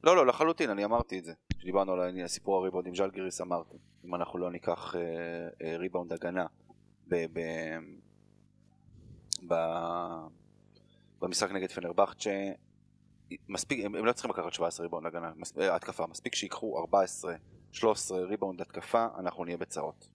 לא, 0.05 0.17
לא, 0.17 0.27
לחלוטין, 0.27 0.71
אני 0.71 0.85
אמרתי 0.85 1.19
את 1.19 1.25
זה. 1.25 1.33
כשדיברנו 1.59 1.93
על 1.93 2.21
הסיפור 2.25 2.57
הריבאונד 2.57 2.87
עם 2.87 2.95
ז'לגיריס, 2.95 3.41
אמרתי, 3.41 3.77
אם 4.05 4.15
אנחנו 4.15 4.39
לא 4.39 4.51
ניקח 4.51 4.95
אה, 4.97 5.01
אה, 5.63 5.77
ריבאונד 5.77 6.13
הגנה 6.13 6.47
ב, 7.09 7.15
ב, 7.33 7.41
ב, 9.49 9.55
במשחק 11.21 11.51
נגד 11.51 11.73
פנרבכצ'ה, 11.73 12.51
מספיק, 13.49 13.85
הם, 13.85 13.95
הם 13.95 14.05
לא 14.05 14.13
צריכים 14.13 14.31
לקחת 14.31 14.53
17 14.53 14.85
ריבאונד 14.85 15.07
הגנה, 15.07 15.33
מס, 15.37 15.59
אה, 15.59 15.77
התקפה, 15.77 16.07
מספיק 16.07 16.35
שיקחו 16.35 16.79
14, 16.81 17.35
13 17.73 18.19
ריבאונד 18.19 18.61
התקפה, 18.61 19.07
אנחנו 19.19 19.45
נהיה 19.45 19.57
בצרות. 19.57 20.09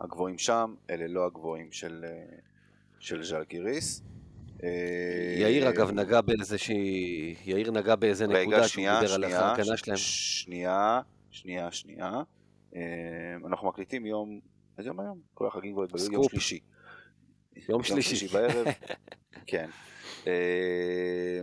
הגבוהים 0.00 0.38
שם, 0.38 0.74
אלה 0.90 1.06
לא 1.06 1.26
הגבוהים 1.26 1.72
של, 1.72 2.04
אה, 2.08 2.36
של 2.98 3.24
ז'לגיריס. 3.24 4.02
אה, 4.62 5.34
יאיר 5.38 5.68
אגב 5.68 5.90
נגע 5.90 6.20
באיזושהי... 6.20 7.34
יאיר 7.44 7.70
נגע 7.70 7.94
באיזה 7.94 8.26
נקודה 8.26 8.68
שהוא 8.68 8.84
דיבר 9.00 9.14
על 9.14 9.24
ההגנה 9.24 9.76
שלהם. 9.76 9.96
שנייה, 9.96 11.00
שנייה, 11.30 11.72
שנייה. 11.72 12.22
אנחנו 13.46 13.68
מקליטים 13.68 14.06
יום, 14.06 14.40
איזה 14.78 14.88
יום 14.88 15.00
היום? 15.00 15.20
כל 15.34 15.46
החגים 15.46 15.72
כבר 15.72 15.84
התבלבלו, 15.84 16.12
יום. 16.12 16.28
שלישי. 16.28 16.60
יום 17.68 17.82
שלישי. 17.82 18.28
בערב, 18.28 18.66
כן. 19.46 19.70
אה, 20.26 21.42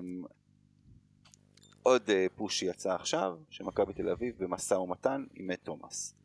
עוד 1.84 2.10
אה, 2.10 2.26
פוש 2.36 2.64
יצא 2.64 2.94
עכשיו, 2.96 3.38
שמכבי 3.50 3.94
תל 3.94 4.10
אביב 4.10 4.36
במשא 4.40 4.74
ומתן 4.74 5.26
עם 5.36 5.48
מת 5.48 5.60
תומאס. 5.64 6.16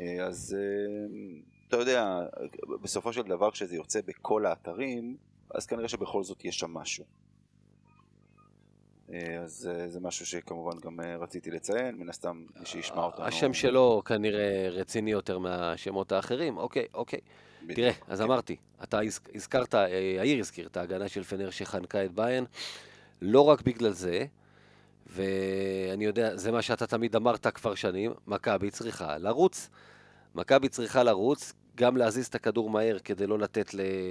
אה, 0.00 0.26
אז 0.26 0.56
אה, 0.58 1.06
אתה 1.68 1.76
יודע, 1.76 2.18
בסופו 2.82 3.12
של 3.12 3.22
דבר 3.22 3.50
כשזה 3.50 3.76
יוצא 3.76 4.00
בכל 4.06 4.46
האתרים, 4.46 5.16
אז 5.54 5.66
כנראה 5.66 5.88
שבכל 5.88 6.24
זאת 6.24 6.44
יש 6.44 6.58
שם 6.58 6.70
משהו. 6.74 7.04
אה, 9.12 9.38
אז 9.42 9.70
אה, 9.72 9.88
זה 9.88 10.00
משהו 10.00 10.26
שכמובן 10.26 10.78
גם 10.82 11.00
אה, 11.00 11.16
רציתי 11.16 11.50
לציין, 11.50 11.94
מן 11.94 12.08
הסתם 12.08 12.44
מי 12.60 12.66
שישמע 12.66 13.02
אותנו... 13.02 13.24
השם 13.24 13.54
שלו 13.54 14.02
כנראה 14.04 14.68
רציני 14.70 15.10
יותר 15.10 15.38
מהשמות 15.38 16.12
האחרים. 16.12 16.56
אוקיי, 16.58 16.86
אוקיי. 16.94 17.20
בדיוק. 17.62 17.76
תראה, 17.76 17.92
אז. 18.08 18.20
אמרתי, 18.20 18.56
אתה 18.82 18.98
הז- 18.98 19.20
הזכרת, 19.34 19.74
יאיר 20.16 20.38
הזכיר 20.38 20.66
את 20.66 20.76
ההגנה 20.76 21.08
של 21.08 21.22
פנר 21.22 21.50
שחנקה 21.50 22.04
את 22.04 22.12
ביין, 22.12 22.44
לא 23.22 23.40
רק 23.40 23.62
בגלל 23.62 23.92
זה, 23.92 24.24
ואני 25.06 26.04
יודע, 26.04 26.36
זה 26.36 26.52
מה 26.52 26.62
שאתה 26.62 26.86
תמיד 26.86 27.16
אמרת 27.16 27.46
כבר 27.46 27.74
שנים, 27.74 28.12
מכבי 28.26 28.70
צריכה 28.70 29.18
לרוץ. 29.18 29.70
מכבי 30.34 30.68
צריכה 30.68 31.02
לרוץ, 31.02 31.52
גם 31.76 31.96
להזיז 31.96 32.26
את 32.26 32.34
הכדור 32.34 32.70
מהר 32.70 32.98
כדי 32.98 33.26
לא 33.26 33.38
לתת 33.38 33.70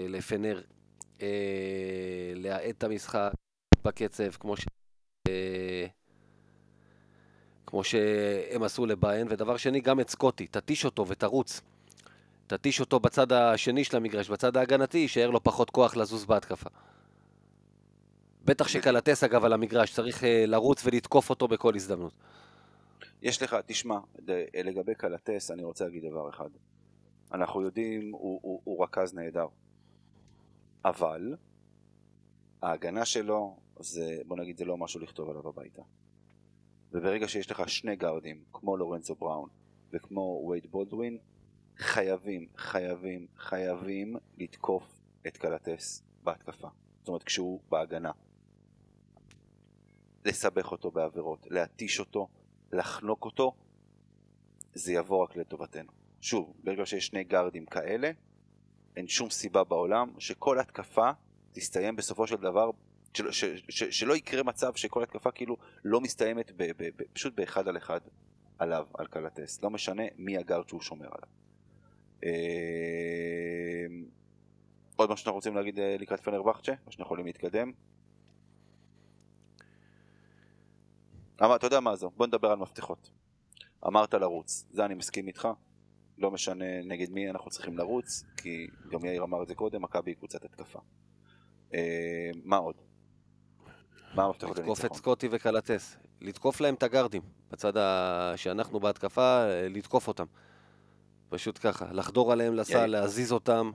לפנר 0.09 0.61
אה, 1.21 1.27
להאט 2.35 2.75
את 2.77 2.83
המשחק 2.83 3.31
בקצב, 3.83 4.31
כמו 4.31 4.57
ש... 4.57 4.65
אה, 5.29 5.87
כמו 7.65 7.83
שהם 7.83 8.63
עשו 8.63 8.85
לביין, 8.85 9.27
ודבר 9.29 9.57
שני, 9.57 9.81
גם 9.81 9.99
את 9.99 10.09
סקוטי, 10.09 10.47
תתיש 10.47 10.85
אותו 10.85 11.07
ותרוץ. 11.07 11.61
תתיש 12.47 12.79
אותו 12.79 12.99
בצד 12.99 13.31
השני 13.31 13.83
של 13.83 13.97
המגרש, 13.97 14.29
בצד 14.29 14.57
ההגנתי, 14.57 14.97
יישאר 14.97 15.29
לו 15.29 15.43
פחות 15.43 15.69
כוח 15.69 15.95
לזוז 15.95 16.25
בהתקפה. 16.25 16.69
בטח 18.45 18.67
שקלטס 18.67 19.23
אגב 19.23 19.45
על 19.45 19.53
המגרש, 19.53 19.93
צריך 19.93 20.23
אה, 20.23 20.45
לרוץ 20.47 20.85
ולתקוף 20.85 21.29
אותו 21.29 21.47
בכל 21.47 21.75
הזדמנות. 21.75 22.13
יש 23.21 23.41
לך, 23.41 23.55
תשמע, 23.65 23.99
ד- 24.29 24.43
לגבי 24.63 24.95
קלטס 24.95 25.51
אני 25.51 25.63
רוצה 25.63 25.85
להגיד 25.85 26.05
דבר 26.05 26.29
אחד. 26.29 26.49
אנחנו 27.33 27.61
יודעים, 27.61 28.11
הוא, 28.11 28.39
הוא, 28.43 28.61
הוא 28.63 28.83
רכז 28.83 29.13
נהדר. 29.13 29.47
אבל, 30.85 31.35
ההגנה 32.61 33.05
שלו, 33.05 33.57
זה, 33.79 34.21
בוא 34.27 34.37
נגיד, 34.37 34.57
זה 34.57 34.65
לא 34.65 34.77
משהו 34.77 34.99
לכתוב 34.99 35.29
עליו 35.29 35.49
הביתה. 35.49 35.81
וברגע 36.91 37.27
שיש 37.27 37.51
לך 37.51 37.69
שני 37.69 37.95
גארדים, 37.95 38.43
כמו 38.53 38.77
לורנצו 38.77 39.15
בראון 39.15 39.49
וכמו 39.93 40.47
וייד 40.49 40.71
בולדווין, 40.71 41.17
חייבים, 41.77 42.47
חייבים, 42.57 43.27
חייבים 43.37 44.15
לתקוף 44.37 45.01
את 45.27 45.37
קלטס 45.37 46.03
בהתקפה. 46.23 46.67
זאת 46.99 47.07
אומרת, 47.07 47.23
כשהוא 47.23 47.61
בהגנה. 47.69 48.11
לסבך 50.25 50.71
אותו 50.71 50.91
בעבירות, 50.91 51.47
להתיש 51.49 51.99
אותו, 51.99 52.27
לחנוק 52.71 53.25
אותו, 53.25 53.55
זה 54.73 54.93
יבוא 54.93 55.23
רק 55.23 55.35
לטובתנו. 55.35 55.91
שוב, 56.21 56.53
ברגע 56.63 56.85
שיש 56.85 57.07
שני 57.07 57.23
גארדים 57.23 57.65
כאלה, 57.65 58.11
אין 58.95 59.07
שום 59.07 59.29
סיבה 59.29 59.63
בעולם 59.63 60.19
שכל 60.19 60.59
התקפה 60.59 61.11
תסתיים 61.51 61.95
בסופו 61.95 62.27
של 62.27 62.35
דבר, 62.35 62.69
של, 63.13 63.31
ש, 63.31 63.45
ש, 63.69 63.83
שלא 63.83 64.15
יקרה 64.15 64.43
מצב 64.43 64.75
שכל 64.75 65.03
התקפה 65.03 65.31
כאילו 65.31 65.57
לא 65.85 66.01
מסתיימת 66.01 66.51
ב, 66.57 66.63
ב, 66.77 66.89
ב, 66.95 67.03
פשוט 67.13 67.35
באחד 67.35 67.67
על 67.67 67.77
אחד 67.77 67.99
עליו, 68.59 68.87
על 68.97 69.07
קלטס. 69.07 69.63
לא 69.63 69.69
משנה 69.69 70.03
מי 70.17 70.37
הגארד 70.37 70.69
שהוא 70.69 70.81
שומר 70.81 71.05
עליו. 71.05 71.29
אה, 72.23 73.87
עוד 74.95 75.11
משהו 75.11 75.23
שאנחנו 75.23 75.35
רוצים 75.35 75.55
להגיד 75.55 75.79
אה, 75.79 75.95
לקראת 75.99 76.19
פנרבכצ'ה, 76.19 76.71
או 76.71 76.91
שאנחנו 76.91 77.03
יכולים 77.03 77.25
להתקדם? 77.25 77.71
אמר, 81.43 81.55
אתה 81.55 81.67
יודע 81.67 81.79
מה 81.79 81.95
זה, 81.95 82.07
בוא 82.17 82.27
נדבר 82.27 82.51
על 82.51 82.57
מפתחות. 82.57 83.11
אמרת 83.87 84.13
לרוץ, 84.13 84.65
זה 84.71 84.85
אני 84.85 84.93
מסכים 84.93 85.27
איתך, 85.27 85.47
לא 86.17 86.31
משנה 86.31 86.81
נגד 86.83 87.09
מי 87.09 87.29
אנחנו 87.29 87.51
צריכים 87.51 87.77
לרוץ, 87.77 88.23
כי 88.37 88.67
גם 88.89 89.05
יאיר 89.05 89.23
אמר 89.23 89.43
את 89.43 89.47
זה 89.47 89.55
קודם, 89.55 89.81
מכבי 89.81 90.11
היא 90.11 90.15
קבוצת 90.15 90.45
התקפה. 90.45 90.79
אה, 91.73 92.31
מה 92.43 92.57
עוד? 92.57 92.88
מה 94.19 94.25
המפתחות 94.25 94.57
לתקוף 94.57 94.79
את 94.79 94.83
לניצחון? 94.83 94.97
סקוטי 94.97 95.27
וקלטס. 95.31 95.97
לתקוף 96.21 96.61
להם 96.61 96.75
את 96.75 96.83
הגארדים. 96.83 97.21
בצד 97.51 97.77
ה... 97.77 98.33
שאנחנו 98.35 98.79
בהתקפה, 98.79 99.21
אה, 99.21 99.67
לתקוף 99.69 100.07
אותם. 100.07 100.25
פשוט 101.29 101.59
ככה, 101.61 101.93
לחדור 101.93 102.31
עליהם 102.31 102.53
לסל, 102.55 102.73
יאיר. 102.73 102.85
להזיז 102.85 103.31
אותם. 103.31 103.71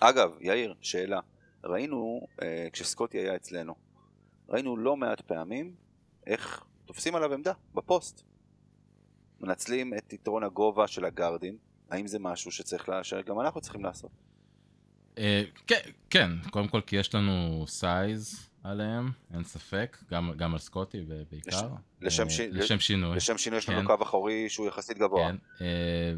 אגב, 0.00 0.36
יאיר, 0.40 0.74
שאלה. 0.80 1.20
ראינו, 1.64 2.26
אה, 2.42 2.68
כשסקוטי 2.72 3.18
היה 3.18 3.36
אצלנו, 3.36 3.74
ראינו 4.48 4.76
לא 4.76 4.96
מעט 4.96 5.20
פעמים 5.20 5.74
איך 6.26 6.64
תופסים 6.84 7.14
עליו 7.14 7.32
עמדה 7.32 7.52
בפוסט. 7.74 8.22
מנצלים 9.40 9.94
את 9.94 10.12
יתרון 10.12 10.44
הגובה 10.44 10.88
של 10.88 11.04
הגארדים. 11.04 11.58
האם 11.90 12.06
זה 12.06 12.18
משהו 12.18 12.50
שצריך, 12.50 12.88
לה... 12.88 13.04
שגם 13.04 13.40
אנחנו 13.40 13.60
צריכים 13.60 13.84
לעשות? 13.84 14.10
אה, 15.18 15.42
כן, 15.66 15.80
כן, 16.10 16.30
קודם 16.50 16.68
כל 16.68 16.80
כי 16.86 16.96
יש 16.96 17.14
לנו 17.14 17.64
סייז 17.68 18.48
עליהם, 18.64 19.10
אין 19.34 19.44
ספק, 19.44 19.96
גם, 20.10 20.32
גם 20.36 20.52
על 20.52 20.58
סקוטי 20.58 21.04
בעיקר. 21.30 21.68
לשם 22.00 22.24
אה, 22.24 22.30
ש- 22.30 22.40
לשם 22.40 22.78
שינוי. 22.78 23.16
לשם 23.16 23.38
שינוי 23.38 23.58
יש 23.58 23.68
לנו 23.68 23.80
כן. 23.80 23.96
קו 23.96 24.02
אחורי 24.02 24.48
שהוא 24.48 24.66
יחסית 24.68 24.98
גבוה. 24.98 25.28
כן. 25.28 25.36
אה, 25.60 26.14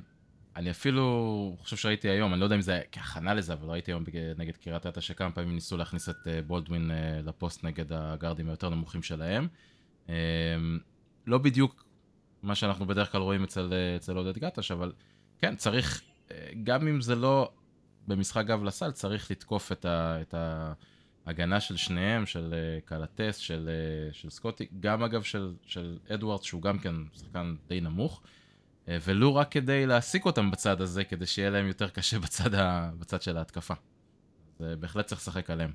אני 0.57 0.70
אפילו 0.70 1.57
חושב 1.61 1.76
שראיתי 1.76 2.09
היום, 2.09 2.32
אני 2.32 2.40
לא 2.40 2.47
יודע 2.47 2.57
אם 2.57 2.61
זה 2.61 2.72
היה 2.72 2.82
כהכנה 2.92 3.34
לזה, 3.34 3.53
אבל 3.53 3.68
ראיתי 3.70 3.90
היום 3.92 4.05
נגד 4.36 4.57
קריית 4.57 4.86
אתא 4.86 5.01
שכמה 5.01 5.30
פעמים 5.30 5.55
ניסו 5.55 5.76
להכניס 5.76 6.09
את 6.09 6.16
אה, 6.26 6.42
בולדווין 6.42 6.90
אה, 6.90 7.20
לפוסט 7.24 7.64
נגד 7.64 7.92
הגארדים 7.92 8.49
היותר 8.49 8.68
נמוכים 8.68 9.03
שלהם. 9.03 9.49
אה, 10.09 10.14
לא 11.26 11.38
בדיוק 11.38 11.84
מה 12.42 12.55
שאנחנו 12.55 12.86
בדרך 12.86 13.12
כלל 13.12 13.20
רואים 13.20 13.44
אצל, 13.44 13.72
אה, 13.72 13.97
אצל 13.97 14.16
עודד 14.16 14.38
גטש, 14.38 14.70
אבל 14.70 14.92
כן, 15.38 15.57
צריך, 15.57 16.03
אה, 16.30 16.49
גם 16.64 16.88
אם 16.88 17.01
זה 17.01 17.14
לא 17.14 17.51
במשחק 18.09 18.47
גב 18.47 18.65
לסל, 18.65 18.91
צריך 18.91 19.31
לתקוף 19.31 19.73
את, 19.73 19.85
ה, 19.85 20.19
את 20.21 20.35
ההגנה 21.27 21.61
של 21.61 21.77
שניהם, 21.77 22.27
של 22.27 22.55
אה, 22.55 22.81
קלטס, 22.85 23.37
של, 23.37 23.71
אה, 23.73 24.13
של 24.13 24.31
סקוטי, 24.31 24.67
גם 24.81 25.03
אגב 25.03 25.23
של, 25.23 25.55
של 25.67 25.99
אדוארדס, 26.09 26.45
שהוא 26.45 26.63
גם 26.63 26.79
כן 26.79 26.95
שחקן 27.15 27.55
די 27.69 27.81
נמוך. 27.81 28.23
אה, 28.89 28.99
ולו 29.05 29.35
רק 29.35 29.51
כדי 29.51 29.87
להעסיק 29.87 30.25
אותם 30.25 30.51
בצד 30.51 30.81
הזה, 30.81 31.05
כדי 31.05 31.27
שיהיה 31.27 31.51
להם 31.51 31.67
יותר 31.67 31.89
קשה 31.89 32.19
בצד, 32.19 32.55
ה... 32.55 32.91
בצד 32.99 33.23
של 33.23 33.37
ההתקפה. 33.37 33.75
אז 34.61 34.67
אה, 34.67 34.77
בהחלט 34.77 35.07
צריך 35.07 35.21
לשחק 35.21 35.51
עליהם. 35.51 35.73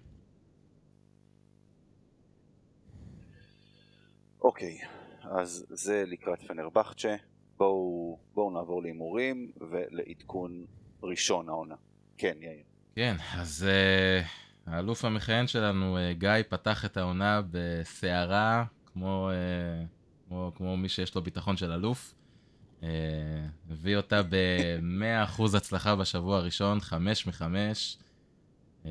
אוקיי, 4.41 4.79
אז 5.21 5.65
זה 5.69 6.03
לקראת 6.07 6.41
פנרבכצ'ה. 6.47 7.15
בואו, 7.57 8.19
בואו 8.33 8.51
נעבור 8.51 8.81
להימורים 8.81 9.51
ולעדכון 9.71 10.65
ראשון 11.03 11.49
העונה. 11.49 11.75
כן, 12.21 12.37
יאיר. 12.41 12.63
כן, 12.95 13.15
אז 13.33 13.67
uh, 13.67 14.27
האלוף 14.71 15.05
המכהן 15.05 15.47
שלנו, 15.47 15.97
uh, 15.97 16.17
גיא, 16.17 16.29
פתח 16.49 16.85
את 16.85 16.97
העונה 16.97 17.41
בסערה, 17.51 18.63
כמו, 18.93 19.29
uh, 19.31 20.27
כמו, 20.27 20.51
כמו 20.55 20.77
מי 20.77 20.89
שיש 20.89 21.15
לו 21.15 21.23
ביטחון 21.23 21.57
של 21.57 21.71
אלוף. 21.71 22.13
Uh, 22.81 22.83
הביא 23.71 23.97
אותה 23.97 24.21
ב-100% 24.29 25.57
הצלחה 25.57 25.95
בשבוע 25.95 26.37
הראשון, 26.37 26.79
5 26.79 27.27
מ-5, 27.27 27.41
uh, 28.83 28.87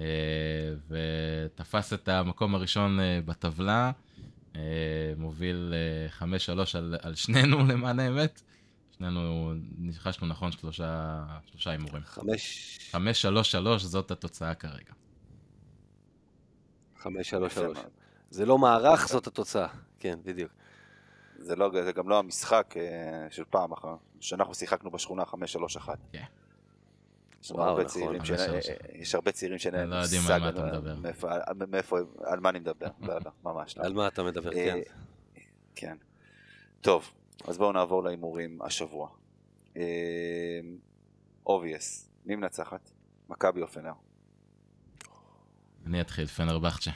ותפס 0.88 1.92
את 1.92 2.08
המקום 2.08 2.54
הראשון 2.54 2.98
uh, 2.98 3.02
בטבלה. 3.26 3.92
uh, 4.52 4.56
מוביל 5.16 5.74
uh, 6.18 6.22
5-3 6.22 6.24
על, 6.74 6.96
על 7.02 7.14
שנינו 7.14 7.58
למען 7.68 8.00
האמת. 8.00 8.42
שנינו 9.00 9.52
ניחשנו 9.78 10.26
נכון 10.26 10.52
שלושה 10.52 11.22
שלושה 11.50 11.70
הימורים. 11.70 12.02
חמש... 12.04 12.78
5-3-3 12.94 12.96
זאת 13.78 14.10
התוצאה 14.10 14.54
כרגע. 14.54 14.92
חמש, 16.98 17.30
שלוש, 17.30 17.54
שלוש. 17.54 17.78
זה 18.30 18.46
לא 18.46 18.58
מערך, 18.58 19.08
זאת 19.08 19.26
התוצאה. 19.26 19.66
כן, 19.98 20.18
בדיוק. 20.24 20.52
זה, 21.38 21.56
לא, 21.56 21.70
זה 21.84 21.92
גם 21.92 22.08
לא 22.08 22.18
המשחק 22.18 22.74
אה, 22.76 22.82
של 23.30 23.44
פעם 23.50 23.72
אחת, 23.72 23.88
שאנחנו 24.20 24.54
שיחקנו 24.54 24.90
בשכונה 24.90 25.22
5-3-1. 25.22 25.26
כן. 26.12 26.24
יש 27.42 27.50
הרבה 27.50 27.72
נכון. 27.72 27.84
צעירים 27.84 28.24
שאין- 28.24 28.38
5-3-1. 28.38 28.52
אה, 28.70 29.00
יש 29.00 29.14
הרבה 29.14 29.32
צעירים 29.32 29.58
שאין 29.58 29.74
להם 29.74 29.90
לא 29.90 29.96
מושג 30.00 30.30
על 30.32 30.40
מה 30.40 30.48
אתה 30.48 30.64
מדבר. 30.66 30.96
מאיפה- 30.96 31.32
על- 31.32 31.66
מאיפה, 31.68 31.98
על 32.24 32.40
מה 32.40 32.48
אני 32.48 32.58
מדבר, 32.58 32.86
לא, 33.00 33.14
לא, 33.24 33.30
ממש 33.44 33.78
לא. 33.78 33.84
על 33.84 33.92
מה 33.92 34.06
אתה 34.08 34.22
מדבר, 34.22 34.50
אה, 34.52 34.72
כן. 34.74 34.80
כן. 35.74 35.96
טוב, 36.80 37.10
אז 37.48 37.58
בואו 37.58 37.72
נעבור 37.72 38.04
להימורים 38.04 38.62
השבוע. 38.62 39.08
obvious, 41.46 42.08
מי 42.26 42.36
מנצחת? 42.36 42.90
מכבי 43.28 43.62
או 43.62 43.68
פנר? 43.68 43.92
אני 45.86 46.00
אתחיל, 46.00 46.26
פנרבכצ'ה. 46.26 46.90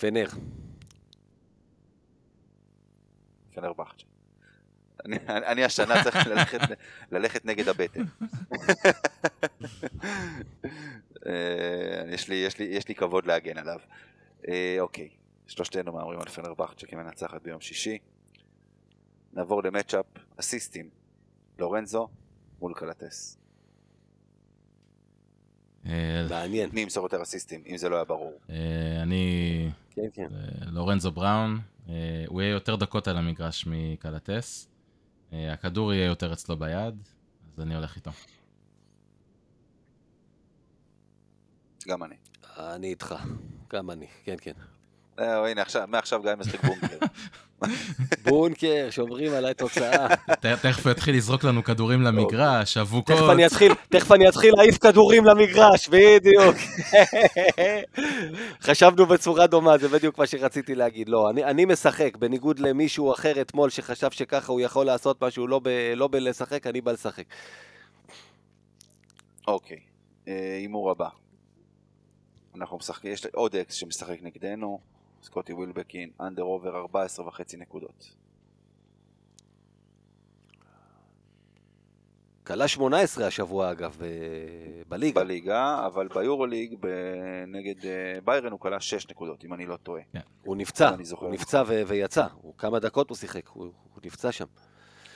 פנר. 0.00 0.26
פנרבכצ'ה. 3.54 4.06
אני, 5.04 5.16
אני 5.28 5.46
אני 5.46 5.64
השנה 5.64 6.04
צריך 6.04 6.26
ללכת, 6.26 6.60
ללכת 7.12 7.44
נגד 7.44 7.68
הבטן. 7.68 8.02
אה, 11.26 12.02
יש, 12.12 12.28
לי, 12.28 12.34
יש, 12.34 12.58
לי, 12.58 12.64
יש 12.64 12.88
לי 12.88 12.94
כבוד 12.94 13.26
להגן 13.26 13.58
עליו. 13.58 13.78
אה, 14.48 14.76
אוקיי, 14.80 15.08
שלושתנו 15.46 15.92
מהמרים 15.92 16.20
על 16.20 16.28
פנרבכצ'ה 16.28 16.86
כמנצחת 16.86 17.42
ביום 17.42 17.60
שישי. 17.60 17.98
נעבור 19.38 19.62
למצ'אפ 19.62 20.06
אסיסטים. 20.36 20.90
לורנזו 21.58 22.08
מול 22.60 22.74
קלטס. 22.74 23.38
אה, 25.86 26.26
מעניין. 26.30 26.70
מי 26.72 26.80
ימסור 26.80 27.04
יותר 27.04 27.22
אסיסטים, 27.22 27.62
אם 27.66 27.76
זה 27.76 27.88
לא 27.88 27.96
היה 27.96 28.04
ברור. 28.04 28.40
אה, 28.50 29.02
אני... 29.02 29.70
כן, 29.90 30.08
כן. 30.12 30.28
אה, 30.34 30.70
לורנזו 30.70 31.12
בראון, 31.12 31.60
הוא 32.26 32.42
יהיה 32.42 32.52
יותר 32.52 32.76
דקות 32.76 33.08
על 33.08 33.16
המגרש 33.16 33.66
מקלטס. 33.66 34.68
הכדור 35.32 35.92
יהיה 35.92 36.06
יותר 36.06 36.32
אצלו 36.32 36.56
ביד, 36.56 36.94
אז 37.54 37.60
אני 37.60 37.74
הולך 37.74 37.96
איתו. 37.96 38.10
גם 41.88 42.02
אני. 42.02 42.16
אני 42.56 42.86
איתך. 42.86 43.14
גם 43.72 43.90
אני, 43.90 44.06
כן, 44.24 44.36
כן. 44.40 44.52
זהו, 45.18 45.46
הנה, 45.46 45.62
עכשיו, 45.62 45.84
מעכשיו 45.88 46.22
גיא 46.22 46.30
משחק 46.38 46.64
בונקר. 46.64 46.96
בונקר, 48.24 48.86
שומרים 48.90 49.32
על 49.32 49.46
התוצאה. 49.46 50.08
ת- 50.16 50.46
תכף 50.46 50.86
הוא 50.86 50.92
יתחיל 50.92 51.16
לזרוק 51.16 51.44
לנו 51.44 51.64
כדורים 51.64 52.02
למגרש, 52.02 52.76
אבוקות. 52.76 53.16
תכף 53.16 53.30
אני 54.12 54.28
אתחיל, 54.28 54.52
להעיף 54.56 54.78
כדורים 54.78 55.24
למגרש, 55.24 55.88
בדיוק. 55.88 56.56
חשבנו 58.62 59.06
בצורה 59.06 59.46
דומה, 59.46 59.78
זה 59.78 59.88
בדיוק 59.88 60.18
מה 60.18 60.26
שרציתי 60.26 60.74
להגיד. 60.74 61.08
לא, 61.08 61.30
אני, 61.30 61.44
משחק, 61.64 62.16
בניגוד 62.16 62.58
למישהו 62.58 63.12
אחר 63.12 63.40
אתמול 63.40 63.70
שחשב 63.70 64.10
שככה 64.10 64.52
הוא 64.52 64.60
יכול 64.60 64.86
לעשות 64.86 65.24
משהו 65.24 65.46
לא, 65.46 65.60
ב, 65.62 65.68
לא 65.96 66.08
בלשחק, 66.08 66.66
אני 66.66 66.80
בא 66.80 66.92
לשחק. 66.92 67.24
אוקיי, 69.48 69.78
אה, 70.28 70.56
הימור 70.60 70.90
הבא. 70.90 71.08
אנחנו 72.56 72.76
משחקים, 72.76 73.12
יש 73.12 73.26
עוד 73.26 73.56
אקס 73.56 73.74
שמשחק 73.74 74.16
נגדנו, 74.22 74.80
סקוטי 75.22 75.52
ווילבקין, 75.52 76.10
under 76.20 76.42
over 76.42 76.76
14 76.76 77.26
וחצי 77.28 77.56
נקודות. 77.56 78.14
קלע 82.46 82.68
18 82.68 83.26
השבוע 83.26 83.70
אגב, 83.70 83.96
ב- 84.00 84.82
בליגה. 84.88 85.20
בליגה, 85.20 85.86
אבל 85.86 86.08
ביורוליג 86.14 86.74
ב- 86.80 86.86
נגד 87.46 87.86
אה, 87.86 87.90
ביירן 88.24 88.52
הוא 88.52 88.60
קלע 88.60 88.80
6 88.80 89.08
נקודות, 89.10 89.44
אם 89.44 89.54
אני 89.54 89.66
לא 89.66 89.76
טועה. 89.76 90.02
הוא 90.44 90.56
נפצע, 90.56 90.94
אני 90.94 91.04
זוכר 91.04 91.26
הוא 91.26 91.34
נכון. 91.34 91.40
נפצע 91.42 91.62
ו- 91.66 91.82
ויצא. 91.86 92.26
הוא, 92.42 92.54
כמה 92.58 92.78
דקות 92.78 93.10
הוא 93.10 93.16
שיחק, 93.16 93.48
הוא, 93.48 93.64
הוא 93.64 94.00
נפצע 94.04 94.32
שם. 94.32 94.44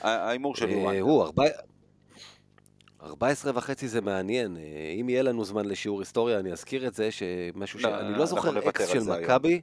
ההימור 0.01 0.55
שלי 0.55 0.73
הוא 0.73 0.91
אה. 0.91 0.99
הוא. 0.99 1.25
14 3.05 3.51
וחצי 3.55 3.87
זה 3.87 4.01
מעניין. 4.01 4.57
אה, 4.57 4.61
אם 5.01 5.09
יהיה 5.09 5.23
לנו 5.23 5.45
זמן 5.45 5.65
לשיעור 5.65 5.99
היסטוריה, 5.99 6.39
אני 6.39 6.51
אזכיר 6.51 6.87
את 6.87 6.93
זה, 6.93 7.09
שמשהו 7.11 7.79
ש... 7.79 7.83
לא, 7.83 7.99
אני 7.99 8.17
לא 8.17 8.25
זוכר 8.25 8.69
אקס 8.69 8.87
של. 8.87 8.99
מכבי. 8.99 9.61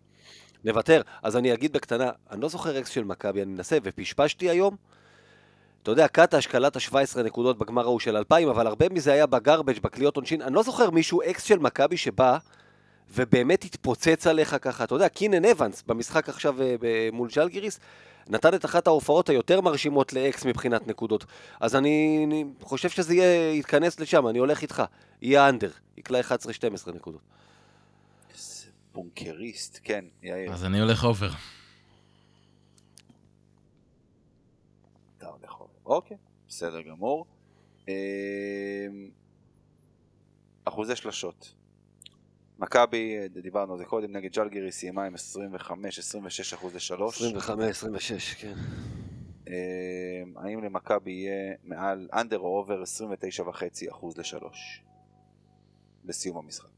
נוותר. 0.65 1.03
אז 1.23 1.37
אני 1.37 1.55
אגיד 1.55 1.73
בקטנה, 1.73 2.11
אני 2.31 2.41
לא 2.41 2.49
זוכר 2.49 2.79
אקס 2.79 2.89
של 2.89 3.05
מכבי, 3.05 3.43
אני 3.43 3.53
מנסה, 3.53 3.79
ופשפשתי 3.83 4.51
היום. 4.51 4.77
אתה 5.83 5.91
יודע, 5.91 6.09
קטש 6.09 6.47
קלע 6.47 6.77
ה-17 6.77 7.23
נקודות 7.23 7.59
בגמר 7.59 7.83
ההוא 7.83 8.01
של 8.01 8.17
2000, 8.17 8.49
אבל 8.49 8.67
הרבה 8.67 8.89
מזה 8.89 9.13
היה 9.13 9.27
ב 9.27 9.33
garbage 9.33 9.81
בקליעות 9.81 10.17
עונשין. 10.17 10.43
אני 10.43 10.55
לא 10.55 10.63
זוכר 10.63 10.91
מישהו 10.91 11.23
אקס 11.23 11.43
של 11.43 11.59
מכבי 11.59 11.97
שבא 11.97 12.39
ובאמת 13.11 13.65
התפוצץ 13.65 14.27
עליך 14.27 14.57
ככה. 14.63 14.85
אתה 14.85 14.95
יודע, 14.95 15.09
קינן 15.09 15.45
אבנס 15.45 15.83
במשחק 15.83 16.29
עכשיו 16.29 16.63
אה, 16.63 16.75
ב- 16.81 17.11
מול 17.13 17.31
ז'לגיריס, 17.31 17.81
נתן 18.29 18.55
את 18.55 18.65
אחת 18.65 18.87
ההופעות 18.87 19.29
היותר 19.29 19.61
מרשימות 19.61 20.13
לאקס 20.13 20.45
מבחינת 20.45 20.87
נקודות. 20.87 21.25
אז 21.61 21.77
אני, 21.77 22.23
אני 22.27 22.45
חושב 22.63 22.89
שזה 22.89 23.15
יהיה, 23.15 23.53
יתכנס 23.55 24.01
לשם, 24.01 24.29
אני 24.29 24.39
הולך 24.39 24.63
איתך. 24.63 24.83
יהיה 25.23 25.49
under, 25.49 25.71
יקלע 25.97 26.21
11-12 26.21 26.25
נקודות. 26.95 27.21
איזה 28.35 28.67
בונקריסט, 28.93 29.81
כן, 29.85 30.05
יאיר, 30.23 30.53
אז 30.53 30.65
אני 30.65 30.81
הולך 30.81 31.05
over. 31.05 31.31
אתה 35.19 35.27
הולך 35.27 35.61
over. 35.61 35.73
אוקיי, 35.87 36.17
בסדר 36.49 36.81
גמור. 36.81 37.27
אה, 37.89 37.95
אחוזי 40.65 40.97
שלשות. 40.97 41.55
מכבי, 42.61 43.19
אה, 43.19 43.27
דיברנו 43.43 43.73
על 43.73 43.79
זה 43.79 43.85
קודם, 43.85 44.17
נגד 44.17 44.33
ז'לגיריס 44.33 44.73
סיימה 44.73 45.05
עם 45.05 45.15
25-26 45.15 46.55
אחוז 46.55 46.75
לשלוש. 46.75 47.23
25-26, 47.23 48.35
כן. 48.41 48.55
אה, 49.49 50.23
האם 50.37 50.65
למכבי 50.65 51.11
יהיה 51.11 51.55
מעל 51.65 52.09
under 52.13 52.39
או 52.39 52.59
over 52.59 52.83
29.5 52.83 53.91
אחוז 53.91 54.19
לשלוש 54.19 54.83
בסיום 56.05 56.37
המשחק? 56.37 56.69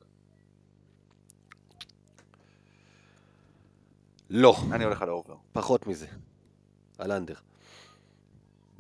לא, 4.30 4.56
אני 4.72 4.84
הולך 4.84 5.02
על 5.02 5.08
ה 5.08 5.13
over. 5.13 5.36
פחות 5.52 5.86
מזה. 5.86 6.06
על 6.98 7.12
אנדר. 7.12 7.34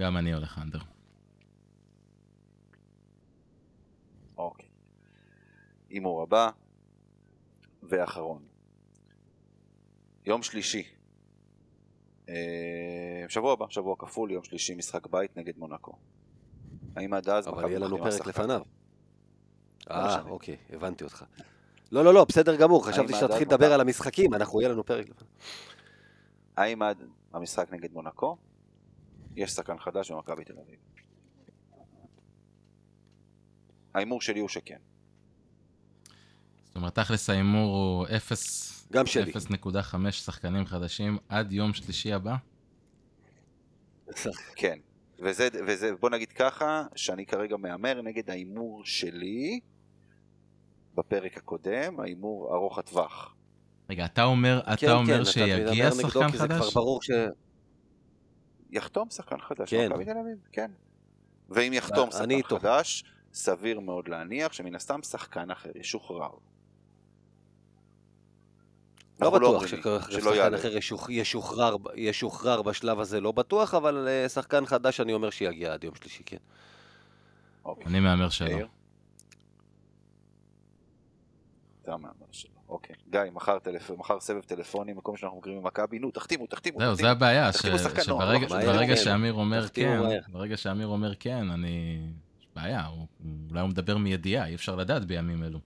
גם 0.00 0.16
אני 0.16 0.32
הולך 0.32 0.58
under. 0.58 0.78
אוקיי. 4.36 4.68
הימור 5.88 6.22
הבא 6.22 6.50
ואחרון. 7.82 8.42
יום 10.26 10.42
שלישי. 10.42 10.84
אה, 12.28 13.24
שבוע 13.28 13.52
הבא, 13.52 13.66
שבוע 13.68 13.96
כפול, 13.98 14.30
יום 14.30 14.44
שלישי 14.44 14.74
משחק 14.74 15.06
בית 15.06 15.36
נגד 15.36 15.58
מונאקו. 15.58 15.92
האם 16.96 17.14
עד 17.14 17.28
אז 17.28 17.48
אבל 17.48 17.68
יהיה 17.68 17.78
לנו 17.78 17.98
פרק? 17.98 18.26
לפניו. 18.26 18.62
אה, 19.90 20.06
משנה. 20.06 20.30
אוקיי, 20.30 20.56
הבנתי 20.70 21.04
אותך. 21.04 21.24
לא, 21.92 22.04
לא, 22.04 22.14
לא, 22.14 22.24
בסדר 22.24 22.56
גמור, 22.56 22.86
חשבתי 22.86 23.12
שתתחיל 23.12 23.48
לדבר? 23.48 23.72
על 23.72 23.80
המשחקים, 23.80 24.34
אנחנו, 24.34 24.60
יהיה 24.60 24.72
לנו 24.72 24.84
פרק 24.86 25.08
לפניו. 25.08 25.30
האם 26.56 26.82
עד 26.82 27.02
המשחק 27.32 27.72
נגד 27.72 27.92
מונאקו 27.92 28.36
יש 29.36 29.50
שחקן 29.50 29.78
חדש 29.78 30.10
במכבי 30.10 30.44
תל 30.44 30.58
אביב? 30.58 30.76
ההימור 33.94 34.20
שלי 34.20 34.40
הוא 34.40 34.48
שכן. 34.48 34.78
זאת 36.72 36.76
אומרת, 36.76 36.94
תכלס 36.94 37.30
ההימור 37.30 37.76
הוא 37.76 38.06
0... 38.16 38.86
גם 38.92 39.06
שלי. 39.06 39.32
0.5 39.32 40.10
שחקנים 40.10 40.66
חדשים 40.66 41.18
עד 41.28 41.52
יום 41.52 41.72
שלישי 41.72 42.12
הבא? 42.12 42.36
כן. 44.56 44.78
וזה, 45.18 45.48
וזה, 45.66 45.90
בוא 46.00 46.10
נגיד 46.10 46.32
ככה, 46.32 46.86
שאני 46.96 47.26
כרגע 47.26 47.56
מהמר 47.56 48.02
נגד 48.02 48.30
ההימור 48.30 48.84
שלי 48.84 49.60
בפרק 50.94 51.36
הקודם, 51.36 52.00
ההימור 52.00 52.54
ארוך 52.54 52.78
הטווח. 52.78 53.34
רגע, 53.90 54.04
אתה 54.04 54.24
אומר, 54.24 54.62
כן, 54.64 54.72
אתה 54.72 54.92
אומר 54.92 55.24
כן, 55.24 55.24
שיגיע 55.24 55.88
מדבר 55.90 55.96
נגדו, 55.96 56.08
שחקן 56.08 56.30
כי 56.30 56.38
זה 56.38 56.48
כבר 56.48 56.60
חדש? 56.60 56.74
ברור 56.74 57.02
ש... 57.02 57.10
יחתום 58.70 59.10
שחקן 59.10 59.40
חדש 59.40 59.70
כן. 59.70 59.88
במכבי 59.88 60.04
תל 60.04 60.10
אביב, 60.10 60.38
כן. 60.52 60.70
ואם 61.48 61.72
יחתום 61.72 62.10
שחקן 62.10 62.30
איתו. 62.30 62.58
חדש, 62.58 63.04
סביר 63.32 63.80
מאוד 63.80 64.08
להניח 64.08 64.52
שמן 64.52 64.74
הסתם 64.74 65.02
שחקן 65.02 65.50
אחר 65.50 65.70
ישוחרר. 65.74 66.30
לא 69.20 69.26
אנחנו 69.26 69.38
בטוח 69.38 69.66
ששחקן. 69.66 70.54
אחר 70.54 70.76
ישוח- 70.76 71.10
ישוחרר, 71.10 71.76
ישוחרר 71.94 72.62
בשלב 72.62 73.00
הזה, 73.00 73.20
לא 73.20 73.32
בטוח, 73.32 73.74
אבל 73.74 74.08
אה, 74.08 74.28
שחקן 74.28 74.66
חדש 74.66 75.00
אני 75.00 75.12
אומר 75.12 75.30
שיגיע 75.30 75.72
עד 75.72 75.84
יום 75.84 75.94
שלישי, 75.94 76.22
כן. 76.26 76.36
אוקיי. 77.64 77.86
אני 77.86 78.00
מהמר 78.00 78.28
שלא. 78.28 78.48
אתה 81.82 81.96
מהמר 81.96 82.12
שלא. 82.32 82.50
אוקיי. 82.68 82.96
גיא, 83.10 83.20
מחר 83.32 83.58
טלפ- 83.58 83.92
מחר 83.98 84.20
סבב 84.20 84.40
טלפוני, 84.40 84.92
מקום 84.92 85.16
שאנחנו 85.16 85.38
מכירים 85.38 85.58
ממכבי, 85.62 85.98
נו, 85.98 86.10
תחתימו, 86.10 86.46
תחתימו. 86.46 86.78
זהו, 86.78 86.90
תחתימו. 86.92 87.06
זה 87.06 87.12
הבעיה, 87.12 87.52
ש- 87.52 87.56
שברגע 88.04 88.46
לא 88.48 88.72
ברגע. 88.72 88.96
שאמיר 88.96 89.32
אומר 89.34 89.68
כן. 89.68 90.00
ברגע 90.28 90.56
שאמיר 90.56 90.86
אומר 90.86 91.14
כן, 91.20 91.50
אני... 91.50 92.00
יש 92.40 92.46
בעיה, 92.56 92.86
אולי 93.50 93.60
הוא 93.60 93.68
מדבר 93.68 93.96
מידיעה, 93.96 94.46
אי 94.46 94.54
אפשר 94.54 94.76
לדעת 94.76 95.04
בימים 95.04 95.44
אלו. 95.44 95.58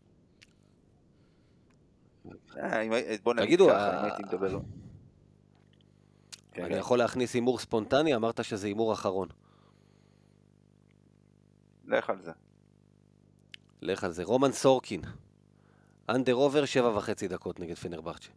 אה, 2.58 3.16
בוא 3.22 3.34
נגיד 3.34 3.46
תגידו, 3.46 3.66
ככה, 3.68 3.90
אה, 3.90 4.00
אם 4.00 4.04
הייתי 4.04 4.22
מדבר... 4.22 4.58
כן, 6.52 6.62
אני 6.62 6.70
גיא. 6.70 6.80
יכול 6.80 6.98
להכניס 6.98 7.34
הימור 7.34 7.58
ספונטני, 7.58 8.14
אמרת 8.14 8.44
שזה 8.44 8.66
הימור 8.66 8.92
אחרון. 8.92 9.28
לך 11.86 12.10
על 12.10 12.22
זה. 12.22 12.32
לך 13.82 14.04
על 14.04 14.12
זה. 14.12 14.24
רומן 14.24 14.52
סורקין. 14.52 15.00
אנדר 16.08 16.32
עובר 16.32 16.64
שבע 16.64 16.96
וחצי 16.96 17.28
דקות 17.28 17.60
נגד 17.60 17.74
פנרבכצ'ה. 17.74 18.30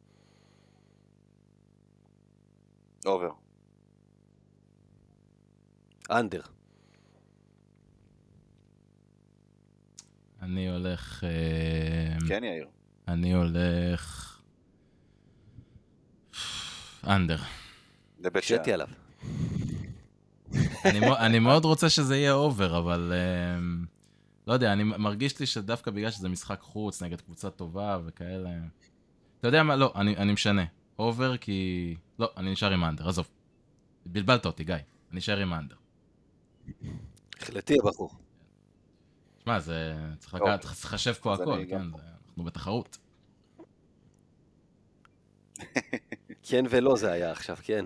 אובר. 3.05 3.31
אנדר. 6.11 6.41
אני 10.41 10.69
הולך... 10.69 11.23
אה, 11.23 12.17
כן, 12.27 12.43
יאיר. 12.43 12.67
אני 13.09 13.33
הולך... 13.33 14.25
under. 17.07 17.37
לבית 18.19 18.43
שאן. 18.43 18.57
שתי 18.57 18.73
עליו. 18.73 18.87
אני, 20.85 20.99
אני 21.17 21.39
מאוד 21.39 21.65
רוצה 21.65 21.89
שזה 21.89 22.17
יהיה 22.17 22.33
over, 22.33 22.77
אבל 22.77 23.13
אמ, 23.57 23.85
לא 24.47 24.53
יודע, 24.53 24.73
אני 24.73 24.83
מרגיש 24.83 25.39
לי 25.39 25.45
שדווקא 25.45 25.91
בגלל 25.91 26.11
שזה 26.11 26.29
משחק 26.29 26.61
חוץ 26.61 27.03
נגד 27.03 27.21
קבוצה 27.21 27.49
טובה 27.49 27.99
וכאלה... 28.05 28.49
אתה 29.39 29.47
יודע 29.47 29.63
מה? 29.63 29.75
לא, 29.75 29.93
אני, 29.95 30.17
אני 30.17 30.33
משנה. 30.33 30.65
over 30.99 31.37
כי... 31.37 31.95
לא, 32.19 32.31
אני 32.37 32.51
נשאר 32.51 32.71
עם 32.71 32.83
ה 32.83 32.87
under, 32.87 33.09
עזוב. 33.09 33.29
בלבלת 34.05 34.45
אותי, 34.45 34.63
גיא. 34.63 34.75
אני 35.11 35.19
אשאר 35.19 35.37
עם 35.37 35.53
ה 35.53 35.57
under. 35.57 35.75
החלטי 37.41 37.75
הבחור. 37.83 38.11
שמע, 39.43 39.59
זה... 39.59 39.95
צריך 40.19 40.85
לחשב 40.85 41.13
פה 41.13 41.33
הכל, 41.33 41.61
כן? 41.69 41.91
זה, 41.91 41.97
אנחנו 42.39 42.51
בתחרות. 42.51 42.97
כן 46.43 46.65
ולא 46.69 46.95
זה 46.97 47.11
היה 47.11 47.31
עכשיו, 47.31 47.57
כן. 47.63 47.85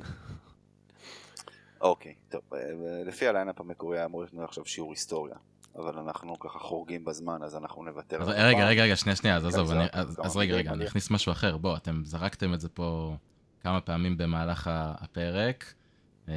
אוקיי, 1.82 2.16
טוב. 2.30 2.42
אה, 2.54 2.60
לפי 3.06 3.28
ה 3.28 3.32
line-up 3.32 3.62
המקורי 3.62 3.98
היה 3.98 4.06
אמור 4.06 4.22
להיות 4.22 4.34
לנו 4.34 4.44
עכשיו 4.44 4.66
שיעור 4.66 4.92
היסטוריה. 4.92 5.36
אבל 5.76 5.98
אנחנו 5.98 6.40
ככה 6.40 6.60
חורגים 6.60 7.06
בזמן, 7.06 7.44
אז 7.44 7.56
אנחנו 7.56 7.84
נוותר. 7.84 8.22
אז 8.22 8.28
רגע. 8.28 8.68
רגע, 8.68 8.84
רגע, 8.84 8.96
שנייה, 8.96 9.16
שנייה, 9.16 9.36
אז 9.36 9.42
כן, 9.42 9.48
עזוב, 9.48 9.72
אז 10.20 10.38
רגע, 10.38 10.56
רגע, 10.56 10.72
אני 10.72 10.88
אכניס 10.88 11.12
משהו 11.12 11.32
אחר. 11.32 11.58
בוא, 11.58 11.78
אתם 11.78 12.02
זרקתם 12.06 12.54
את 12.54 12.62
זה 12.62 12.70
פה 12.70 13.16
כמה 13.62 13.82
פעמים 13.82 14.18
במהלך 14.18 14.70
הפרק, 14.74 15.74
אה, 16.30 16.34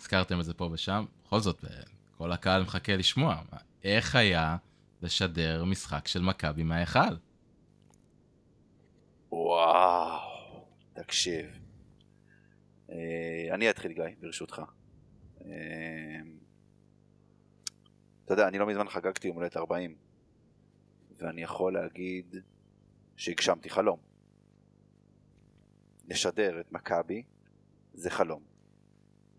הזכרתם 0.00 0.40
את 0.40 0.44
זה 0.44 0.54
פה 0.54 0.68
ושם, 0.72 1.04
בכל 1.26 1.40
זאת, 1.40 1.64
אה, 1.64 1.70
כל 2.18 2.32
הקהל 2.32 2.62
מחכה 2.62 2.96
לשמוע. 2.96 3.36
איך 3.84 4.16
היה 4.16 4.56
לשדר 5.02 5.64
משחק 5.64 6.08
של 6.08 6.22
מכבי 6.22 6.62
מההיכל? 6.62 7.16
וואו, 9.38 10.64
תקשיב. 10.92 11.58
אה, 12.90 13.48
אני 13.50 13.70
אתחיל 13.70 13.92
גיא, 13.92 14.04
ברשותך. 14.20 14.62
אה, 15.44 16.20
אתה 18.24 18.32
יודע, 18.32 18.48
אני 18.48 18.58
לא 18.58 18.66
מזמן 18.66 18.88
חגגתי 18.88 19.28
יום 19.28 19.36
הולדת 19.36 19.56
40, 19.56 19.96
ואני 21.18 21.42
יכול 21.42 21.72
להגיד 21.74 22.36
שהגשמתי 23.16 23.70
חלום. 23.70 23.98
לשדר 26.08 26.60
את 26.60 26.72
מכבי 26.72 27.22
זה 27.94 28.10
חלום. 28.10 28.42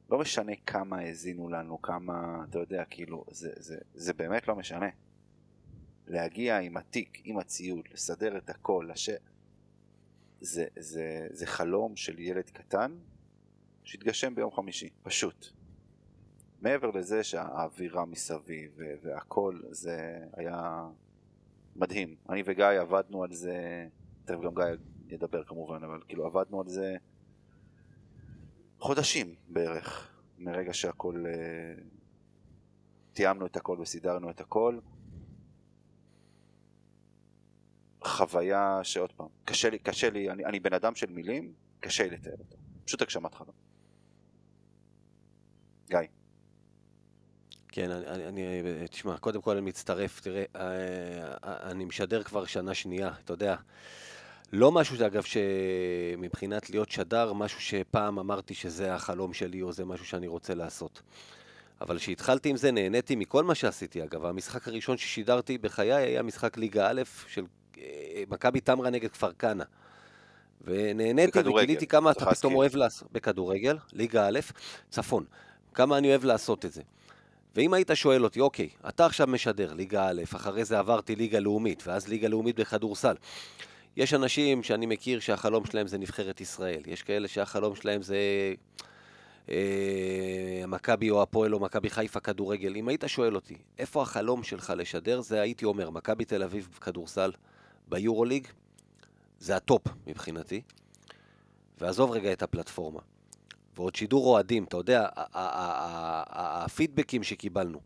לא 0.09 0.19
משנה 0.19 0.53
כמה 0.65 0.99
האזינו 0.99 1.49
לנו, 1.49 1.81
כמה, 1.81 2.45
אתה 2.49 2.59
יודע, 2.59 2.85
כאילו, 2.85 3.25
זה, 3.31 3.51
זה, 3.55 3.77
זה 3.93 4.13
באמת 4.13 4.47
לא 4.47 4.55
משנה. 4.55 4.89
להגיע 6.07 6.59
עם 6.59 6.77
התיק, 6.77 7.21
עם 7.23 7.37
הציוד, 7.37 7.87
לסדר 7.91 8.37
את 8.37 8.49
הכל, 8.49 8.87
לש... 8.91 9.09
זה, 10.41 10.65
זה, 10.79 11.27
זה 11.31 11.45
חלום 11.45 11.95
של 11.95 12.19
ילד 12.19 12.49
קטן 12.49 12.97
שהתגשם 13.83 14.35
ביום 14.35 14.51
חמישי, 14.51 14.89
פשוט. 15.03 15.47
מעבר 16.61 16.91
לזה 16.91 17.23
שהאווירה 17.23 18.05
מסביב 18.05 18.79
והכל 19.01 19.59
זה 19.69 20.19
היה 20.33 20.87
מדהים. 21.75 22.15
אני 22.29 22.43
וגיא 22.45 22.65
עבדנו 22.65 23.23
על 23.23 23.33
זה, 23.33 23.87
תכף 24.25 24.39
גם 24.43 24.55
גיא 24.55 24.65
ידבר 25.09 25.43
כמובן, 25.43 25.83
אבל 25.83 26.01
כאילו 26.07 26.25
עבדנו 26.25 26.61
על 26.61 26.67
זה 26.67 26.95
חודשים 28.79 29.35
בערך, 29.47 30.11
מרגע 30.37 30.73
שהכל, 30.73 31.23
אה, 31.27 31.83
תיאמנו 33.13 33.45
את 33.45 33.57
הכל 33.57 33.77
וסידרנו 33.81 34.29
את 34.29 34.41
הכל. 34.41 34.79
חוויה 38.03 38.79
שעוד 38.83 39.11
פעם, 39.11 39.27
קשה 39.45 39.69
לי, 39.69 39.79
קשה 39.79 40.09
לי, 40.09 40.31
אני, 40.31 40.45
אני 40.45 40.59
בן 40.59 40.73
אדם 40.73 40.95
של 40.95 41.09
מילים, 41.09 41.53
קשה 41.79 42.03
לי 42.03 42.09
לתאר 42.09 42.31
אותה. 42.31 42.55
פשוט 42.85 43.01
הגשמת 43.01 43.35
חלום. 43.35 43.55
גיא. 45.89 45.99
כן, 47.67 47.91
אני, 47.91 48.27
אני, 48.27 48.87
תשמע, 48.87 49.17
קודם 49.17 49.41
כל 49.41 49.51
אני 49.51 49.61
מצטרף, 49.61 50.19
תראה, 50.19 50.43
אה, 50.55 51.69
אני 51.71 51.85
משדר 51.85 52.23
כבר 52.23 52.45
שנה 52.45 52.73
שנייה, 52.73 53.11
אתה 53.23 53.33
יודע, 53.33 53.55
לא 54.53 54.71
משהו, 54.71 55.05
אגב, 55.05 55.23
שמבחינת 55.23 56.69
להיות 56.69 56.91
שדר, 56.91 57.33
משהו 57.33 57.61
שפעם 57.61 58.19
אמרתי 58.19 58.53
שזה 58.53 58.93
החלום 58.93 59.33
שלי, 59.33 59.61
או 59.61 59.71
זה 59.71 59.85
משהו 59.85 60.05
שאני 60.05 60.27
רוצה 60.27 60.53
לעשות. 60.53 61.01
אבל 61.81 61.97
כשהתחלתי 61.97 62.49
עם 62.49 62.57
זה, 62.57 62.71
נהניתי 62.71 63.15
מכל 63.15 63.43
מה 63.43 63.55
שעשיתי, 63.55 64.03
אגב. 64.03 64.25
המשחק 64.25 64.67
הראשון 64.67 64.97
ששידרתי 64.97 65.57
בחיי 65.57 65.93
היה 65.93 66.23
משחק 66.23 66.57
ליגה 66.57 66.89
א' 66.89 67.01
של 67.27 67.41
אה, 67.41 67.47
מכבי 68.29 68.59
תמרה 68.59 68.89
נגד 68.89 69.11
כפר 69.11 69.31
כנא. 69.33 69.63
ונהניתי 70.61 71.39
וגיליתי 71.39 71.87
כמה 71.87 72.11
אתה 72.11 72.25
פתאום. 72.35 72.55
אוהב 72.55 72.75
לעשות, 72.75 73.11
בכדורגל, 73.11 73.77
ליגה 73.93 74.27
א', 74.27 74.39
צפון. 74.89 75.25
כמה 75.73 75.97
אני 75.97 76.09
אוהב 76.09 76.25
לעשות 76.25 76.65
את 76.65 76.73
זה. 76.73 76.81
ואם 77.55 77.73
היית 77.73 77.91
שואל 77.93 78.23
אותי, 78.23 78.39
אוקיי, 78.39 78.69
אתה 78.89 79.05
עכשיו 79.05 79.27
משדר 79.27 79.73
ליגה 79.73 80.09
א', 80.09 80.21
אחרי 80.35 80.65
זה 80.65 80.79
עברתי 80.79 81.15
ליגה 81.15 81.39
לאומית, 81.39 81.83
ואז 81.87 82.07
ליגה 82.07 82.27
לאומית 82.27 82.59
בכדורסל. 82.59 83.15
יש 83.97 84.13
אנשים 84.13 84.63
שאני 84.63 84.85
מכיר 84.85 85.19
שהחלום 85.19 85.65
שלהם 85.65 85.87
זה 85.87 85.97
נבחרת 85.97 86.41
ישראל. 86.41 86.81
יש 86.85 87.03
כאלה 87.03 87.27
שהחלום 87.27 87.75
שלהם 87.75 88.01
זה 88.01 88.17
אה, 89.49 90.63
מכבי 90.67 91.09
או 91.09 91.21
הפועל 91.21 91.53
או 91.53 91.59
מכבי 91.59 91.89
חיפה 91.89 92.19
כדורגל. 92.19 92.75
אם 92.75 92.87
היית 92.87 93.03
שואל 93.07 93.35
אותי, 93.35 93.55
איפה 93.79 94.01
החלום 94.01 94.43
שלך 94.43 94.73
לשדר, 94.77 95.21
זה 95.21 95.41
הייתי 95.41 95.65
אומר, 95.65 95.89
מכבי 95.89 96.25
תל 96.25 96.43
אביב 96.43 96.77
כדורסל 96.81 97.31
ביורוליג, 97.89 98.47
זה 99.39 99.55
ה 99.55 99.62
top 99.62 99.81
מבחינתי. 100.07 100.61
ועזוב 101.79 102.11
רגע 102.11 102.33
את 102.33 102.43
הפלטפורמה. 102.43 102.99
ועוד 103.75 103.95
שידור 103.95 104.25
אוהדים, 104.25 104.63
אתה 104.63 104.77
יודע, 104.77 105.07
הפידבקים 105.13 107.23
שקיבלנו 107.23 107.79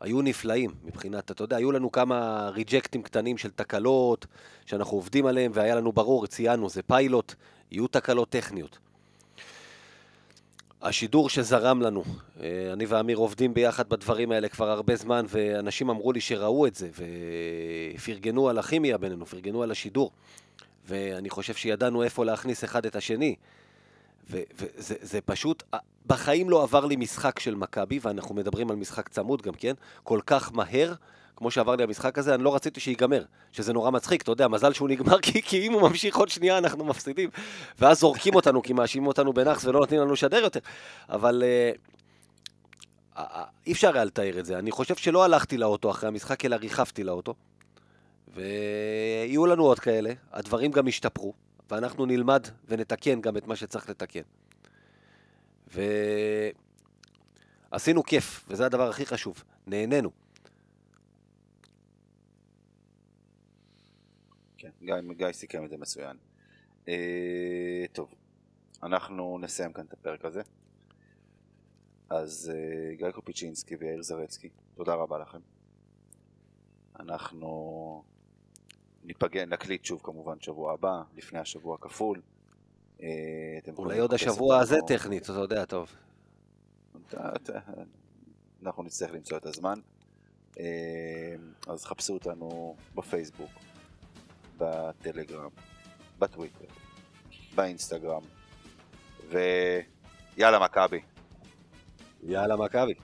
היו 0.00 0.22
נפלאים 0.22 0.70
מבחינת, 0.84 1.30
אתה 1.30 1.44
יודע, 1.44 1.56
היו 1.56 1.72
לנו 1.72 1.92
כמה 1.92 2.48
reject 2.48 2.88
ים 2.88 3.02
קטנים 3.02 3.38
של 3.38 3.50
תקלות 3.50 4.26
שאנחנו 4.66 4.96
עובדים 4.96 5.26
עליהם, 5.26 5.50
והיה 5.54 5.74
לנו 5.74 5.92
ברור, 5.92 6.26
ציינו, 6.26 6.68
זה 6.68 6.82
פיילוט, 6.82 7.34
יהיו 7.70 7.88
תקלות 7.88 8.28
טכניות. 8.28 8.78
השידור 10.82 11.30
שזרם 11.30 11.82
לנו, 11.82 12.04
אה, 12.40 12.72
אני 12.72 12.86
ואמיר 12.86 13.16
עובדים 13.16 13.54
ביחד 13.54 13.88
בדברים 13.88 14.32
האלה 14.32 14.48
כבר 14.48 14.70
הרבה 14.70 14.96
זמן, 14.96 15.24
ואנשים 15.28 15.90
אמרו 15.90 16.12
לי 16.12 16.20
שראו 16.20 16.66
את 16.66 16.74
זה, 16.74 16.88
ופרגנו 17.94 18.48
על 18.48 18.58
הכימיה 18.58 18.98
בינינו, 18.98 19.26
פרגנו 19.26 19.62
על 19.62 19.70
השידור, 19.70 20.10
ואני 20.86 21.30
חושב 21.30 21.54
שידענו 21.54 22.02
איפה 22.02 22.24
להכניס 22.24 22.64
אחד 22.64 22.86
את 22.86 22.96
השני. 22.96 23.34
וזה 24.30 24.94
זה 25.00 25.20
פשוט, 25.20 25.62
בחיים 26.06 26.50
לא 26.50 26.62
עבר 26.62 26.86
לי 26.86 26.96
משחק 26.96 27.38
של 27.38 27.54
מכבי, 27.54 27.98
ואנחנו 28.02 28.34
מדברים 28.34 28.70
על 28.70 28.76
משחק 28.76 29.08
צמוד 29.08 29.42
גם 29.42 29.52
כן, 29.52 29.74
כל 30.04 30.20
כך 30.26 30.52
מהר, 30.52 30.94
כמו 31.38 31.50
שעבר 31.50 31.76
לי 31.76 31.82
המשחק 31.82 32.18
הזה, 32.18 32.34
אני 32.34 32.44
לא 32.44 32.54
רציתי 32.54 32.80
שיגמר, 32.80 33.24
שזה 33.52 33.72
נורא 33.72 33.90
מצחיק, 33.90 34.22
אתה 34.22 34.32
יודע, 34.32 34.48
מזל 34.48 34.72
שהוא 34.72 34.88
נגמר, 34.88 35.20
כי, 35.26 35.42
כי 35.42 35.66
אם 35.66 35.72
הוא 35.72 35.82
ממשיך 35.82 36.16
עוד 36.16 36.28
שנייה 36.28 36.58
אנחנו 36.58 36.84
מפסידים, 36.84 37.30
ואז 37.78 38.00
זורקים 38.00 38.34
אותנו, 38.34 38.62
כי 38.62 38.72
מאשימים 38.72 39.06
אותנו 39.06 39.32
בנאחס 39.32 39.64
ולא 39.64 39.80
נותנים 39.80 40.00
לנו 40.00 40.12
לשדר 40.12 40.36
יותר, 40.36 40.60
אבל 41.08 41.42
אה, 43.16 43.44
אי 43.66 43.72
אפשר 43.72 43.94
היה 43.94 44.04
לתאר 44.04 44.38
את 44.38 44.46
זה, 44.46 44.58
אני 44.58 44.70
חושב 44.70 44.96
שלא 44.96 45.24
הלכתי 45.24 45.56
לאוטו 45.56 45.90
אחרי 45.90 46.08
המשחק, 46.08 46.44
אלא 46.44 46.56
ריחפתי 46.56 47.04
לאוטו, 47.04 47.34
ויהיו 48.34 49.46
לנו 49.46 49.64
עוד 49.64 49.78
כאלה, 49.78 50.12
הדברים 50.32 50.70
גם 50.70 50.88
ישתפרו, 50.88 51.32
ואנחנו 51.70 52.06
נלמד 52.06 52.46
ונתקן 52.68 53.20
גם 53.20 53.36
את 53.36 53.46
מה 53.46 53.56
שצריך 53.56 53.88
לתקן. 53.90 54.20
ועשינו 57.72 58.02
כיף, 58.02 58.44
וזה 58.48 58.66
הדבר 58.66 58.88
הכי 58.88 59.06
חשוב, 59.06 59.44
נהנינו. 59.66 60.10
כן, 64.58 64.70
גיא, 64.82 64.94
גיא 65.16 65.32
סיכם 65.32 65.64
את 65.64 65.70
זה 65.70 65.76
מצוין. 65.76 66.16
אה, 66.88 67.84
טוב, 67.92 68.14
אנחנו 68.82 69.38
נסיים 69.38 69.72
כאן 69.72 69.84
את 69.84 69.92
הפרק 69.92 70.24
הזה. 70.24 70.42
אז 72.10 72.52
אה, 72.54 72.94
גיא 72.94 73.10
קופיצ'ינסקי 73.10 73.76
ויאיר 73.76 74.02
זרצקי, 74.02 74.48
תודה 74.74 74.94
רבה 74.94 75.18
לכם. 75.18 75.38
אנחנו 77.00 78.02
ניפגן, 79.04 79.52
נקליט 79.52 79.84
שוב 79.84 80.00
כמובן 80.02 80.40
שבוע 80.40 80.72
הבא, 80.72 81.02
לפני 81.16 81.38
השבוע 81.38 81.74
הכפול. 81.74 82.20
אה, 83.02 83.08
אולי 83.78 83.98
עוד 83.98 84.14
השבוע 84.14 84.58
הזה 84.58 84.76
טכנית, 84.86 85.22
אתה 85.22 85.32
יודע, 85.32 85.64
טוב. 85.64 85.94
אנחנו 88.62 88.82
נצטרך 88.82 89.12
למצוא 89.12 89.36
את 89.36 89.46
הזמן. 89.46 89.80
אה, 90.58 91.34
אז 91.66 91.84
חפשו 91.84 92.14
אותנו 92.14 92.76
בפייסבוק, 92.94 93.50
בטלגרם, 94.58 95.50
בטוויטר, 96.18 96.64
באינסטגרם, 97.54 98.22
ויאללה 99.28 100.58
מכבי. 100.58 101.00
יאללה, 102.22 102.56
מכבי. 102.56 102.94